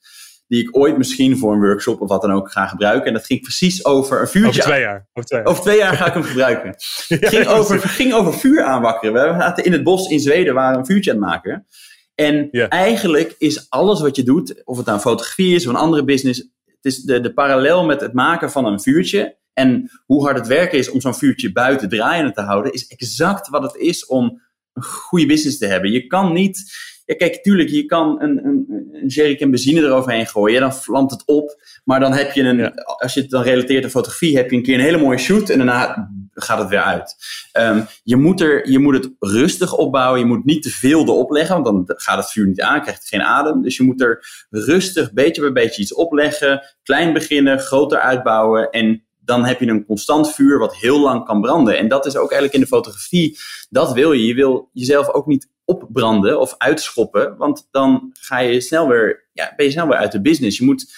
die 0.54 0.62
ik 0.62 0.76
ooit 0.76 0.96
misschien 0.96 1.38
voor 1.38 1.52
een 1.52 1.60
workshop 1.60 2.00
of 2.00 2.08
wat 2.08 2.20
dan 2.20 2.32
ook 2.32 2.52
ga 2.52 2.66
gebruiken. 2.66 3.06
En 3.06 3.12
dat 3.12 3.26
ging 3.26 3.40
precies 3.40 3.84
over 3.84 4.20
een 4.20 4.28
vuurtje. 4.28 4.60
Over 4.60 4.62
twee 4.62 4.80
jaar. 4.80 5.08
Over 5.12 5.28
twee 5.28 5.40
jaar, 5.40 5.48
over 5.48 5.62
twee 5.62 5.78
jaar 5.78 5.94
ga 5.94 6.06
ik 6.06 6.12
hem 6.12 6.22
gebruiken. 6.22 6.68
Het 7.08 7.28
ging, 7.28 7.46
over, 7.46 7.80
ging 7.80 8.12
over 8.12 8.34
vuur 8.34 8.62
aanwakkeren. 8.62 9.12
We 9.12 9.40
zaten 9.40 9.64
in 9.64 9.72
het 9.72 9.82
bos 9.82 10.08
in 10.08 10.20
Zweden, 10.20 10.54
waren 10.54 10.78
een 10.78 10.86
vuurtje 10.86 11.10
aan 11.10 11.16
het 11.16 11.26
maken. 11.26 11.66
En 12.14 12.50
eigenlijk 12.68 13.34
is 13.38 13.70
alles 13.70 14.00
wat 14.00 14.16
je 14.16 14.22
doet, 14.22 14.64
of 14.64 14.76
het 14.76 14.86
nou 14.86 15.00
fotografie 15.00 15.54
is 15.54 15.66
of 15.66 15.72
een 15.72 15.78
andere 15.78 16.04
business, 16.04 16.38
het 16.64 16.84
is 16.92 17.02
de, 17.02 17.20
de 17.20 17.32
parallel 17.32 17.84
met 17.84 18.00
het 18.00 18.12
maken 18.12 18.50
van 18.50 18.66
een 18.66 18.80
vuurtje. 18.80 19.36
En 19.52 19.90
hoe 20.06 20.24
hard 20.24 20.38
het 20.38 20.46
werken 20.46 20.78
is 20.78 20.90
om 20.90 21.00
zo'n 21.00 21.14
vuurtje 21.14 21.52
buiten 21.52 21.88
draaiende 21.88 22.32
te 22.32 22.40
houden, 22.40 22.72
is 22.72 22.86
exact 22.86 23.48
wat 23.48 23.62
het 23.62 23.74
is 23.74 24.06
om 24.06 24.42
een 24.72 24.82
goede 24.82 25.26
business 25.26 25.58
te 25.58 25.66
hebben. 25.66 25.90
Je 25.90 26.06
kan 26.06 26.32
niet 26.32 26.72
ja, 27.04 27.14
kijk, 27.14 27.42
tuurlijk, 27.42 27.68
je 27.68 27.84
kan 27.84 28.22
een, 28.22 28.44
een, 28.44 28.90
een 28.92 29.06
jerrycan 29.06 29.50
benzine 29.50 29.80
eroverheen 29.80 30.26
gooien. 30.26 30.60
Dan 30.60 30.74
vlamt 30.74 31.10
het 31.10 31.22
op. 31.26 31.62
Maar 31.84 32.00
dan 32.00 32.12
heb 32.12 32.32
je 32.32 32.42
een, 32.42 32.56
ja. 32.56 32.72
als 32.98 33.14
je 33.14 33.20
het 33.20 33.30
dan 33.30 33.42
relateert 33.42 33.84
aan 33.84 33.90
fotografie, 33.90 34.36
heb 34.36 34.50
je 34.50 34.56
een 34.56 34.62
keer 34.62 34.74
een 34.74 34.84
hele 34.84 34.98
mooie 34.98 35.18
shoot 35.18 35.48
en 35.50 35.58
daarna 35.58 36.10
gaat 36.34 36.58
het 36.58 36.68
weer 36.68 36.82
uit. 36.82 37.16
Um, 37.58 37.86
je, 38.02 38.16
moet 38.16 38.40
er, 38.40 38.70
je 38.70 38.78
moet 38.78 38.94
het 38.94 39.10
rustig 39.18 39.76
opbouwen. 39.76 40.20
Je 40.20 40.26
moet 40.26 40.44
niet 40.44 40.62
te 40.62 40.70
veel 40.70 41.02
erop 41.02 41.30
leggen, 41.30 41.62
want 41.62 41.86
dan 41.86 42.00
gaat 42.00 42.16
het 42.16 42.30
vuur 42.30 42.46
niet 42.46 42.60
aan, 42.60 42.80
krijgt 42.80 43.00
het 43.00 43.08
geen 43.08 43.22
adem. 43.22 43.62
Dus 43.62 43.76
je 43.76 43.82
moet 43.82 44.00
er 44.00 44.46
rustig, 44.50 45.12
beetje 45.12 45.40
bij 45.40 45.52
beetje 45.52 45.82
iets 45.82 45.94
opleggen. 45.94 46.62
Klein 46.82 47.12
beginnen, 47.12 47.58
groter 47.58 47.98
uitbouwen. 47.98 48.70
En 48.70 49.04
dan 49.24 49.44
heb 49.44 49.60
je 49.60 49.66
een 49.66 49.86
constant 49.86 50.34
vuur 50.34 50.58
wat 50.58 50.76
heel 50.76 51.00
lang 51.00 51.24
kan 51.24 51.40
branden. 51.40 51.78
En 51.78 51.88
dat 51.88 52.06
is 52.06 52.16
ook 52.16 52.30
eigenlijk 52.30 52.54
in 52.54 52.60
de 52.60 52.66
fotografie, 52.66 53.38
dat 53.70 53.92
wil 53.92 54.12
je. 54.12 54.26
Je 54.26 54.34
wil 54.34 54.68
jezelf 54.72 55.08
ook 55.08 55.26
niet 55.26 55.48
opbranden 55.64 56.40
of 56.40 56.54
uitschoppen, 56.58 57.36
want 57.36 57.68
dan 57.70 58.10
ga 58.20 58.38
je 58.38 58.60
snel 58.60 58.88
weer, 58.88 59.28
ja, 59.32 59.52
ben 59.56 59.66
je 59.66 59.72
snel 59.72 59.88
weer 59.88 59.96
uit 59.96 60.12
de 60.12 60.20
business. 60.20 60.58
Je 60.58 60.64
moet 60.64 60.94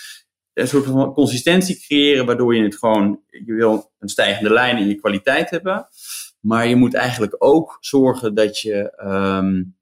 een 0.52 0.68
soort 0.68 0.84
van 0.84 1.12
consistentie 1.12 1.80
creëren, 1.80 2.26
waardoor 2.26 2.56
je 2.56 2.62
het 2.62 2.76
gewoon, 2.76 3.20
je 3.26 3.52
wil 3.52 3.92
een 3.98 4.08
stijgende 4.08 4.52
lijn 4.52 4.78
in 4.78 4.88
je 4.88 4.94
kwaliteit 4.94 5.50
hebben, 5.50 5.88
maar 6.40 6.66
je 6.66 6.76
moet 6.76 6.94
eigenlijk 6.94 7.34
ook 7.38 7.76
zorgen 7.80 8.34
dat 8.34 8.60
je 8.60 9.02
um, 9.04 9.76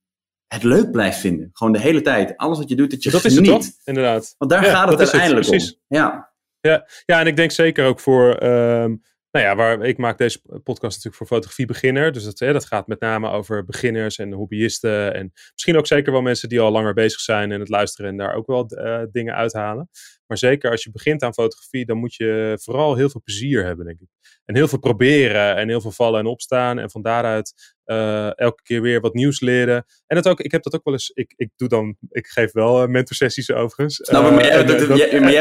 het 0.47 0.63
leuk 0.63 0.91
blijft 0.91 1.19
vinden. 1.19 1.51
Gewoon 1.53 1.73
de 1.73 1.81
hele 1.81 2.01
tijd. 2.01 2.37
Alles 2.37 2.59
wat 2.59 2.69
je 2.69 2.77
doet, 2.77 2.91
dat 2.91 3.03
je 3.03 3.11
dat 3.11 3.21
geniet. 3.21 3.41
is 3.41 3.49
het 3.49 3.61
toch? 3.61 3.73
Inderdaad. 3.85 4.35
Want 4.39 4.51
daar 4.51 4.65
ja, 4.65 4.71
gaat 4.71 4.91
het 4.91 4.99
uiteindelijk 4.99 5.47
het, 5.47 5.63
om. 5.89 5.97
Ja. 5.97 6.33
Ja, 6.61 6.87
ja, 7.07 7.21
en 7.21 7.27
ik 7.27 7.37
denk 7.37 7.51
zeker 7.51 7.87
ook 7.87 8.01
voor, 8.01 8.43
um, 8.43 9.03
nou 9.35 9.47
ja, 9.47 9.57
waar, 9.57 9.85
ik 9.85 9.99
maak 9.99 10.19
deze 10.19 10.41
podcast 10.41 10.83
natuurlijk 10.83 11.15
voor 11.15 11.27
fotografiebeginner. 11.27 12.13
Dus 12.13 12.25
dat, 12.25 12.39
dat 12.39 12.65
gaat 12.65 12.87
met 12.87 13.01
name 13.01 13.31
over 13.31 13.65
beginners 13.65 14.19
en 14.19 14.33
hobbyisten. 14.33 15.15
En 15.15 15.33
misschien 15.53 15.77
ook 15.77 15.87
zeker 15.87 16.13
wel 16.13 16.23
mensen 16.23 16.49
die 16.49 16.61
al 16.61 16.71
langer 16.71 16.95
bezig 16.95 17.21
zijn 17.21 17.53
en 17.53 17.61
het 17.61 17.69
luisteren 17.69 18.11
en 18.11 18.17
daar 18.17 18.35
ook 18.35 18.47
wel 18.47 18.67
uh, 18.71 19.03
dingen 19.13 19.35
uithalen. 19.35 19.89
Maar 20.27 20.39
zeker 20.39 20.71
als 20.71 20.85
je 20.85 20.91
begint 20.91 21.23
aan 21.23 21.35
fotografie, 21.35 21.85
dan 21.85 21.97
moet 21.97 22.15
je 22.15 22.59
vooral 22.63 22.95
heel 22.95 23.11
veel 23.11 23.23
plezier 23.25 23.65
hebben, 23.65 23.87
denk 23.87 24.01
ik. 24.01 24.09
En 24.45 24.55
heel 24.55 24.69
veel 24.69 24.79
proberen 24.79 25.57
en 25.57 25.69
heel 25.69 25.81
veel 25.81 25.93
vallen 25.93 26.21
en 26.21 26.27
opstaan. 26.27 26.79
En 26.79 26.91
van 26.91 27.03
daaruit 27.03 27.75
uh, 27.87 28.39
elke 28.39 28.63
keer 28.63 28.83
weer 28.83 29.01
wat 29.01 29.15
nieuws 29.15 29.41
leren. 29.41 29.85
En 30.07 30.17
dat 30.17 30.29
ook, 30.29 30.41
ik 30.41 30.53
heb 30.53 30.63
dat 30.63 30.75
ook 30.75 30.85
wel 30.85 30.95
eens, 30.95 31.11
ik, 31.11 31.33
ik 31.37 31.51
doe 31.57 31.69
dan, 31.69 31.97
ik 32.09 32.27
geef 32.27 32.53
wel 32.53 32.83
uh, 32.83 32.89
mentorsessies 32.89 33.53
overigens. 33.53 33.99
Nou, 33.99 34.25
maar, 34.35 34.47
jij, 34.47 34.65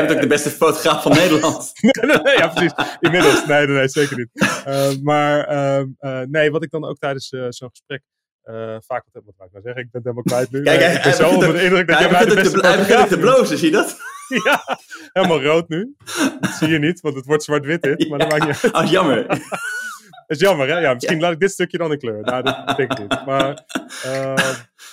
bent 0.05 0.11
ook 0.11 0.21
de 0.21 0.27
beste 0.27 0.49
fotograaf 0.49 1.01
van 1.01 1.11
Nederland. 1.21 1.71
nee, 1.81 2.05
nee, 2.05 2.21
nee, 2.21 2.37
ja, 2.37 2.47
precies. 2.47 2.73
Inmiddels. 2.99 3.45
Nee, 3.45 3.65
nee, 3.65 3.75
nee 3.75 3.87
zeker 3.87 4.17
niet. 4.17 5.01
maar 5.03 5.47
ehm, 5.47 6.29
nee, 6.29 6.51
wat 6.51 6.63
ik 6.63 6.69
dan 6.69 6.85
ook 6.85 6.97
tijdens 6.97 7.27
zo'n 7.27 7.69
gesprek 7.69 8.03
uh, 8.45 8.75
vaak 8.79 9.03
wat, 9.11 9.23
wat 9.25 9.47
ik 9.47 9.51
nou 9.51 9.63
zeggen? 9.63 9.81
Ik 9.81 9.91
ben 9.91 10.01
het 10.01 10.03
helemaal 10.03 10.23
kwijt 10.23 10.51
nu. 10.51 10.61
Kijk, 10.71 10.79
hij, 10.79 10.95
ik 10.95 11.03
ben 11.03 11.13
zo 11.13 11.29
onder 11.29 11.53
de 11.53 11.63
indruk 11.63 11.87
dat 11.87 11.99
jij 11.99 12.11
mij 12.11 12.25
de 12.25 12.35
beste 12.35 12.59
Hij 12.59 12.77
begint 12.77 13.07
te 13.07 13.17
blozen, 13.17 13.57
zie 13.57 13.71
je 13.71 13.75
dat? 13.75 13.97
ja, 14.45 14.63
helemaal 15.11 15.41
rood 15.41 15.69
nu. 15.69 15.95
Dat 16.39 16.51
zie 16.51 16.67
je 16.67 16.79
niet, 16.79 17.01
want 17.01 17.15
het 17.15 17.25
wordt 17.25 17.43
zwart-wit 17.43 17.81
dit. 17.81 18.07
Maar 18.09 18.19
dat 18.19 18.29
maakt 18.29 18.45
niet 18.45 18.63
uit. 18.63 18.73
Ah, 18.73 18.91
jammer. 18.91 19.27
dat 19.27 19.39
is 20.27 20.39
jammer, 20.39 20.67
hè? 20.67 20.79
Ja, 20.79 20.93
misschien 20.93 21.15
ja. 21.15 21.21
laat 21.21 21.31
ik 21.31 21.39
dit 21.39 21.51
stukje 21.51 21.77
dan 21.77 21.91
in 21.91 21.97
kleur. 21.97 22.21
Nou, 22.21 22.43
dat 22.43 22.77
denk 22.77 22.91
ik 22.91 22.99
niet. 22.99 23.25
Maar, 23.25 23.65
uh, 24.05 24.33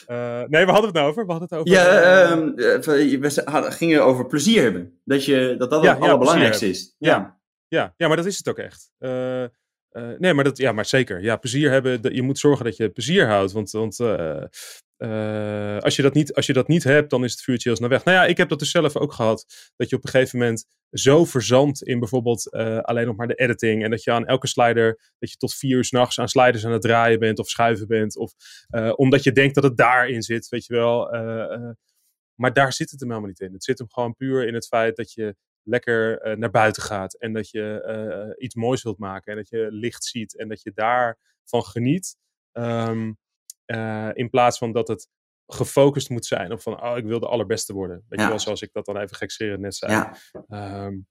uh, 0.09 0.43
nee, 0.47 0.65
we 0.65 0.71
hadden 0.71 0.85
het 0.91 0.95
nou 0.95 1.09
over? 1.09 1.27
We 1.27 1.31
hadden 1.33 1.49
het 1.51 1.59
over... 1.59 1.73
Ja, 1.73 2.31
uh, 2.31 3.23
we 3.23 3.71
gingen 3.71 4.05
over 4.05 4.27
plezier 4.27 4.63
hebben. 4.63 5.01
Dat 5.05 5.25
je, 5.25 5.55
dat, 5.59 5.71
dat 5.71 5.83
ja, 5.83 5.95
het 5.95 6.03
allerbelangrijkste 6.03 6.69
is. 6.69 6.95
Ja. 6.99 7.11
ja. 7.11 7.39
Ja. 7.71 7.95
ja, 7.97 8.09
maar 8.09 8.17
dat 8.17 8.27
is 8.27 8.37
het 8.37 8.49
ook 8.49 8.59
echt. 8.59 8.91
Uh, 8.99 9.45
nee, 10.19 10.35
maar, 10.35 10.45
dat, 10.45 10.59
ja, 10.59 10.73
maar 10.73 10.87
zeker. 10.87 11.23
Ja, 11.23 11.37
plezier 11.37 11.71
hebben. 11.71 12.15
Je 12.15 12.23
moet 12.23 12.39
zorgen 12.39 12.65
dat 12.65 12.77
je 12.77 12.91
plezier 12.91 13.27
houdt. 13.27 13.53
Want, 13.53 13.71
want 13.71 13.99
uh, 13.99 14.43
eh, 15.77 15.79
als, 15.79 15.97
je 15.97 16.03
dat 16.03 16.15
niet, 16.15 16.35
als 16.35 16.47
je 16.47 16.53
dat 16.53 16.69
niet 16.69 16.85
hebt, 16.85 17.11
dan 17.11 17.25
is 17.25 17.33
het 17.33 17.41
vuurtje 17.41 17.69
heel 17.69 17.79
snel 17.79 17.89
weg. 17.89 18.05
Nou 18.05 18.17
ja, 18.17 18.27
ik 18.27 18.37
heb 18.37 18.49
dat 18.49 18.59
dus 18.59 18.71
zelf 18.71 18.97
ook 18.97 19.13
gehad. 19.13 19.73
Dat 19.77 19.91
je 19.91 19.97
op 19.97 20.05
een 20.05 20.11
gegeven 20.11 20.39
moment 20.39 20.65
zo 20.91 21.25
verzandt 21.25 21.83
in 21.83 21.99
bijvoorbeeld 21.99 22.51
alleen 22.83 23.07
nog 23.07 23.17
maar 23.17 23.29
de 23.29 23.35
editing. 23.35 23.85
En 23.85 23.91
dat 23.91 24.05
je 24.05 24.13
aan 24.13 24.27
elke 24.27 24.47
slider, 24.47 25.13
dat 25.19 25.31
je 25.31 25.37
tot 25.37 25.55
vier 25.55 25.77
uur 25.77 25.85
s'nachts 25.85 26.19
aan 26.19 26.29
sliders 26.29 26.67
aan 26.67 26.73
het 26.73 26.83
draaien 26.83 27.19
bent 27.19 27.39
of 27.39 27.49
schuiven 27.49 27.87
bent. 27.87 28.17
Of 28.17 28.33
omdat 28.95 29.23
je 29.23 29.33
denkt 29.33 29.55
dat 29.55 29.65
het 29.65 29.77
daarin 29.77 30.23
zit, 30.23 30.49
weet 30.49 30.67
je 30.67 30.75
wel. 30.75 31.11
maar 32.35 32.53
daar 32.53 32.73
zit 32.73 32.91
het 32.91 33.01
hem 33.01 33.09
helemaal 33.09 33.31
niet 33.31 33.41
in. 33.41 33.53
Het 33.53 33.65
zit 33.65 33.79
hem 33.79 33.91
gewoon 33.91 34.15
puur 34.15 34.47
in 34.47 34.55
het 34.55 34.67
feit 34.67 34.97
dat 34.97 35.13
je 35.13 35.37
lekker 35.71 36.39
naar 36.39 36.51
buiten 36.51 36.83
gaat. 36.83 37.15
En 37.15 37.33
dat 37.33 37.51
je 37.51 38.35
iets 38.39 38.55
moois 38.55 38.83
wilt 38.83 38.99
maken. 38.99 39.33
En 39.33 39.39
dat 39.39 39.49
je 39.49 39.67
licht 39.71 40.05
ziet. 40.05 40.39
En 40.39 40.49
dat 40.49 40.63
je 40.63 40.73
daarvan 40.75 41.65
geniet. 41.65 42.17
Um, 42.53 43.19
uh, 43.67 44.11
in 44.13 44.31
plaats 44.31 44.59
van 44.59 44.73
dat 44.73 44.89
het 44.89 45.09
gefocust 45.47 46.11
moet 46.11 46.27
zijn 46.27 46.53
op 46.53 46.61
van, 46.61 46.83
oh, 46.83 46.97
ik 46.97 47.05
wil 47.05 47.21
de 47.21 47.29
allerbeste 47.29 47.73
worden. 47.73 48.05
Weet 48.09 48.21
je 48.21 48.29
wel, 48.29 48.39
zoals 48.39 48.63
ik 48.63 48.73
dat 48.73 48.85
dan 48.85 48.97
even 48.97 49.17
gekscherend 49.17 49.61
net 49.61 49.75
zei. 49.75 49.93
Ja. 49.93 50.17
Um, 50.87 51.07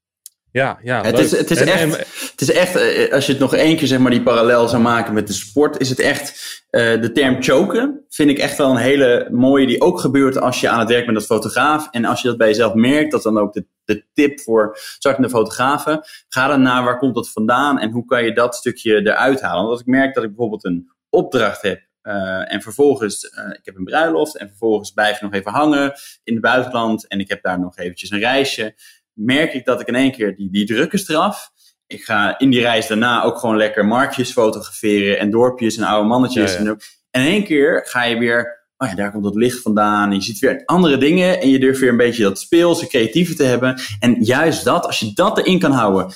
ja, 0.52 0.80
ja. 0.84 1.04
Het 1.04 1.20
is, 1.20 1.32
het, 1.32 1.52
is 1.52 1.62
echt, 1.62 1.98
het 2.32 2.42
is 2.42 2.52
echt, 2.52 2.76
eh, 2.76 3.14
als 3.14 3.26
je 3.26 3.32
het 3.32 3.42
nog 3.42 3.56
één 3.56 3.78
keer 3.78 3.88
zeg 3.88 4.00
maar 4.00 4.12
die 4.12 4.24
parallel 4.24 4.68
zou 4.68 4.82
maken 4.82 5.14
met 5.14 5.28
de 5.28 5.34
sport, 5.34 5.80
is 5.80 5.90
het 5.90 6.00
echt 6.00 6.30
uh, 6.72 7.02
de 7.02 7.12
term 7.12 7.44
choken. 7.44 8.06
Vind 8.10 8.30
ik 8.30 8.38
echt 8.38 8.58
wel 8.58 8.70
een 8.70 8.78
hele 8.78 9.28
mooie, 9.32 9.68
die 9.68 9.82
ook 9.82 10.00
gebeurt 10.00 10.40
als 10.42 10.60
je 10.60 10.70
aan 10.70 10.80
het 10.80 10.90
werk 10.90 11.06
bent 11.06 11.18
als 11.18 11.26
fotograaf. 11.26 11.88
En 11.92 12.06
als 12.06 12.22
je 12.22 12.28
dat 12.28 12.38
bij 12.38 12.48
jezelf 12.48 12.74
merkt, 12.74 13.12
dat 13.12 13.24
dan 13.24 13.38
ook 13.38 13.54
de, 13.54 13.66
de 13.86 14.06
tip 14.14 14.40
voor 14.40 14.78
startende 14.98 15.30
fotografen. 15.30 16.02
Ga 16.30 16.48
dan 16.48 16.62
naar 16.62 16.84
waar 16.84 16.98
komt 16.98 17.16
dat 17.16 17.32
vandaan 17.32 17.80
en 17.80 17.92
hoe 17.92 18.06
kan 18.06 18.24
je 18.24 18.34
dat 18.34 18.56
stukje 18.56 18.96
eruit 18.96 19.42
halen. 19.42 19.60
Want 19.60 19.72
als 19.72 19.82
ik 19.82 19.86
merk 19.86 20.14
dat 20.14 20.24
ik 20.24 20.30
bijvoorbeeld 20.30 20.66
een 20.66 20.92
opdracht 21.10 21.62
heb 21.62 21.88
uh, 22.04 22.54
en 22.54 22.62
vervolgens, 22.62 23.24
uh, 23.24 23.50
ik 23.50 23.62
heb 23.64 23.76
een 23.76 23.84
bruiloft 23.84 24.38
en 24.38 24.48
vervolgens 24.48 24.92
blijf 24.92 25.16
ik 25.16 25.22
nog 25.22 25.34
even 25.34 25.52
hangen 25.52 25.94
in 26.24 26.34
het 26.34 26.42
buitenland 26.42 27.08
en 27.08 27.20
ik 27.20 27.30
heb 27.30 27.44
daar 27.44 27.60
nog 27.60 27.78
eventjes 27.78 28.10
een 28.10 28.20
reisje. 28.20 28.76
Merk 29.22 29.54
ik 29.54 29.66
dat 29.66 29.82
ik 29.82 29.88
in 29.88 29.96
één 29.96 30.12
keer 30.12 30.36
die, 30.36 30.52
die 30.52 30.66
druk 30.66 30.94
is 30.94 31.10
eraf. 31.10 31.52
Ik 31.88 32.04
ga 32.04 32.40
in 32.40 32.50
die 32.50 32.62
reis 32.62 32.88
daarna 32.88 33.24
ook 33.24 33.38
gewoon 33.38 33.58
lekker 33.58 33.86
marktjes 33.86 34.32
fotograferen 34.32 35.20
en 35.20 35.32
dorpjes 35.32 35.78
en 35.78 35.84
oude 35.84 36.08
mannetjes. 36.08 36.56
En, 36.56 36.68
in 37.12 37.22
één 37.22 37.44
keer 37.44 37.82
ga 37.86 38.04
je 38.04 38.18
weer, 38.18 38.68
oh 38.78 38.88
ja, 38.88 38.96
daar 38.96 39.12
komt 39.12 39.26
het 39.26 39.36
licht 39.36 39.62
vandaan. 39.62 40.12
je 40.12 40.22
ziet 40.22 40.40
weer 40.40 40.66
andere 40.66 40.98
dingen 40.98 41.42
en 41.42 41.50
je 41.50 41.60
durft 41.60 41.80
weer 41.80 41.90
een 41.90 41.98
beetje 41.98 42.24
dat 42.24 42.40
speelse, 42.40 42.88
creatieve 42.88 43.34
te 43.34 43.44
hebben. 43.44 43.82
En 44.00 44.24
juist 44.24 44.64
dat, 44.64 44.86
als 44.86 45.00
je 45.00 45.14
dat 45.14 45.38
erin 45.38 45.60
kan 45.60 45.72
houden, 45.72 46.14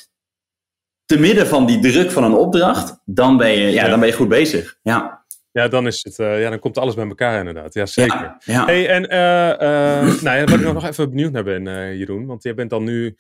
te 1.06 1.20
midden 1.20 1.48
van 1.48 1.66
die 1.66 1.80
druk 1.80 2.12
van 2.12 2.24
een 2.24 2.34
opdracht, 2.34 3.02
dan 3.06 3.38
ben 3.38 3.52
je, 3.52 3.72
ja, 3.72 3.88
dan 3.88 4.00
ben 4.00 4.10
je 4.10 4.16
goed 4.16 4.28
bezig. 4.28 4.78
Ja. 4.82 5.23
Ja, 5.54 5.68
dan, 5.68 5.88
is 5.88 6.04
het, 6.04 6.20
uh, 6.20 6.42
ja, 6.42 6.50
dan 6.50 6.60
komt 6.60 6.78
alles 6.78 6.96
bij 6.96 7.08
elkaar 7.08 7.40
inderdaad. 7.40 7.74
Ja, 7.74 7.86
zeker. 7.86 8.36
Ja, 8.40 8.66
Hey, 8.66 8.88
en 8.90 9.04
uh, 9.04 10.10
uh, 10.10 10.22
nou 10.26 10.38
ja, 10.38 10.44
wat 10.46 10.60
ik 10.60 10.74
nog 10.74 10.88
even 10.88 11.10
benieuwd 11.10 11.32
naar 11.32 11.44
ben, 11.44 11.64
Jeroen. 11.98 12.26
Want 12.26 12.44
jij 12.44 12.54
bent 12.54 12.70
dan 12.70 12.84
nu 12.84 13.16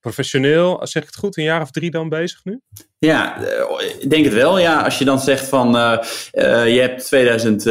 professioneel, 0.00 0.80
zeg 0.82 1.02
ik 1.02 1.08
het 1.08 1.18
goed, 1.18 1.36
een 1.36 1.44
jaar 1.44 1.60
of 1.60 1.70
drie 1.70 1.90
dan 1.90 2.08
bezig 2.08 2.44
nu? 2.44 2.60
Ja, 2.98 3.36
ik 4.00 4.10
denk 4.10 4.24
het 4.24 4.34
wel. 4.34 4.58
Ja, 4.58 4.82
als 4.82 4.98
je 4.98 5.04
dan 5.04 5.20
zegt 5.20 5.48
van, 5.48 5.70
je 6.66 6.78
hebt 6.80 7.04
2000, 7.04 7.66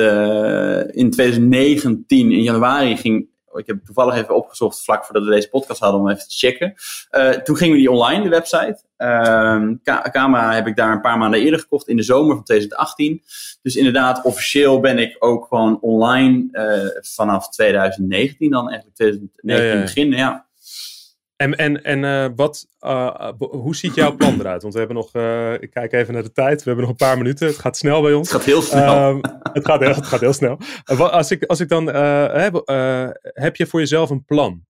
in 0.96 1.12
2019, 1.12 2.32
in 2.32 2.44
januari 2.44 2.98
ging 2.98 3.31
ik 3.54 3.68
heb 3.68 3.86
toevallig 3.86 4.16
even 4.16 4.36
opgezocht 4.36 4.84
vlak 4.84 5.06
voordat 5.06 5.24
we 5.24 5.30
deze 5.30 5.50
podcast 5.50 5.80
hadden 5.80 6.02
om 6.02 6.10
even 6.10 6.28
te 6.28 6.36
checken. 6.38 6.74
Uh, 7.12 7.30
toen 7.30 7.56
gingen 7.56 7.74
we 7.74 7.80
die 7.80 7.92
online, 7.92 8.24
de 8.24 8.30
website. 8.30 8.80
Uh, 8.98 10.02
camera 10.12 10.54
heb 10.54 10.68
ik 10.68 10.76
daar 10.76 10.92
een 10.92 11.02
paar 11.02 11.18
maanden 11.18 11.40
eerder 11.40 11.60
gekocht, 11.60 11.88
in 11.88 11.96
de 11.96 12.04
zomer 12.04 12.36
van 12.36 12.44
2018. 12.44 13.22
Dus 13.62 13.76
inderdaad, 13.76 14.24
officieel 14.24 14.80
ben 14.80 14.98
ik 14.98 15.16
ook 15.20 15.48
gewoon 15.48 15.80
online 15.82 16.48
uh, 16.52 17.02
vanaf 17.02 17.50
2019 17.50 18.50
dan, 18.50 18.70
eigenlijk 18.70 18.98
2019 18.98 19.68
ja, 19.68 19.76
ja. 19.76 19.82
begin, 19.82 20.12
ja. 20.12 20.50
En, 21.42 21.56
en, 21.56 21.84
en 21.84 22.04
uh, 22.04 22.36
wat, 22.36 22.68
uh, 22.82 23.32
hoe 23.38 23.76
ziet 23.76 23.96
jouw 23.96 24.16
plan 24.16 24.40
eruit? 24.40 24.62
Want 24.62 24.74
we 24.74 24.80
hebben 24.80 24.98
nog, 24.98 25.16
uh, 25.16 25.54
ik 25.54 25.72
kijk 25.72 25.94
even 25.94 26.14
naar 26.14 26.24
de 26.24 26.32
tijd, 26.32 26.58
we 26.58 26.64
hebben 26.64 26.82
nog 26.82 26.90
een 26.90 27.08
paar 27.08 27.18
minuten. 27.18 27.48
Het 27.48 27.58
gaat 27.58 27.78
snel 27.78 28.02
bij 28.02 28.14
ons. 28.14 28.32
Het 28.32 28.38
gaat 28.38 28.46
heel 28.46 28.62
snel. 28.62 29.10
Um, 29.10 29.22
het, 29.54 29.66
gaat, 29.66 29.80
het 29.80 30.06
gaat 30.06 30.20
heel 30.20 30.34
snel. 30.34 30.60
als, 30.98 31.32
ik, 31.32 31.44
als 31.44 31.60
ik 31.60 31.70
dan, 31.70 31.86
heb, 31.86 32.62
heb 33.22 33.56
je 33.56 33.68
voor 33.68 33.80
jezelf 33.80 34.10
een 34.10 34.26
plan? 34.26 34.70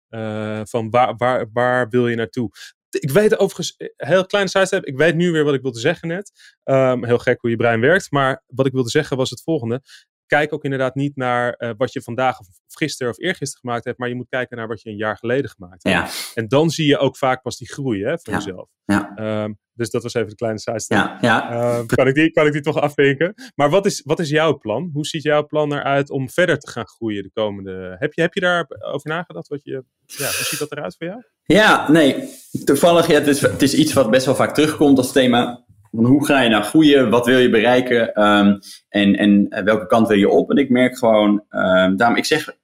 van 0.62 0.90
waar, 0.90 1.16
waar, 1.16 1.46
waar 1.52 1.88
wil 1.88 2.09
je 2.09 2.16
naartoe? 2.16 2.50
Ik 2.90 3.11
weet 3.11 3.38
overigens, 3.38 3.74
heel 3.96 4.26
kleine 4.26 4.50
sidestep, 4.50 4.85
ik 4.85 4.96
weet 4.96 5.14
nu 5.14 5.33
weer 5.33 5.44
wat 5.44 5.54
ik 5.54 5.62
wilde 5.62 5.78
zeggen 5.78 6.09
net. 6.09 6.33
Um, 6.64 7.04
heel 7.04 7.18
gek 7.18 7.40
hoe 7.40 7.50
je 7.50 7.57
brein 7.57 7.81
werkt, 7.81 8.11
maar 8.11 8.42
wat 8.46 8.66
ik 8.66 8.72
wilde 8.72 8.90
zeggen 8.90 9.16
was 9.16 9.31
het 9.31 9.42
volgende 9.42 9.83
kijk 10.29 10.53
ook 10.53 10.64
inderdaad 10.64 10.95
niet 10.95 11.17
naar 11.17 11.55
uh, 11.59 11.71
wat 11.77 11.93
je 11.93 12.03
vandaag 12.03 12.38
of 12.38 12.47
gisteren 12.67 13.12
of 13.12 13.19
eergisteren 13.19 13.61
gemaakt 13.61 13.85
hebt, 13.85 13.99
maar 13.99 14.09
je 14.09 14.14
moet 14.14 14.29
kijken 14.29 14.57
naar 14.57 14.69
wat 14.69 14.83
je 14.83 14.91
een 14.91 14.97
jaar 14.97 15.17
geleden 15.17 15.51
gemaakt 15.51 15.83
hebt. 15.83 15.97
Ja. 15.97 16.33
En 16.35 16.49
dan 16.49 16.71
zie 16.71 16.87
je 16.87 16.99
ook 16.99 17.17
vaak 17.17 17.43
pas 17.43 17.57
die 17.57 17.69
groei 17.69 18.05
hè, 18.05 18.19
van 18.19 18.33
ja. 18.33 18.38
jezelf. 18.38 18.69
Ja. 18.85 19.43
Um, 19.43 19.59
dus 19.73 19.91
dat 19.91 20.03
was 20.03 20.14
even 20.14 20.29
de 20.29 20.35
kleine 20.35 20.59
sidestep. 20.59 21.17
Ja. 21.21 21.77
Um, 21.79 21.87
kan, 21.87 22.07
ik 22.07 22.14
die, 22.14 22.31
kan 22.31 22.47
ik 22.47 22.53
die 22.53 22.62
toch 22.62 22.81
afvinken? 22.81 23.35
Maar 23.55 23.71
wat 23.71 23.87
is, 23.87 24.03
wat 24.05 24.19
is 24.19 24.29
jouw 24.29 24.59
plan? 24.59 24.91
Hoe 24.93 25.07
ziet 25.07 25.23
jouw 25.23 25.47
plan 25.47 25.73
eruit 25.73 26.11
om 26.11 26.31
verder 26.31 26.59
te 26.59 26.71
gaan 26.71 26.87
groeien 26.87 27.23
de 27.23 27.31
komende... 27.33 27.97
Heb 27.99 28.12
je, 28.12 28.21
heb 28.21 28.35
je 28.35 28.41
daarover 28.41 29.11
nagedacht? 29.11 29.49
Wat 29.49 29.64
je, 29.64 29.85
ja, 30.07 30.25
hoe 30.25 30.45
ziet 30.45 30.59
dat 30.59 30.73
eruit 30.73 30.97
voor 30.99 31.07
jou? 31.07 31.23
Ja, 31.45 31.91
nee. 31.91 32.29
Toevallig, 32.64 33.07
ja, 33.07 33.14
het, 33.14 33.27
is, 33.27 33.41
het 33.41 33.62
is 33.62 33.75
iets 33.75 33.93
wat 33.93 34.11
best 34.11 34.27
wel 34.27 34.35
vaak 34.35 34.55
terugkomt 34.55 34.99
als 34.99 35.12
thema 35.12 35.67
hoe 36.05 36.27
ga 36.27 36.41
je 36.41 36.49
nou 36.49 36.63
groeien? 36.63 37.11
Wat 37.11 37.27
wil 37.27 37.39
je 37.39 37.51
bereiken? 37.51 38.23
Um, 38.25 38.59
en, 38.89 39.17
en 39.17 39.65
welke 39.65 39.87
kant 39.87 40.09
wil 40.09 40.17
je 40.17 40.29
op? 40.29 40.51
En 40.51 40.57
ik 40.57 40.71
merk 40.71 40.99
gewoon, 40.99 41.45
um, 41.51 42.17
ik 42.17 42.25
zeg, 42.25 42.57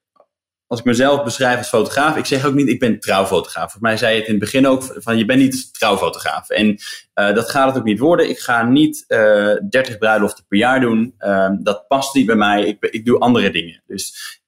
als 0.66 0.82
ik 0.82 0.88
mezelf 0.88 1.24
beschrijf 1.24 1.58
als 1.58 1.68
fotograaf, 1.68 2.16
ik 2.16 2.26
zeg 2.26 2.46
ook 2.46 2.54
niet, 2.54 2.68
ik 2.68 2.78
ben 2.78 3.00
trouwfotograaf. 3.00 3.72
Volgens 3.72 3.82
mij 3.82 3.96
zei 3.96 4.12
je 4.12 4.18
het 4.18 4.28
in 4.28 4.34
het 4.34 4.42
begin 4.42 4.66
ook, 4.66 4.82
van 4.96 5.18
je 5.18 5.24
bent 5.24 5.40
niet 5.40 5.78
trouwfotograaf. 5.78 6.48
En 6.50 6.68
uh, 7.14 7.34
dat 7.34 7.50
gaat 7.50 7.68
het 7.68 7.76
ook 7.76 7.84
niet 7.84 7.98
worden. 7.98 8.28
Ik 8.28 8.38
ga 8.38 8.62
niet 8.62 9.04
uh, 9.08 9.52
eh, 9.52 9.58
30 9.68 9.98
bruiloften 9.98 10.44
per 10.48 10.58
jaar 10.58 10.80
doen. 10.80 11.14
Um, 11.18 11.62
dat 11.62 11.88
past 11.88 12.14
niet 12.14 12.26
bij 12.26 12.36
mij. 12.36 12.64
Ik, 12.64 12.76
ik 12.80 13.04
doe 13.04 13.18
andere 13.18 13.50
dingen. 13.50 13.82
Dus 13.86 14.38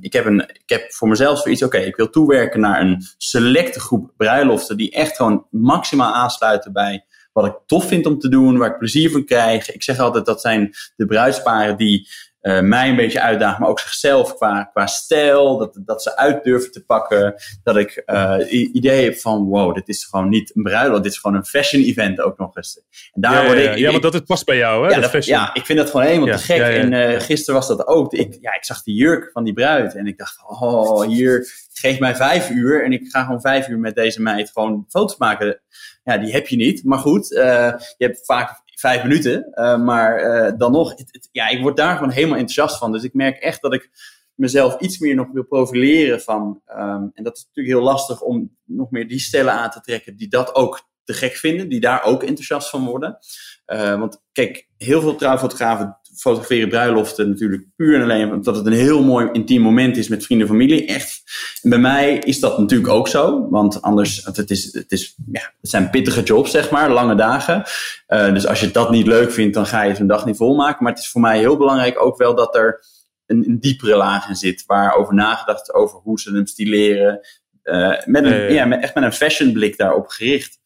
ik, 0.00 0.12
heb 0.12 0.24
een, 0.24 0.40
ik 0.40 0.62
heb 0.68 0.92
voor 0.92 1.08
mezelf 1.08 1.38
zoiets, 1.38 1.62
oké, 1.62 1.78
ik 1.78 1.96
wil 1.96 2.10
toewerken 2.10 2.60
naar 2.60 2.80
een 2.80 3.02
selecte 3.16 3.80
groep 3.80 4.12
bruiloften 4.16 4.76
die 4.76 4.90
echt 4.90 5.16
gewoon 5.16 5.46
maximaal 5.50 6.14
aansluiten 6.14 6.72
bij 6.72 7.04
wat 7.32 7.46
ik 7.46 7.58
tof 7.66 7.88
vind 7.88 8.06
om 8.06 8.18
te 8.18 8.28
doen, 8.28 8.58
waar 8.58 8.70
ik 8.70 8.78
plezier 8.78 9.10
van 9.10 9.24
krijg. 9.24 9.72
Ik 9.72 9.82
zeg 9.82 9.98
altijd 9.98 10.26
dat 10.26 10.40
zijn 10.40 10.74
de 10.96 11.06
bruidsparen 11.06 11.76
die 11.76 12.08
uh, 12.42 12.60
mij 12.60 12.88
een 12.88 12.96
beetje 12.96 13.20
uitdagen, 13.20 13.60
maar 13.60 13.70
ook 13.70 13.80
zichzelf 13.80 14.34
qua, 14.34 14.64
qua 14.72 14.86
stijl, 14.86 15.58
dat, 15.58 15.80
dat 15.84 16.02
ze 16.02 16.16
uit 16.16 16.44
durven 16.44 16.72
te 16.72 16.84
pakken. 16.84 17.34
Dat 17.62 17.76
ik 17.76 18.02
uh, 18.06 18.36
idee 18.72 19.04
heb 19.04 19.18
van, 19.18 19.44
wow, 19.44 19.74
dit 19.74 19.88
is 19.88 20.04
gewoon 20.04 20.28
niet 20.28 20.56
een 20.56 20.62
bruiloft, 20.62 21.02
dit 21.02 21.12
is 21.12 21.18
gewoon 21.18 21.36
een 21.36 21.44
fashion 21.44 21.82
event 21.82 22.20
ook 22.20 22.38
nog 22.38 22.56
eens. 22.56 22.80
En 23.12 23.20
daar 23.20 23.42
ja, 23.42 23.46
word 23.46 23.58
ik, 23.58 23.64
ja, 23.64 23.74
ja, 23.74 23.90
want 23.90 24.02
dat 24.02 24.12
het 24.12 24.24
past 24.24 24.44
bij 24.44 24.56
jou, 24.56 24.86
hè? 24.86 24.94
Ja, 24.94 25.08
dat, 25.08 25.24
ja 25.24 25.54
ik 25.54 25.66
vind 25.66 25.78
dat 25.78 25.90
gewoon 25.90 26.06
helemaal 26.06 26.36
te 26.36 26.42
gek. 26.42 26.60
En 26.60 26.92
uh, 26.92 27.20
gisteren 27.20 27.54
was 27.54 27.68
dat 27.68 27.86
ook. 27.86 28.12
Ik, 28.12 28.38
ja, 28.40 28.54
ik 28.54 28.64
zag 28.64 28.82
die 28.82 28.94
jurk 28.94 29.30
van 29.32 29.44
die 29.44 29.52
bruid 29.52 29.94
en 29.94 30.06
ik 30.06 30.18
dacht, 30.18 30.36
oh, 30.46 31.06
hier, 31.06 31.46
geef 31.72 31.98
mij 31.98 32.16
vijf 32.16 32.50
uur 32.50 32.84
en 32.84 32.92
ik 32.92 33.08
ga 33.08 33.24
gewoon 33.24 33.40
vijf 33.40 33.68
uur 33.68 33.78
met 33.78 33.94
deze 33.94 34.22
meid 34.22 34.50
gewoon 34.50 34.84
foto's 34.88 35.16
maken. 35.16 35.60
Ja, 36.04 36.18
die 36.18 36.32
heb 36.32 36.48
je 36.48 36.56
niet. 36.56 36.84
Maar 36.84 36.98
goed, 36.98 37.30
uh, 37.30 37.72
je 37.96 38.06
hebt 38.06 38.24
vaak 38.24 38.61
vijf 38.82 39.02
minuten. 39.02 39.52
Uh, 39.54 39.84
maar 39.84 40.24
uh, 40.24 40.52
dan 40.58 40.72
nog, 40.72 40.90
het, 40.90 41.28
ja, 41.32 41.48
ik 41.48 41.62
word 41.62 41.76
daar 41.76 41.96
gewoon 41.96 42.10
helemaal 42.10 42.38
enthousiast 42.38 42.78
van. 42.78 42.92
Dus 42.92 43.02
ik 43.02 43.14
merk 43.14 43.38
echt 43.38 43.62
dat 43.62 43.74
ik 43.74 43.90
mezelf 44.34 44.80
iets 44.80 44.98
meer 44.98 45.14
nog 45.14 45.32
wil 45.32 45.44
profileren 45.44 46.20
van. 46.20 46.62
Um, 46.66 47.10
en 47.14 47.24
dat 47.24 47.36
is 47.36 47.44
natuurlijk 47.44 47.76
heel 47.76 47.84
lastig 47.84 48.20
om 48.20 48.56
nog 48.64 48.90
meer 48.90 49.08
die 49.08 49.20
stellen 49.20 49.52
aan 49.52 49.70
te 49.70 49.80
trekken 49.80 50.16
die 50.16 50.28
dat 50.28 50.54
ook 50.54 50.88
te 51.04 51.12
gek 51.12 51.32
vinden, 51.32 51.68
die 51.68 51.80
daar 51.80 52.04
ook 52.04 52.22
enthousiast 52.22 52.70
van 52.70 52.84
worden. 52.84 53.18
Uh, 53.66 53.98
want 53.98 54.22
kijk, 54.32 54.68
heel 54.76 55.00
veel 55.00 55.16
trouwfotografen 55.16 55.98
fotograferen 56.16 56.68
bruiloften 56.68 57.28
natuurlijk 57.28 57.66
puur 57.76 57.94
en 57.94 58.02
alleen 58.02 58.32
omdat 58.32 58.56
het 58.56 58.66
een 58.66 58.72
heel 58.72 59.02
mooi 59.02 59.28
intiem 59.32 59.62
moment 59.62 59.96
is 59.96 60.08
met 60.08 60.24
vrienden 60.24 60.46
en 60.46 60.52
familie. 60.52 60.86
Echt. 60.86 61.22
En 61.62 61.70
bij 61.70 61.78
mij 61.78 62.18
is 62.18 62.40
dat 62.40 62.58
natuurlijk 62.58 62.90
ook 62.90 63.08
zo, 63.08 63.48
want 63.50 63.82
anders, 63.82 64.24
het, 64.24 64.50
is, 64.50 64.72
het, 64.72 64.92
is, 64.92 65.16
ja, 65.32 65.52
het 65.60 65.70
zijn 65.70 65.90
pittige 65.90 66.22
jobs, 66.22 66.50
zeg 66.50 66.70
maar, 66.70 66.90
lange 66.90 67.14
dagen. 67.14 67.62
Uh, 68.08 68.32
dus 68.34 68.46
als 68.46 68.60
je 68.60 68.70
dat 68.70 68.90
niet 68.90 69.06
leuk 69.06 69.32
vindt, 69.32 69.54
dan 69.54 69.66
ga 69.66 69.82
je 69.82 69.94
zo'n 69.94 70.06
dag 70.06 70.26
niet 70.26 70.36
volmaken. 70.36 70.82
Maar 70.84 70.92
het 70.92 71.02
is 71.02 71.10
voor 71.10 71.20
mij 71.20 71.38
heel 71.38 71.56
belangrijk 71.56 72.02
ook 72.02 72.16
wel 72.18 72.34
dat 72.34 72.54
er 72.54 72.84
een, 73.26 73.48
een 73.48 73.60
diepere 73.60 73.96
laag 73.96 74.28
in 74.28 74.36
zit, 74.36 74.64
waarover 74.66 75.14
nagedacht 75.14 75.74
over 75.74 75.98
hoe 75.98 76.20
ze 76.20 76.34
hem 76.34 76.46
stileren. 76.46 77.20
Uh, 77.64 78.00
met 78.04 78.24
een, 78.24 78.52
ja, 78.52 78.64
met, 78.64 78.82
echt 78.82 78.94
met 78.94 79.04
een 79.04 79.12
fashion 79.12 79.52
blik 79.52 79.76
daarop 79.76 80.06
gericht. 80.06 80.58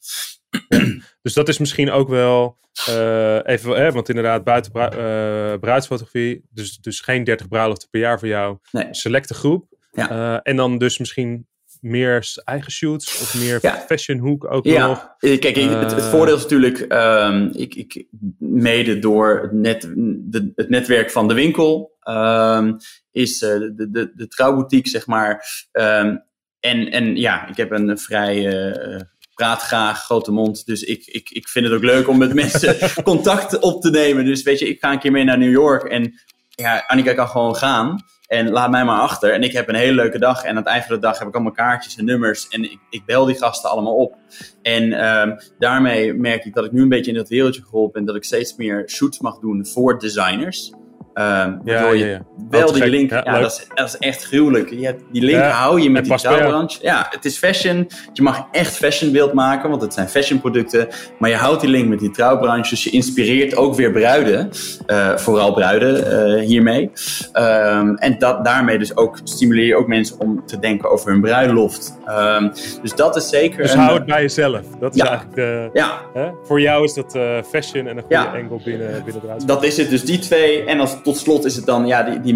Dus 1.27 1.35
dat 1.35 1.49
is 1.49 1.59
misschien 1.59 1.91
ook 1.91 2.09
wel 2.09 2.59
uh, 2.89 3.39
even, 3.43 3.77
hè, 3.77 3.91
want 3.93 4.09
inderdaad, 4.09 4.45
buiten 4.45 4.73
uh, 4.75 5.59
bruidsfotografie, 5.61 6.45
dus, 6.51 6.79
dus 6.79 7.01
geen 7.01 7.25
30 7.25 7.49
bruiloften 7.49 7.89
per 7.91 8.01
jaar 8.01 8.19
voor 8.19 8.29
jou. 8.29 8.59
Nee. 8.73 8.87
Selecte 8.91 9.35
groep. 9.35 9.67
Ja. 9.93 10.11
Uh, 10.11 10.39
en 10.43 10.57
dan 10.57 10.79
dus 10.79 10.99
misschien 10.99 11.47
meer 11.81 12.33
eigen 12.45 12.73
shoots 12.73 13.21
of 13.21 13.35
meer 13.35 13.59
Ja. 13.63 13.85
fashion 13.87 14.19
hoek 14.19 14.51
ook 14.53 14.65
Ja, 14.65 14.87
nog? 14.87 15.15
eh, 15.19 15.39
kijk, 15.39 15.57
het, 15.57 15.91
het 15.93 15.93
Eh. 15.93 16.11
voordeel 16.11 16.37
is 16.37 16.43
natuurlijk, 16.43 16.79
ehm, 16.79 17.49
ik, 17.53 17.75
ik, 17.75 18.07
mede 18.39 18.99
door 18.99 19.41
het, 19.43 19.53
net, 19.53 19.83
de, 20.19 20.53
het 20.55 20.69
netwerk 20.69 21.11
van 21.11 21.29
de 21.29 21.35
winkel, 21.35 21.97
ehm, 22.01 22.73
is 23.11 23.43
eh, 23.43 23.51
de, 23.59 23.89
de, 23.91 24.13
de 24.15 24.29
trouwboutique, 24.29 24.89
zeg 24.91 25.07
maar. 25.07 25.45
Ehm, 25.73 26.17
en, 26.61 26.91
en 26.91 27.17
ja, 27.17 27.49
ik 27.49 27.57
heb 27.57 27.71
een 27.71 27.99
vrij 27.99 28.47
eh, 28.47 29.01
praat 29.37 29.63
graag, 29.63 30.05
grote 30.05 30.33
mond. 30.33 30.67
Dus 30.67 30.83
ik, 30.83 31.07
ik, 31.07 31.31
ik 31.31 31.49
vind 31.49 31.65
het 31.65 31.75
ook 31.75 31.83
leuk 31.83 32.09
om 32.09 32.19
met 32.19 32.35
mensen 32.45 32.77
contact 33.03 33.59
op 33.59 33.83
te 33.83 33.91
nemen. 33.91 34.25
Dus 34.25 34.43
weet 34.43 34.59
je, 34.59 34.69
ik 34.69 34.81
ga 34.81 34.93
een 34.93 34.99
keer 34.99 35.13
mee 35.13 35.25
naar 35.25 35.39
New 35.39 35.51
York 35.51 35.83
en 35.83 36.21
ja, 36.49 36.85
Annika 36.87 37.15
kan 37.15 37.29
gewoon 37.29 37.57
gaan. 37.57 38.05
En 38.27 38.51
laat 38.51 38.71
mij 38.71 38.85
maar 38.85 39.01
achter. 39.01 39.33
En 39.33 39.43
ik 39.43 39.53
heb 39.53 39.69
een 39.69 39.75
hele 39.75 39.95
leuke 39.95 40.19
dag. 40.19 40.43
En 40.43 40.51
aan 40.51 40.57
het 40.57 40.67
eind 40.67 40.85
van 40.85 40.95
de 40.95 41.01
dag 41.01 41.19
heb 41.19 41.29
ik 41.29 41.35
allemaal 41.35 41.53
kaartjes 41.53 41.97
en 41.97 42.05
nummers. 42.05 42.49
En 42.49 42.63
ik, 42.65 42.79
ik 42.91 43.05
bel 43.05 43.25
die 43.25 43.37
gasten 43.37 43.71
allemaal 43.71 43.97
op. 43.97 44.17
En 44.63 44.93
ehm, 44.93 45.37
daarmee 45.59 46.15
merk 46.15 46.45
ik 46.45 46.55
dat 46.55 46.65
ik 46.65 46.73
nu 46.73 46.83
een 46.83 46.89
beetje 46.89 47.11
in 47.11 47.17
dat 47.17 47.29
wereldje 47.29 47.63
geholpen 47.63 47.93
ben. 47.93 48.05
Dat 48.05 48.17
ik 48.17 48.25
steeds 48.25 48.57
meer 48.57 48.89
shoots 48.89 49.21
mag 49.21 49.39
doen 49.39 49.67
voor 49.67 49.99
designers. 49.99 50.73
Waardoor 51.17 51.97
ja, 51.97 52.21
wel 52.51 52.73
die 52.73 52.87
link... 52.89 53.11
Ja, 53.11 53.41
dat, 53.41 53.51
is, 53.51 53.67
dat 53.75 53.87
is 53.89 53.97
echt 53.99 54.25
gruwelijk. 54.25 54.71
Je 54.71 54.85
hebt, 54.85 55.03
die 55.13 55.23
link 55.23 55.43
hou 55.43 55.81
je 55.81 55.91
met 55.91 56.09
het 56.09 56.21
die 56.21 56.29
trouwbranche. 56.29 56.79
Ja, 56.83 57.07
het 57.11 57.25
is 57.25 57.39
fashion. 57.39 57.89
Je 58.13 58.23
mag 58.23 58.47
echt 58.53 58.77
fashionbeeld 58.77 59.33
maken. 59.33 59.71
Want 59.71 59.83
het 59.83 59.95
zijn 59.95 60.09
fashionproducten. 60.09 60.89
Maar 61.19 61.31
je 61.31 61.37
houdt 61.37 61.61
die 61.61 61.71
link 61.71 61.89
met 61.89 61.99
die 61.99 62.11
trouwbranche. 62.11 62.71
Dus 62.71 62.85
je 62.85 62.91
inspireert 62.91 63.57
ook 63.57 63.75
weer 63.75 63.91
bruiden. 63.93 64.51
eh, 64.87 65.17
vooral 65.17 65.53
bruiden 65.53 66.11
eh, 66.37 66.45
hiermee. 66.47 66.91
Ehm, 67.33 67.95
en 67.95 68.19
dat, 68.19 68.45
daarmee 68.45 68.79
dus 68.79 68.97
ook 68.97 69.19
stimuleer 69.25 69.67
je 69.67 69.77
ook 69.77 69.87
mensen 69.87 70.21
om 70.21 70.43
te 70.47 70.59
denken 70.59 70.91
over 70.91 71.11
hun 71.11 71.21
bruiloft. 71.21 71.99
Ehm, 72.07 72.49
dus 72.83 72.95
dat 72.95 73.17
is 73.17 73.29
zeker... 73.29 73.63
Dus 73.63 73.73
een- 73.73 73.79
hou 73.79 73.95
het 73.97 74.07
bij 74.07 74.21
jezelf. 74.21 74.61
Dat 74.81 74.95
is 74.95 75.01
eigenlijk 75.01 75.35
de, 75.37 75.71
Ja, 75.73 76.01
hè? 76.15 76.29
Voor 76.45 76.61
jou 76.61 76.85
is 76.85 76.95
dat 76.95 77.15
eh, 77.15 77.23
fashion 77.49 77.87
en 77.87 77.97
een 77.97 78.03
goede 78.03 78.17
angle 78.17 78.61
binnen, 78.65 78.89
binnen 79.05 79.23
de 79.23 79.29
uitzending. 79.29 79.45
Dat 79.47 79.65
is 79.65 79.77
het, 79.77 79.91
dus 79.91 80.05
die 80.05 80.19
twee. 80.19 80.65
En 80.65 80.81
als, 80.81 80.97
tot 81.07 81.17
slot 81.17 81.45
is 81.45 81.57
het 81.57 81.67
dan 81.67 81.87
ja, 81.87 82.03
die, 82.03 82.21
die 82.21 82.35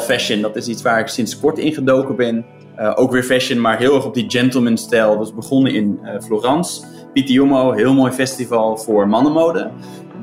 fashion. 0.00 0.40
Dat 0.40 0.56
is 0.56 0.66
iets 0.66 0.82
waar 0.82 1.00
ik 1.00 1.08
sinds 1.08 1.40
kort 1.40 1.58
ingedoken 1.58 2.16
ben. 2.16 2.44
Eh, 2.76 2.92
ook 2.94 3.12
weer 3.12 3.22
fashion, 3.22 3.60
maar 3.60 3.78
heel 3.78 3.94
erg 3.94 4.04
op 4.04 4.14
die 4.14 4.30
gentleman 4.30 4.78
stijl. 4.78 5.18
Dus 5.18 5.34
begonnen 5.34 5.74
in 5.74 6.00
eh, 6.02 6.20
Florence. 6.20 6.84
Pitti 7.12 7.40
heel 7.72 7.94
mooi 7.94 8.12
festival 8.12 8.76
voor 8.76 9.08
mannenmode. 9.08 9.70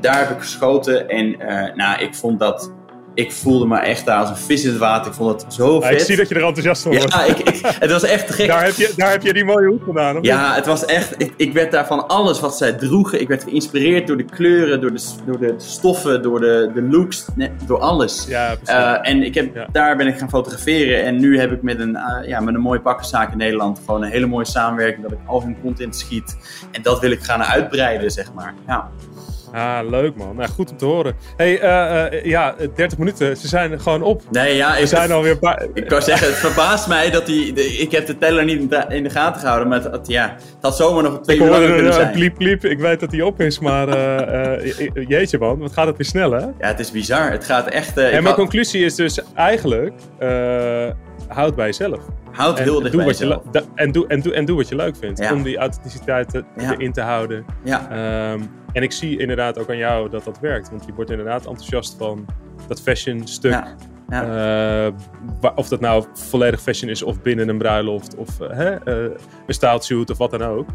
Daar 0.00 0.18
heb 0.18 0.30
ik 0.30 0.38
geschoten 0.38 1.08
en 1.08 1.40
eh, 1.40 1.74
nou, 1.74 2.02
ik 2.02 2.14
vond 2.14 2.38
dat... 2.38 2.72
Ik 3.14 3.32
voelde 3.32 3.66
me 3.66 3.78
echt 3.78 4.04
daar 4.04 4.18
als 4.20 4.28
een 4.28 4.36
vis 4.36 4.64
in 4.64 4.70
het 4.70 4.78
water. 4.78 5.10
Ik 5.10 5.16
vond 5.16 5.42
het 5.42 5.54
zo 5.54 5.80
vet. 5.80 5.92
ik 5.92 5.98
zie 6.00 6.16
dat 6.16 6.28
je 6.28 6.34
er 6.34 6.44
enthousiast 6.44 6.82
van 6.82 6.92
wordt. 6.96 7.12
ja, 7.12 7.24
ik, 7.24 7.38
ik, 7.38 7.60
het 7.78 7.90
was 7.90 8.02
echt 8.02 8.34
gek. 8.34 8.46
Daar, 8.48 8.64
heb 8.64 8.74
je, 8.74 8.92
daar 8.96 9.10
heb 9.10 9.22
je 9.22 9.32
die 9.32 9.44
mooie 9.44 9.66
hoed 9.68 9.82
gedaan. 9.82 10.16
of? 10.16 10.24
Ja, 10.24 10.54
het 10.54 10.66
was 10.66 10.84
echt. 10.84 11.14
Ik, 11.22 11.32
ik 11.36 11.52
werd 11.52 11.72
daar 11.72 11.86
van 11.86 12.08
alles 12.08 12.40
wat 12.40 12.56
zij 12.56 12.72
droegen. 12.72 13.20
Ik 13.20 13.28
werd 13.28 13.42
geïnspireerd 13.42 14.06
door 14.06 14.16
de 14.16 14.24
kleuren, 14.24 14.80
door 14.80 14.92
de, 14.92 15.02
door 15.26 15.38
de 15.38 15.54
stoffen, 15.56 16.22
door 16.22 16.40
de, 16.40 16.70
de 16.74 16.82
looks, 16.82 17.24
nee, 17.34 17.50
door 17.66 17.78
alles. 17.80 18.24
Ja, 18.28 18.46
precies. 18.46 18.68
Eh, 18.74 18.98
en 19.10 19.22
ik 19.22 19.34
heb, 19.34 19.54
Ja. 19.54 19.66
daar 19.72 19.96
ben 19.96 20.06
ik 20.06 20.18
gaan 20.18 20.28
fotograferen. 20.28 21.04
En 21.04 21.18
nu 21.20 21.40
heb 21.40 21.52
ik 21.52 21.62
met 21.62 21.78
een, 21.80 21.96
eh, 21.96 22.28
ja, 22.28 22.40
met 22.40 22.54
een 22.54 22.60
mooie 22.60 22.80
pakkenzaak 22.80 23.32
in 23.32 23.38
Nederland 23.38 23.80
gewoon 23.86 24.02
een 24.02 24.10
hele 24.10 24.26
mooie 24.26 24.46
samenwerking. 24.46 25.02
Dat 25.02 25.12
ik 25.12 25.18
al 25.26 25.42
hun 25.42 25.56
content 25.62 25.96
schiet. 25.96 26.36
En 26.72 26.82
dat 26.82 27.00
wil 27.00 27.10
ik 27.10 27.22
gaan 27.22 27.42
uitbreiden, 27.42 28.10
zeg 28.10 28.32
maar. 28.34 28.54
Ja, 28.66 28.90
Ah, 29.54 29.78
leuk 29.90 30.16
man. 30.16 30.36
Nou, 30.36 30.48
goed 30.50 30.70
om 30.70 30.76
te 30.76 30.84
horen. 30.84 31.14
hey, 31.36 31.60
eh, 31.60 32.04
eh, 32.12 32.24
ja, 32.24 32.54
30 32.74 32.98
minuten. 32.98 33.36
Ze 33.36 33.48
zijn 33.48 33.80
gewoon 33.80 34.02
op. 34.02 34.22
nee, 34.30 34.56
ja, 34.56 34.76
ik, 34.76 34.86
zijn 34.86 35.12
alweer... 35.12 35.38
paar- 35.38 35.66
ik 35.74 35.86
kan 35.86 36.02
zeggen, 36.02 36.26
het 36.26 36.36
verbaast 36.36 36.88
mij 36.88 37.10
dat 37.10 37.26
die. 37.26 37.52
de- 37.52 37.64
ik 37.66 37.92
heb 37.92 38.06
de 38.06 38.18
teller 38.18 38.44
niet 38.44 38.60
in 38.60 38.68
de, 38.68 38.84
in 38.88 39.02
de 39.02 39.10
gaten 39.10 39.40
gehouden. 39.40 39.68
Maar 39.68 39.82
het, 39.82 39.92
het- 39.92 40.06
ja, 40.08 40.28
het 40.38 40.56
had 40.60 40.76
zomaar 40.76 41.02
nog 41.02 41.20
twee 41.20 41.38
uur 41.40 41.48
langer 41.50 41.66
kunnen 41.66 41.86
een 41.86 41.92
zijn. 41.92 42.12
pliep 42.12 42.34
pliep. 42.34 42.64
Ik 42.64 42.78
weet 42.78 43.00
dat 43.00 43.10
die 43.10 43.26
op 43.26 43.40
is, 43.40 43.58
maar 43.58 43.88
eh, 43.88 44.54
eh, 44.64 45.08
jeetje 45.08 45.38
man, 45.38 45.58
wat 45.58 45.72
gaat 45.72 45.86
het 45.86 45.96
weer 45.96 46.06
snel 46.06 46.30
hè? 46.32 46.38
Ja, 46.40 46.52
het 46.58 46.80
is 46.80 46.90
bizar. 46.90 47.30
Het 47.30 47.44
gaat 47.44 47.66
echt. 47.68 47.96
eh, 47.98 48.04
En 48.04 48.10
mijn 48.12 48.24
had- 48.24 48.34
conclusie 48.34 48.84
is 48.84 48.94
dus 48.94 49.20
eigenlijk, 49.34 49.92
eh, 50.18 50.86
houd 51.28 51.54
bij 51.54 51.66
jezelf. 51.66 52.00
Houd 52.32 52.58
heel 52.58 52.80
dicht 52.80 52.96
bij 52.96 53.04
je 53.04 53.10
jezelf. 53.10 53.42
da- 53.52 53.62
en, 53.74 53.92
doe, 53.92 54.06
en, 54.06 54.20
doe, 54.20 54.32
en 54.34 54.44
doe 54.44 54.56
wat 54.56 54.68
je 54.68 54.76
leuk 54.76 54.96
vindt. 54.96 55.18
Ja. 55.18 55.32
Om 55.32 55.42
die 55.42 55.56
authenticiteit 55.56 56.28
te- 56.30 56.44
Ja. 56.56 56.72
erin 56.72 56.92
te 56.92 57.00
houden. 57.00 57.44
Ja, 57.64 57.88
Ehm, 57.90 58.40
en 58.74 58.82
ik 58.82 58.92
zie 58.92 59.18
inderdaad 59.18 59.58
ook 59.58 59.70
aan 59.70 59.76
jou 59.76 60.10
dat 60.10 60.24
dat 60.24 60.40
werkt. 60.40 60.70
Want 60.70 60.84
je 60.86 60.92
wordt 60.92 61.10
inderdaad 61.10 61.46
enthousiast 61.46 61.94
van 61.98 62.26
dat 62.68 62.80
fashion 62.80 63.26
stuk. 63.26 63.52
ja, 63.52 63.74
ja. 64.08 64.86
Eh, 64.86 64.92
of 65.54 65.68
dat 65.68 65.80
nou 65.80 66.04
volledig 66.14 66.60
fashion 66.60 66.90
is 66.90 67.02
of 67.02 67.22
binnen 67.22 67.48
een 67.48 67.58
bruiloft 67.58 68.16
of 68.16 68.40
eh, 68.40 68.50
hè, 68.50 68.74
eh, 68.74 69.20
een 69.46 70.08
of 70.10 70.18
wat 70.18 70.30
dan 70.30 70.42
ook. 70.42 70.68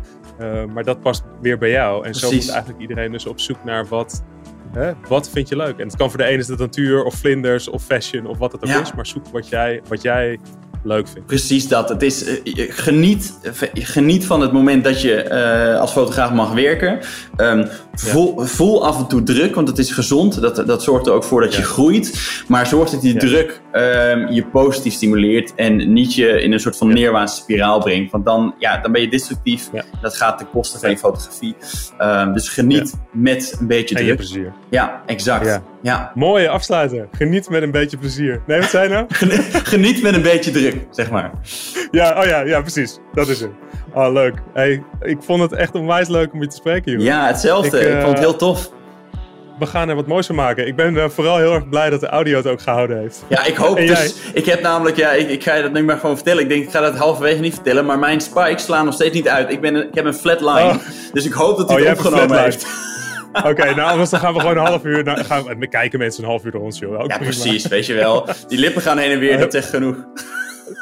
Maar 0.73 0.83
dat 0.83 0.99
past 0.99 1.23
weer 1.41 1.57
bij 1.57 1.69
jou. 1.69 2.05
En 2.05 2.13
zo 2.15 2.31
moet 2.31 2.49
eigenlijk 2.49 2.81
iedereen 2.81 3.11
dus 3.11 3.25
op 3.25 3.39
zoek 3.39 3.63
naar 3.63 3.85
wat, 3.87 4.23
hè, 4.71 4.91
wat 5.07 5.29
vind 5.29 5.49
je 5.49 5.55
leuk. 5.55 5.77
En 5.77 5.87
het 5.87 5.95
kan 5.95 6.09
voor 6.09 6.17
de 6.19 6.25
ene 6.25 6.37
is 6.37 6.47
het 6.47 6.59
natuur 6.59 7.03
of 7.03 7.13
vlinders 7.13 7.69
of 7.69 7.83
fashion 7.83 8.25
of 8.25 8.37
wat 8.37 8.51
het 8.51 8.63
ook 8.63 8.69
Ja. 8.69 8.81
is. 8.81 8.93
Maar 8.93 9.05
zoek 9.07 9.27
wat 9.27 9.49
jij, 9.49 9.81
wat 9.87 10.01
jij 10.01 10.39
leuk 10.83 11.07
vindt. 11.07 11.27
Precies 11.27 11.67
dat. 11.67 11.89
Het 11.89 12.01
is, 12.01 12.23
eh, 12.23 12.65
geniet, 12.69 13.39
eh, 13.41 13.51
geniet 13.73 14.25
van 14.25 14.41
het 14.41 14.51
moment 14.51 14.83
dat 14.83 15.01
je 15.01 15.13
eh, 15.15 15.79
als 15.79 15.91
fotograaf 15.91 16.31
mag 16.31 16.53
werken. 16.53 16.99
Ehm, 17.35 17.67
voel, 17.93 18.39
voel 18.45 18.85
af 18.85 18.97
en 18.97 19.07
toe 19.07 19.23
druk, 19.23 19.55
want 19.55 19.67
het 19.67 19.77
is 19.77 19.91
gezond. 19.91 20.41
Dat, 20.41 20.63
dat 20.67 20.83
zorgt 20.83 21.07
er 21.07 21.13
ook 21.13 21.23
voor 21.23 21.41
dat 21.41 21.55
je 21.55 21.63
groeit. 21.63 22.19
Maar 22.47 22.67
zorg 22.67 22.89
dat 22.89 23.01
die 23.01 23.13
Ja. 23.13 23.19
druk 23.19 23.61
ehm, 23.71 24.31
je 24.31 24.45
positief 24.45 24.93
stimuleert 24.93 25.55
en 25.55 25.93
niet 25.93 26.15
je 26.15 26.41
in 26.41 26.51
een 26.51 26.59
soort 26.59 26.77
van 26.77 26.93
neerwaartse 26.93 27.41
spiraal 27.41 27.79
brengt. 27.79 28.11
Want 28.11 28.25
dan, 28.25 28.55
ja, 28.59 28.77
dan 28.77 28.91
ben 28.91 29.01
je 29.01 29.09
destructief. 29.09 29.69
Dat 30.01 30.15
gaat 30.15 30.37
ten 30.37 30.49
koste 30.49 30.79
van 30.79 30.89
je 30.89 30.97
fotografie. 30.97 31.55
Ehm, 31.97 32.33
dus 32.33 32.49
geniet 32.49 32.93
met 33.11 33.57
een 33.59 33.67
beetje 33.67 33.95
En 33.95 34.03
druk. 34.03 34.15
plezier. 34.15 34.53
Ja, 34.69 35.01
exact. 35.05 35.45
Ja. 35.45 35.61
Ja. 35.81 36.11
Mooie 36.15 36.49
afsluiter. 36.49 37.07
Geniet 37.11 37.49
met 37.49 37.61
een 37.61 37.71
beetje 37.71 37.97
plezier. 37.97 38.41
Nee, 38.47 38.59
wat 38.59 38.69
zei 38.69 38.83
je 38.83 38.89
nou? 38.93 39.05
Geniet 39.71 40.01
met 40.01 40.13
een 40.15 40.21
beetje 40.21 40.51
druk, 40.51 40.75
zeg 40.91 41.11
maar. 41.11 41.31
Ja, 41.91 42.19
oh 42.21 42.25
ja, 42.25 42.39
ja, 42.39 42.61
precies. 42.61 42.99
Dat 43.13 43.27
is 43.27 43.39
het. 43.39 43.49
Oh, 43.93 44.11
leuk. 44.13 44.33
Hey, 44.53 44.83
ik 45.01 45.17
vond 45.21 45.41
het 45.41 45.51
echt 45.53 45.75
onwijs 45.75 46.07
leuk 46.07 46.33
om 46.33 46.41
je 46.41 46.47
te 46.47 46.55
spreken, 46.55 46.91
joh. 46.91 47.01
Ja, 47.01 47.27
hetzelfde. 47.27 47.79
Ik, 47.79 47.87
Ik, 47.87 47.93
eh, 47.93 47.99
vond 47.99 48.09
het 48.11 48.19
heel 48.19 48.35
tof. 48.35 48.71
We 49.59 49.65
gaan 49.65 49.89
er 49.89 49.95
wat 49.95 50.07
moois 50.07 50.25
van 50.25 50.35
maken. 50.35 50.67
Ik 50.67 50.75
ben 50.75 50.97
eh, 50.97 51.09
vooral 51.09 51.37
heel 51.37 51.53
erg 51.53 51.69
blij 51.69 51.89
dat 51.89 51.99
de 51.99 52.07
audio 52.07 52.37
het 52.37 52.47
ook 52.47 52.61
gehouden 52.61 52.99
heeft. 52.99 53.23
Ja, 53.27 53.45
ik 53.45 53.55
hoop 53.55 53.77
dus. 53.77 54.15
Ik 54.33 54.45
heb 54.45 54.61
namelijk, 54.61 54.97
ja, 54.97 55.11
ik, 55.11 55.29
ik 55.29 55.43
ga 55.43 55.53
je 55.53 55.61
dat 55.61 55.73
nu 55.73 55.83
maar 55.83 55.97
gewoon 55.97 56.15
vertellen. 56.15 56.43
Ik 56.43 56.49
denk, 56.49 56.63
ik 56.63 56.69
ga 56.69 56.79
dat 56.79 56.95
halverwege 56.95 57.39
niet 57.39 57.53
vertellen. 57.53 57.85
Maar 57.85 57.99
mijn 57.99 58.21
spikes 58.21 58.63
slaan 58.63 58.85
nog 58.85 58.93
steeds 58.93 59.15
niet 59.15 59.27
uit. 59.27 59.51
Ik, 59.51 59.61
ben 59.61 59.75
een, 59.75 59.87
ik 59.87 59.95
heb 59.95 60.05
een 60.05 60.13
flatline. 60.13 60.69
Oh. 60.69 60.75
Dus 61.13 61.25
ik 61.25 61.33
hoop 61.33 61.57
dat 61.57 61.69
hij 61.69 61.81
Oh, 61.81 61.87
het 61.87 61.97
opgenomen 61.97 62.43
heeft. 62.43 62.67
Oké, 63.33 63.75
nou 63.75 63.81
anders 63.91 64.09
dan 64.09 64.19
gaan 64.19 64.33
we 64.33 64.39
gewoon 64.39 64.57
een 64.57 64.65
half 64.65 64.83
uur... 64.83 65.03
Nou, 65.03 65.23
gaan 65.23 65.43
we, 65.59 65.67
kijken 65.67 65.99
mensen 65.99 66.23
een 66.23 66.29
half 66.29 66.45
uur 66.45 66.51
door 66.51 66.61
ons, 66.61 66.79
joh. 66.79 66.93
Ook 66.93 66.99
Ja, 67.11 67.17
prima. 67.17 67.23
precies. 67.23 67.67
Weet 67.67 67.85
je 67.85 67.93
wel. 67.93 68.25
Die 68.47 68.59
lippen 68.59 68.81
gaan 68.81 68.97
heen 68.97 69.11
en 69.11 69.19
weer. 69.19 69.37
Dat 69.37 69.53
is 69.53 69.59
echt 69.59 69.69
genoeg. 69.69 69.95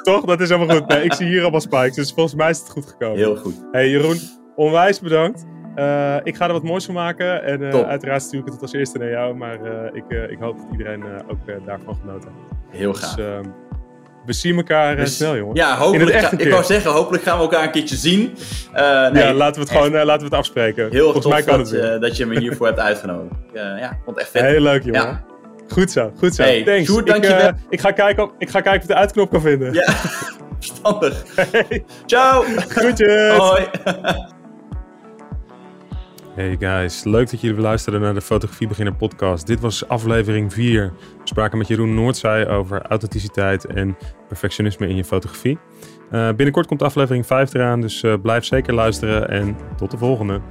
Toch? 0.03 0.25
Dat 0.25 0.41
is 0.41 0.49
helemaal 0.49 0.75
goed. 0.75 0.88
Nee, 0.88 1.03
ik 1.03 1.13
zie 1.13 1.28
hier 1.28 1.41
allemaal 1.41 1.61
spikes, 1.61 1.95
dus 1.95 2.11
volgens 2.11 2.36
mij 2.36 2.49
is 2.49 2.59
het 2.59 2.69
goed 2.69 2.86
gekomen. 2.88 3.17
Heel 3.17 3.36
goed. 3.36 3.55
Hey 3.71 3.89
Jeroen, 3.89 4.19
onwijs 4.55 4.99
bedankt. 4.99 5.45
Eh, 5.78 6.15
ik 6.23 6.36
ga 6.36 6.47
er 6.47 6.53
wat 6.53 6.63
moois 6.63 6.86
van 6.86 6.93
maken. 6.93 7.43
En 7.43 7.71
eh, 7.71 7.88
uiteraard 7.88 8.21
stuur 8.21 8.39
ik 8.39 8.45
het 8.45 8.61
als 8.61 8.73
eerste 8.73 8.97
naar 8.97 9.09
jou. 9.09 9.36
Maar 9.36 9.63
eh, 9.63 9.89
ik, 9.93 10.30
ik 10.30 10.38
hoop 10.39 10.57
dat 10.57 10.65
iedereen 10.71 11.03
ook 11.28 11.65
daarvan 11.65 11.97
genoten 12.01 12.30
heeft. 12.69 12.80
Heel 12.80 12.91
Dus 12.91 13.01
gaaf. 13.01 13.17
ehm, 13.17 13.43
we 14.25 14.34
zien 14.34 14.55
elkaar 14.55 14.95
Dus- 14.95 15.15
snel, 15.15 15.36
jongen. 15.38 15.55
Ja, 15.55 15.75
hopelijk. 15.78 16.17
ga- 16.17 16.38
ik 16.38 16.49
wou 16.51 16.63
zeggen, 16.63 16.91
hopelijk 16.91 17.23
gaan 17.23 17.38
we 17.38 17.43
elkaar 17.43 17.63
een 17.63 17.71
keertje 17.71 17.95
zien. 17.95 18.21
Nee, 18.73 19.23
ja, 19.23 19.34
laten 19.34 19.53
we 19.53 19.59
het 19.59 19.69
gewoon 19.78 19.91
laten 19.91 20.17
we 20.17 20.23
het 20.23 20.34
afspreken. 20.34 20.89
heel 20.91 21.03
Volgens 21.03 21.23
tof 21.23 21.34
mij 21.34 21.43
kan 21.43 21.57
dat, 21.57 21.69
je- 21.69 21.97
dat 21.99 22.17
je 22.17 22.25
me 22.25 22.39
hiervoor 22.39 22.65
hebt 22.67 22.80
uitgenodigd. 22.80 23.36
Ja, 23.53 23.97
vond 24.05 24.17
echt 24.17 24.30
vet. 24.30 24.41
Heel 24.41 24.61
leuk, 24.61 24.84
jongen. 24.84 25.01
Ja. 25.01 25.23
Goed 25.69 25.91
zo, 25.91 26.11
goed 26.17 26.36
zo. 26.36 26.43
Hey, 26.43 26.63
Thanks. 26.63 26.86
Sjoerd, 26.89 27.09
ik, 27.09 27.23
eh, 27.25 27.47
ik, 27.69 27.80
ga 27.80 27.91
kijken 27.91 28.23
of, 28.23 28.32
ik 28.38 28.49
ga 28.49 28.61
kijken 28.61 28.82
of 28.82 28.88
ik 28.88 28.93
de 28.95 28.95
uitknop 28.95 29.30
kan 29.30 29.41
vinden. 29.41 29.73
Ja, 29.73 29.86
verstandig. 30.59 31.23
Ciao. 32.05 32.43
Groetjes. 32.57 33.38
Hoi. 33.38 33.65
Hey 36.38 36.56
guys, 36.60 37.04
leuk 37.04 37.30
dat 37.32 37.42
jullie 37.42 37.62
luisteren 37.62 38.02
naar 38.02 38.14
de 38.14 38.22
Fotografie 38.22 38.68
Beginner 38.68 38.96
podcast. 38.96 39.48
Dit 39.48 39.60
was 39.60 39.88
aflevering 39.88 40.54
4. 40.54 40.94
We 40.94 41.22
spraken 41.24 41.58
met 41.58 41.68
Jeroen 41.68 41.94
Noordzij 41.94 42.48
over 42.48 42.82
authenticiteit 42.82 43.66
en 43.66 43.98
perfectionisme 44.28 44.88
in 44.88 44.96
je 44.96 45.04
fotografie. 45.04 45.58
Eh, 46.12 46.28
binnenkort 46.28 46.68
komt 46.68 46.82
aflevering 46.82 47.26
5 47.26 47.54
eraan, 47.54 47.82
dus 47.82 48.04
eh, 48.04 48.14
blijf 48.22 48.46
zeker 48.46 48.74
luisteren 48.74 49.30
en 49.30 49.58
tot 49.78 49.92
de 49.92 49.98
volgende. 49.98 50.42